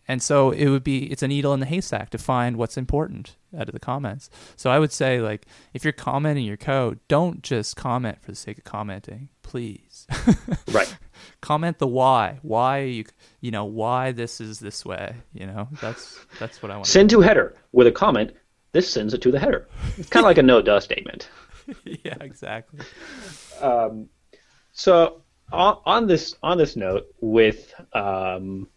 and 0.09 0.22
so 0.22 0.50
it 0.50 0.68
would 0.68 0.84
be 0.84 1.11
it's 1.11 1.22
a 1.22 1.28
needle 1.28 1.53
in 1.53 1.61
the 1.61 1.66
haystack 1.66 2.11
to 2.11 2.18
find 2.18 2.57
what's 2.57 2.76
important 2.76 3.36
out 3.57 3.68
of 3.68 3.72
the 3.72 3.80
comments. 3.80 4.30
So 4.55 4.70
I 4.70 4.78
would 4.78 4.92
say 4.92 5.20
like 5.20 5.46
if 5.74 5.84
you're 5.84 5.92
commenting 5.92 6.44
your 6.44 6.57
code, 6.57 7.00
don't 7.09 7.42
just 7.42 7.76
comment 7.76 8.22
for 8.22 8.30
the 8.30 8.36
sake 8.36 8.59
of 8.59 8.64
commenting, 8.64 9.30
please. 9.42 10.07
right. 10.72 10.96
Comment 11.40 11.78
the 11.78 11.86
why. 11.86 12.38
Why 12.42 12.80
you 12.80 13.05
you 13.40 13.50
know 13.50 13.64
why 13.64 14.12
this 14.12 14.40
is 14.40 14.61
this 14.61 14.84
way. 14.84 15.16
You 15.32 15.46
know 15.46 15.68
that's 15.80 16.18
that's 16.38 16.62
what 16.62 16.70
I 16.70 16.76
want. 16.76 16.86
Send 16.86 17.11
to 17.11 17.20
header 17.20 17.57
with 17.72 17.86
a 17.86 17.92
comment. 17.92 18.32
This 18.72 18.90
sends 18.90 19.14
it 19.14 19.22
to 19.22 19.30
the 19.30 19.38
header. 19.38 19.66
It's 19.96 20.09
kind 20.09 20.24
of 20.24 20.28
like 20.28 20.38
a 20.38 20.42
no 20.42 20.61
duh 20.61 20.80
statement. 20.80 21.28
yeah, 21.84 22.16
exactly. 22.20 22.80
Um, 23.60 24.08
so 24.72 25.22
on, 25.52 25.78
on 25.84 26.06
this 26.06 26.34
on 26.42 26.58
this 26.58 26.76
note, 26.76 27.06
with 27.20 27.74
um, 27.92 28.68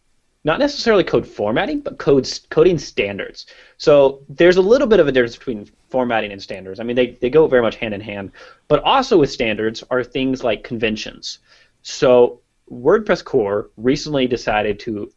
not 0.43 0.59
necessarily 0.59 1.03
code 1.03 1.27
formatting, 1.27 1.81
but 1.81 1.97
code 1.97 2.29
coding 2.49 2.77
standards. 2.77 3.45
So 3.77 4.21
there's 4.29 4.57
a 4.57 4.61
little 4.61 4.87
bit 4.87 4.99
of 4.99 5.07
a 5.07 5.11
difference 5.11 5.35
between 5.35 5.69
formatting 5.89 6.31
and 6.31 6.41
standards. 6.41 6.79
I 6.79 6.83
mean, 6.83 6.95
they, 6.95 7.11
they 7.11 7.29
go 7.29 7.47
very 7.47 7.61
much 7.61 7.75
hand 7.75 7.93
in 7.93 8.01
hand. 8.01 8.31
But 8.67 8.81
also 8.83 9.17
with 9.17 9.31
standards 9.31 9.83
are 9.89 10.03
things 10.03 10.43
like 10.43 10.63
conventions. 10.63 11.39
So 11.81 12.41
WordPress 12.71 13.23
core 13.23 13.71
recently 13.77 14.27
decided 14.27 14.79
to 14.81 15.11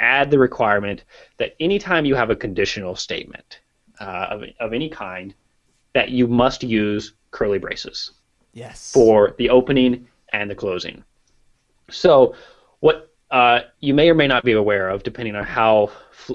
add 0.00 0.30
the 0.30 0.38
requirement 0.38 1.04
that 1.38 1.54
anytime 1.60 2.04
you 2.04 2.14
have 2.14 2.30
a 2.30 2.36
conditional 2.36 2.96
statement 2.96 3.60
uh, 4.00 4.26
of, 4.30 4.44
of 4.60 4.72
any 4.72 4.88
kind, 4.88 5.34
that 5.96 6.10
you 6.10 6.26
must 6.26 6.62
use 6.62 7.14
curly 7.30 7.58
braces. 7.58 8.10
Yes. 8.52 8.92
For 8.92 9.34
the 9.38 9.48
opening 9.48 10.06
and 10.30 10.50
the 10.50 10.54
closing. 10.54 11.02
So 11.90 12.34
what 12.80 13.14
uh, 13.30 13.60
you 13.80 13.94
may 13.94 14.10
or 14.10 14.14
may 14.14 14.26
not 14.26 14.44
be 14.44 14.52
aware 14.52 14.90
of, 14.90 15.02
depending 15.02 15.34
on 15.36 15.44
how 15.44 15.90
fl- 16.12 16.34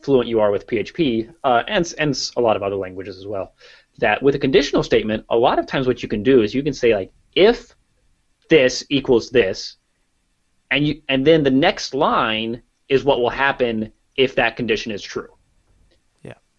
fluent 0.00 0.30
you 0.30 0.40
are 0.40 0.50
with 0.50 0.66
PHP 0.66 1.30
uh, 1.44 1.62
and 1.68 1.94
and 1.98 2.30
a 2.38 2.40
lot 2.40 2.56
of 2.56 2.62
other 2.62 2.76
languages 2.76 3.18
as 3.18 3.26
well. 3.26 3.52
That 3.98 4.22
with 4.22 4.34
a 4.34 4.38
conditional 4.38 4.82
statement, 4.82 5.26
a 5.28 5.36
lot 5.36 5.58
of 5.58 5.66
times 5.66 5.86
what 5.86 6.02
you 6.02 6.08
can 6.08 6.22
do 6.22 6.40
is 6.40 6.54
you 6.54 6.62
can 6.62 6.72
say 6.72 6.94
like 6.94 7.12
if 7.34 7.74
this 8.48 8.82
equals 8.88 9.28
this, 9.28 9.76
and 10.70 10.86
you 10.86 11.02
and 11.10 11.26
then 11.26 11.42
the 11.42 11.50
next 11.50 11.92
line 11.92 12.62
is 12.88 13.04
what 13.04 13.20
will 13.20 13.36
happen 13.46 13.92
if 14.16 14.34
that 14.36 14.56
condition 14.56 14.90
is 14.90 15.02
true. 15.02 15.31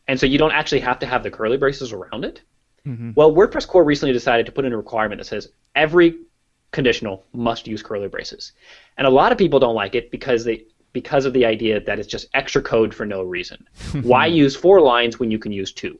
And 0.07 0.19
so 0.19 0.25
you 0.25 0.37
don't 0.37 0.51
actually 0.51 0.81
have 0.81 0.99
to 0.99 1.05
have 1.05 1.23
the 1.23 1.31
curly 1.31 1.57
braces 1.57 1.93
around 1.93 2.25
it. 2.25 2.41
Mm-hmm. 2.85 3.11
Well, 3.15 3.31
WordPress 3.31 3.67
core 3.67 3.83
recently 3.83 4.13
decided 4.13 4.45
to 4.45 4.51
put 4.51 4.65
in 4.65 4.73
a 4.73 4.77
requirement 4.77 5.19
that 5.19 5.25
says 5.25 5.49
every 5.75 6.17
conditional 6.71 7.25
must 7.33 7.67
use 7.67 7.81
curly 7.81 8.09
braces. 8.09 8.51
And 8.97 9.07
a 9.07 9.09
lot 9.09 9.31
of 9.31 9.37
people 9.37 9.59
don't 9.59 9.75
like 9.75 9.95
it 9.95 10.11
because 10.11 10.43
they 10.43 10.65
because 10.91 11.25
of 11.25 11.33
the 11.33 11.43
idea 11.43 11.79
that 11.79 11.97
it's 11.97 12.07
just 12.07 12.27
extra 12.35 12.61
code 12.61 12.93
for 12.93 13.05
no 13.05 13.23
reason. 13.23 13.65
Why 14.01 14.27
use 14.27 14.55
four 14.55 14.79
lines 14.81 15.19
when 15.19 15.31
you 15.31 15.39
can 15.39 15.51
use 15.51 15.71
two? 15.71 15.97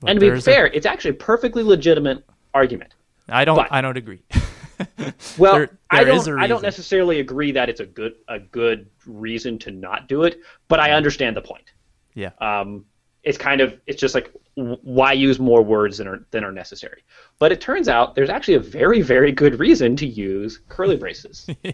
But 0.00 0.10
and 0.10 0.20
to 0.20 0.32
be 0.32 0.40
fair, 0.40 0.66
a... 0.66 0.70
it's 0.72 0.86
actually 0.86 1.12
a 1.12 1.14
perfectly 1.14 1.62
legitimate 1.62 2.24
argument. 2.54 2.94
I 3.28 3.44
don't 3.44 3.56
but, 3.56 3.72
I 3.72 3.80
don't 3.80 3.96
agree. 3.96 4.22
well, 5.38 5.54
there, 5.54 5.66
there 5.66 5.78
I 5.90 6.04
don't 6.04 6.38
I 6.38 6.46
don't 6.46 6.62
necessarily 6.62 7.20
agree 7.20 7.52
that 7.52 7.68
it's 7.68 7.80
a 7.80 7.86
good 7.86 8.16
a 8.28 8.38
good 8.38 8.88
reason 9.06 9.58
to 9.60 9.70
not 9.70 10.06
do 10.06 10.24
it, 10.24 10.40
but 10.68 10.80
I 10.80 10.92
understand 10.92 11.36
the 11.36 11.42
point. 11.42 11.72
Yeah. 12.14 12.30
Um, 12.40 12.84
it's 13.26 13.36
kind 13.36 13.60
of 13.60 13.78
it's 13.86 14.00
just 14.00 14.14
like 14.14 14.32
why 14.54 15.12
use 15.12 15.38
more 15.38 15.60
words 15.60 15.98
than 15.98 16.06
are 16.06 16.24
than 16.30 16.44
are 16.44 16.52
necessary. 16.52 17.02
But 17.38 17.52
it 17.52 17.60
turns 17.60 17.88
out 17.88 18.14
there's 18.14 18.30
actually 18.30 18.54
a 18.54 18.60
very 18.60 19.02
very 19.02 19.32
good 19.32 19.58
reason 19.58 19.96
to 19.96 20.06
use 20.06 20.60
curly 20.68 20.96
braces. 20.96 21.46
yeah. 21.62 21.72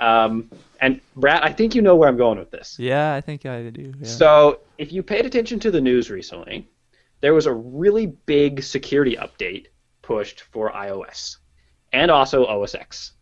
Um, 0.00 0.50
and 0.80 1.00
Brad, 1.14 1.42
I 1.42 1.52
think 1.52 1.74
you 1.74 1.82
know 1.82 1.94
where 1.94 2.08
I'm 2.08 2.16
going 2.16 2.38
with 2.38 2.50
this. 2.50 2.76
Yeah, 2.78 3.14
I 3.14 3.20
think 3.20 3.44
I 3.44 3.68
do. 3.68 3.92
Yeah. 4.00 4.06
So 4.06 4.60
if 4.78 4.92
you 4.92 5.02
paid 5.02 5.26
attention 5.26 5.60
to 5.60 5.70
the 5.70 5.80
news 5.80 6.10
recently, 6.10 6.66
there 7.20 7.34
was 7.34 7.46
a 7.46 7.52
really 7.52 8.06
big 8.06 8.62
security 8.62 9.16
update 9.16 9.66
pushed 10.00 10.40
for 10.40 10.72
iOS 10.72 11.36
and 11.92 12.10
also 12.10 12.46
OS 12.46 12.74
X. 12.74 13.12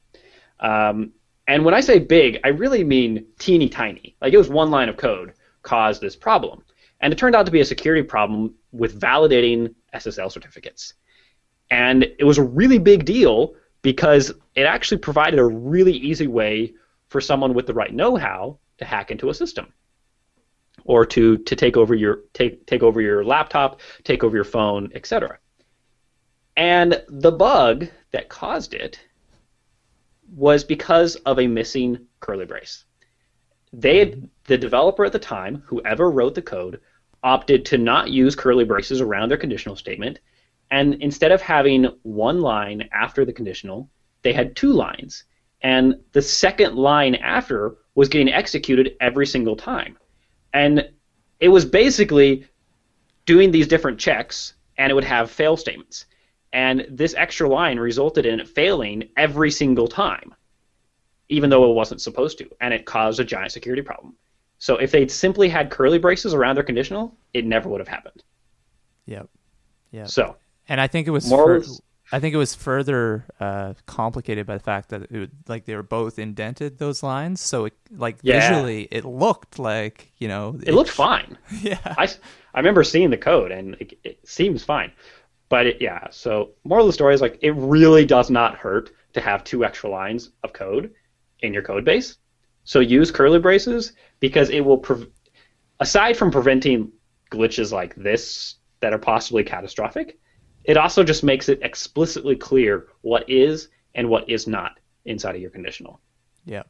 Um, 0.61 1.13
and 1.49 1.65
when 1.65 1.75
I 1.75 1.81
say 1.81 1.99
big, 1.99 2.39
I 2.45 2.49
really 2.49 2.85
mean 2.85 3.27
teeny 3.39 3.69
tiny. 3.69 4.15
Like 4.21 4.35
it 4.35 4.39
was 4.39 4.49
one 4.49 4.71
line 4.71 4.89
of 4.89 4.97
code 4.97 5.33
caused 5.63 6.01
this 6.01 6.15
problem. 6.15 6.63
And 7.01 7.13
it 7.13 7.17
turned 7.17 7.35
out 7.35 7.47
to 7.47 7.53
be 7.53 7.61
a 7.61 7.65
security 7.65 8.03
problem 8.03 8.55
with 8.73 9.01
validating 9.01 9.75
SSL 9.95 10.33
certificates. 10.33 10.95
And 11.71 12.05
it 12.19 12.25
was 12.25 12.39
a 12.39 12.43
really 12.43 12.79
big 12.79 13.05
deal 13.05 13.55
because 13.83 14.33
it 14.55 14.63
actually 14.63 14.99
provided 14.99 15.39
a 15.39 15.45
really 15.45 15.93
easy 15.93 16.27
way 16.27 16.75
for 17.09 17.21
someone 17.21 17.55
with 17.55 17.67
the 17.67 17.75
right 17.75 17.93
know-how 17.93 18.59
to 18.79 18.85
hack 18.85 19.11
into 19.11 19.31
a 19.31 19.35
system 19.35 19.73
or 20.85 21.05
to, 21.07 21.39
to 21.39 21.57
take 21.57 21.77
over 21.77 21.95
your 21.95 22.21
take, 22.33 22.67
take 22.67 22.83
over 22.83 23.01
your 23.01 23.25
laptop, 23.25 23.81
take 24.05 24.25
over 24.25 24.37
your 24.37 24.45
phone, 24.45 24.91
etc. 24.95 25.39
And 26.57 27.03
the 27.09 27.33
bug 27.33 27.89
that 28.13 28.29
caused 28.29 28.75
it 28.75 29.01
was 30.35 30.65
because 30.65 31.17
of 31.17 31.39
a 31.39 31.47
missing 31.47 32.07
curly 32.21 32.47
brace. 32.47 32.85
They 33.79 33.99
had, 33.99 34.31
the 34.45 34.57
developer 34.57 35.05
at 35.05 35.13
the 35.13 35.19
time, 35.19 35.63
whoever 35.67 36.11
wrote 36.11 36.35
the 36.35 36.41
code, 36.41 36.81
opted 37.23 37.67
to 37.67 37.77
not 37.77 38.09
use 38.09 38.35
curly 38.35 38.65
braces 38.65 39.03
around 39.03 39.29
their 39.29 39.37
conditional 39.37 39.77
statement, 39.77 40.19
and 40.71 40.95
instead 40.95 41.31
of 41.31 41.43
having 41.43 41.85
one 42.03 42.41
line 42.41 42.89
after 42.93 43.27
the 43.27 43.35
conditional, 43.35 43.91
they 44.23 44.33
had 44.33 44.57
two 44.57 44.73
lines. 44.73 45.25
And 45.61 45.97
the 46.13 46.23
second 46.23 46.75
line 46.75 47.17
after 47.17 47.77
was 47.95 48.09
getting 48.09 48.33
executed 48.33 48.97
every 49.01 49.27
single 49.27 49.57
time. 49.57 49.99
And 50.55 50.89
it 51.39 51.49
was 51.49 51.67
basically 51.67 52.47
doing 53.27 53.51
these 53.51 53.69
different 53.69 53.99
checks, 53.99 54.55
and 54.79 54.91
it 54.91 54.95
would 54.95 55.05
have 55.05 55.31
fail 55.31 55.57
statements. 55.57 56.07
And 56.55 56.87
this 56.89 57.15
extra 57.15 57.47
line 57.47 57.79
resulted 57.79 58.25
in 58.25 58.41
it 58.41 58.49
failing 58.49 59.11
every 59.19 59.51
single 59.51 59.87
time, 59.87 60.35
even 61.29 61.51
though 61.51 61.71
it 61.71 61.75
wasn't 61.75 62.01
supposed 62.01 62.39
to, 62.39 62.49
and 62.61 62.73
it 62.73 62.87
caused 62.87 63.21
a 63.21 63.25
giant 63.25 63.53
security 63.53 63.83
problem. 63.83 64.15
So 64.59 64.77
if 64.77 64.91
they'd 64.91 65.11
simply 65.11 65.49
had 65.49 65.71
curly 65.71 65.99
braces 65.99 66.35
around 66.35 66.57
their 66.57 66.65
conditional, 66.65 67.15
it 67.35 67.45
never 67.45 67.69
would 67.69 67.81
have 67.81 67.89
happened. 67.89 68.23
Yep. 69.07 69.29
Yeah. 69.91 70.07
So. 70.07 70.37
And 70.69 70.81
I 70.81 70.87
think 70.87 71.07
it 71.07 71.11
was. 71.11 71.29
Fur- 71.29 71.63
I 72.13 72.21
think 72.21 72.35
it 72.35 72.39
was 72.39 72.55
further 72.55 73.25
uh, 73.41 73.75
complicated 73.87 74.47
by 74.47 74.55
the 74.55 74.63
fact 74.63 74.91
that 74.91 75.11
it, 75.11 75.31
like 75.49 75.65
they 75.65 75.75
were 75.75 75.83
both 75.83 76.19
indented 76.19 76.79
those 76.79 77.03
lines, 77.03 77.41
so 77.41 77.65
it, 77.65 77.75
like 77.91 78.19
yeah. 78.23 78.49
visually 78.49 78.87
it 78.93 79.05
looked 79.05 79.59
like 79.59 80.13
you 80.19 80.29
know 80.29 80.57
it, 80.63 80.69
it 80.69 80.75
looked 80.75 80.91
fine. 80.91 81.37
Yeah, 81.61 81.79
I, 81.85 82.09
I 82.55 82.59
remember 82.61 82.85
seeing 82.85 83.11
the 83.11 83.17
code 83.17 83.51
and 83.51 83.75
it, 83.81 83.99
it 84.05 84.29
seems 84.29 84.63
fine, 84.63 84.93
but 85.49 85.67
it, 85.67 85.77
yeah. 85.81 86.07
So 86.11 86.51
moral 86.63 86.85
of 86.85 86.89
the 86.91 86.93
story 86.93 87.15
is 87.15 87.21
like 87.21 87.39
it 87.43 87.53
really 87.53 88.05
does 88.05 88.31
not 88.31 88.57
hurt 88.57 88.91
to 89.15 89.21
have 89.21 89.43
two 89.43 89.65
extra 89.65 89.91
lines 89.91 90.31
of 90.45 90.53
code 90.53 90.93
in 91.47 91.55
your 91.55 91.63
code 91.63 91.85
base. 91.85 92.19
So 92.65 92.81
use 92.81 93.11
curly 93.11 93.39
braces 93.39 93.93
because 94.21 94.51
it 94.51 94.61
will, 94.61 94.79
pre- 94.79 95.11
aside 95.81 96.17
from 96.17 96.31
preventing 96.31 96.93
glitches 97.31 97.73
like 97.73 97.95
this 97.95 98.57
that 98.81 98.93
are 98.93 98.99
possibly 98.99 99.45
catastrophic, 99.45 100.19
it 100.65 100.77
also 100.77 101.05
just 101.05 101.23
makes 101.23 101.49
it 101.49 101.61
explicitly 101.63 102.37
clear 102.37 102.89
what 103.03 103.29
is 103.31 103.69
and 103.95 104.09
what 104.09 104.29
is 104.29 104.47
not 104.47 104.79
inside 105.05 105.37
of 105.37 105.41
your 105.41 105.51
conditional. 105.51 106.01
Yeah, 106.45 106.65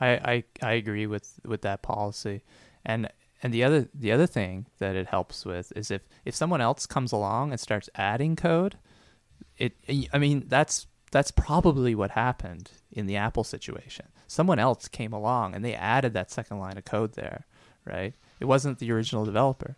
I 0.00 0.08
I, 0.08 0.44
I 0.62 0.72
agree 0.74 1.06
with 1.06 1.40
with 1.44 1.62
that 1.62 1.82
policy, 1.82 2.44
and 2.84 3.08
and 3.42 3.52
the 3.52 3.64
other 3.64 3.88
the 3.94 4.12
other 4.12 4.26
thing 4.26 4.66
that 4.78 4.96
it 4.96 5.08
helps 5.08 5.44
with 5.44 5.72
is 5.76 5.90
if 5.90 6.02
if 6.24 6.34
someone 6.34 6.60
else 6.60 6.86
comes 6.86 7.12
along 7.12 7.50
and 7.50 7.60
starts 7.60 7.90
adding 7.94 8.36
code, 8.36 8.78
it 9.58 9.74
I 10.12 10.18
mean 10.18 10.44
that's 10.46 10.86
that's 11.12 11.30
probably 11.30 11.94
what 11.94 12.10
happened 12.12 12.72
in 12.90 13.06
the 13.06 13.16
Apple 13.16 13.44
situation. 13.44 14.06
Someone 14.26 14.58
else 14.58 14.88
came 14.88 15.12
along 15.12 15.54
and 15.54 15.64
they 15.64 15.74
added 15.74 16.14
that 16.14 16.30
second 16.30 16.58
line 16.58 16.76
of 16.78 16.84
code 16.84 17.12
there, 17.12 17.46
right? 17.84 18.14
It 18.40 18.46
wasn't 18.46 18.78
the 18.80 18.90
original 18.90 19.24
developer, 19.24 19.76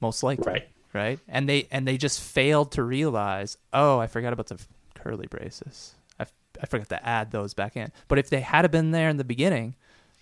most 0.00 0.22
likely, 0.22 0.52
right? 0.52 0.68
Right? 0.92 1.18
And 1.28 1.48
they 1.48 1.68
and 1.70 1.88
they 1.88 1.96
just 1.96 2.20
failed 2.20 2.72
to 2.72 2.82
realize, 2.82 3.56
oh, 3.72 3.98
I 4.00 4.08
forgot 4.08 4.34
about 4.34 4.48
the 4.48 4.60
curly 4.94 5.28
braces. 5.28 5.94
I, 6.20 6.26
I 6.60 6.66
forgot 6.66 6.88
to 6.90 7.06
add 7.06 7.30
those 7.30 7.54
back 7.54 7.76
in. 7.76 7.90
But 8.08 8.18
if 8.18 8.28
they 8.28 8.40
had 8.40 8.70
been 8.70 8.90
there 8.90 9.08
in 9.08 9.16
the 9.16 9.24
beginning, 9.24 9.76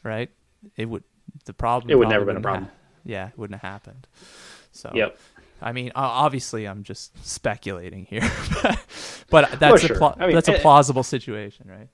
right, 0.05 0.31
it 0.77 0.89
would 0.89 1.03
the 1.47 1.55
problem. 1.55 1.91
It 1.91 1.97
would 1.97 2.09
never 2.09 2.25
been 2.27 2.37
a 2.37 2.41
problem. 2.41 2.65
Ha- 2.67 2.71
yeah, 3.05 3.29
it 3.29 3.39
wouldn't 3.39 3.61
have 3.61 3.69
happened. 3.69 4.07
So. 4.73 4.93
Yep. 4.95 5.19
I 5.63 5.73
mean, 5.73 5.93
obviously, 5.95 6.67
I'm 6.67 6.83
just 6.83 7.13
speculating 7.27 8.07
here, 8.07 8.23
but 9.31 9.59
that's 9.59 9.85
oh, 9.85 9.87
sure. 9.87 9.97
a 9.97 9.99
pl- 9.99 10.17
I 10.19 10.27
mean, 10.27 10.35
that's 10.35 10.49
a 10.49 10.55
eh, 10.55 10.57
eh, 10.57 10.63
plausible 10.63 11.03
situation, 11.03 11.69
right? 11.69 11.89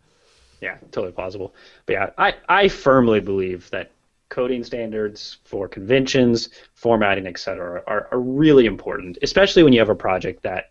Yeah, 0.60 0.78
totally 0.90 1.12
plausible. 1.12 1.54
But 1.86 1.92
yeah, 1.92 2.10
I, 2.16 2.34
I 2.48 2.68
firmly 2.68 3.20
believe 3.20 3.68
that 3.70 3.90
coding 4.28 4.64
standards 4.64 5.38
for 5.44 5.68
conventions, 5.68 6.50
formatting, 6.74 7.26
etc., 7.26 7.82
are, 7.86 8.08
are 8.10 8.20
really 8.20 8.66
important, 8.66 9.18
especially 9.22 9.62
when 9.62 9.72
you 9.72 9.78
have 9.78 9.88
a 9.88 9.94
project 9.94 10.42
that 10.42 10.70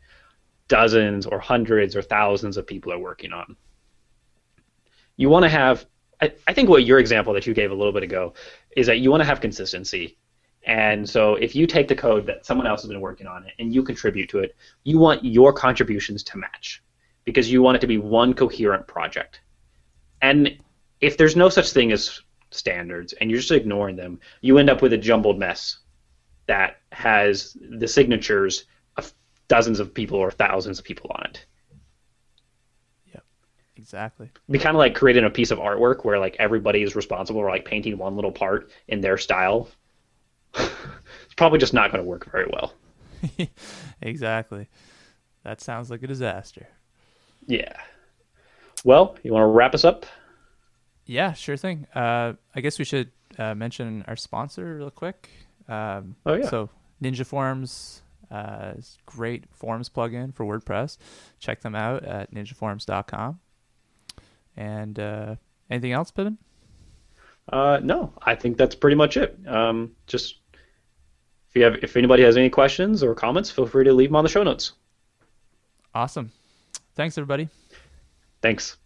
dozens 0.67 1.25
or 1.25 1.39
hundreds 1.39 1.95
or 1.95 2.01
thousands 2.01 2.57
of 2.57 2.65
people 2.65 2.91
are 2.91 2.99
working 2.99 3.31
on. 3.31 3.55
You 5.17 5.29
want 5.29 5.43
to 5.43 5.49
have, 5.49 5.85
I, 6.21 6.33
I 6.47 6.53
think 6.53 6.69
what 6.69 6.83
your 6.83 6.99
example 6.99 7.33
that 7.33 7.47
you 7.47 7.53
gave 7.53 7.71
a 7.71 7.75
little 7.75 7.93
bit 7.93 8.03
ago 8.03 8.33
is 8.75 8.87
that 8.87 8.97
you 8.99 9.11
want 9.11 9.21
to 9.21 9.25
have 9.25 9.39
consistency. 9.39 10.17
And 10.65 11.07
so 11.07 11.35
if 11.35 11.55
you 11.55 11.67
take 11.67 11.87
the 11.87 11.95
code 11.95 12.25
that 12.25 12.45
someone 12.45 12.65
else 12.65 12.81
has 12.81 12.89
been 12.89 13.01
working 13.01 13.27
on 13.27 13.45
it 13.45 13.53
and 13.59 13.73
you 13.73 13.83
contribute 13.83 14.29
to 14.29 14.39
it, 14.39 14.55
you 14.83 14.97
want 14.97 15.23
your 15.23 15.53
contributions 15.53 16.23
to 16.23 16.37
match 16.37 16.83
because 17.23 17.51
you 17.51 17.61
want 17.61 17.75
it 17.75 17.81
to 17.81 17.87
be 17.87 17.99
one 17.99 18.33
coherent 18.33 18.87
project. 18.87 19.41
And 20.21 20.57
if 21.01 21.17
there's 21.17 21.35
no 21.35 21.49
such 21.49 21.71
thing 21.71 21.91
as 21.91 22.21
standards 22.49 23.13
and 23.13 23.29
you're 23.29 23.39
just 23.39 23.51
ignoring 23.51 23.95
them, 23.95 24.19
you 24.41 24.57
end 24.57 24.69
up 24.69 24.81
with 24.81 24.93
a 24.93 24.97
jumbled 24.97 25.37
mess 25.37 25.79
that 26.47 26.77
has 26.91 27.55
the 27.61 27.87
signatures 27.87 28.65
of 28.97 29.13
dozens 29.47 29.79
of 29.79 29.93
people 29.93 30.17
or 30.17 30.31
thousands 30.31 30.79
of 30.79 30.85
people 30.85 31.11
on 31.15 31.25
it. 31.25 31.45
Yep. 33.13 33.23
Exactly. 33.77 34.31
be 34.49 34.57
kind 34.57 34.75
of 34.75 34.79
like 34.79 34.95
creating 34.95 35.25
a 35.25 35.29
piece 35.29 35.51
of 35.51 35.59
artwork 35.59 36.03
where 36.05 36.19
like 36.19 36.35
everybody 36.39 36.81
is 36.81 36.95
responsible 36.95 37.41
for 37.41 37.49
like 37.49 37.65
painting 37.65 37.97
one 37.97 38.15
little 38.15 38.31
part 38.31 38.71
in 38.87 39.01
their 39.01 39.17
style. 39.17 39.69
It's 40.57 41.33
probably 41.35 41.59
just 41.59 41.73
not 41.73 41.91
going 41.91 42.03
to 42.03 42.09
work 42.09 42.29
very 42.31 42.47
well. 42.51 42.73
exactly. 44.01 44.67
That 45.43 45.61
sounds 45.61 45.89
like 45.89 46.03
a 46.03 46.07
disaster. 46.07 46.67
Yeah. 47.47 47.77
Well, 48.83 49.17
you 49.23 49.33
want 49.33 49.43
to 49.43 49.47
wrap 49.47 49.73
us 49.73 49.85
up? 49.85 50.05
Yeah, 51.05 51.33
sure 51.33 51.57
thing. 51.57 51.87
Uh, 51.93 52.33
I 52.55 52.61
guess 52.61 52.79
we 52.79 52.85
should 52.85 53.11
uh, 53.37 53.53
mention 53.55 54.03
our 54.07 54.15
sponsor 54.15 54.77
real 54.77 54.89
quick. 54.91 55.29
Um, 55.67 56.15
Oh, 56.25 56.33
yeah. 56.35 56.49
So 56.49 56.69
Ninja 57.01 57.25
Forms 57.25 58.01
uh, 58.31 58.73
is 58.77 58.97
a 59.07 59.11
great 59.11 59.45
forms 59.51 59.89
plugin 59.89 60.33
for 60.33 60.45
WordPress. 60.45 60.97
Check 61.39 61.61
them 61.61 61.75
out 61.75 62.03
at 62.03 62.33
ninjaforms.com. 62.33 63.39
And 64.57 64.99
uh, 64.99 65.35
anything 65.69 65.91
else, 65.91 66.11
Pippin? 66.11 66.37
Uh, 67.51 67.79
no, 67.83 68.13
I 68.23 68.33
think 68.35 68.57
that's 68.57 68.73
pretty 68.73 68.95
much 68.95 69.17
it. 69.17 69.37
Um, 69.47 69.91
just 70.07 70.37
you 71.55 71.63
have, 71.63 71.75
if 71.83 71.95
anybody 71.97 72.23
has 72.23 72.37
any 72.37 72.49
questions 72.49 73.03
or 73.03 73.15
comments, 73.15 73.49
feel 73.49 73.65
free 73.65 73.83
to 73.83 73.93
leave 73.93 74.09
them 74.09 74.15
on 74.15 74.23
the 74.23 74.29
show 74.29 74.43
notes. 74.43 74.73
Awesome. 75.93 76.31
Thanks, 76.95 77.17
everybody. 77.17 77.49
Thanks. 78.41 78.77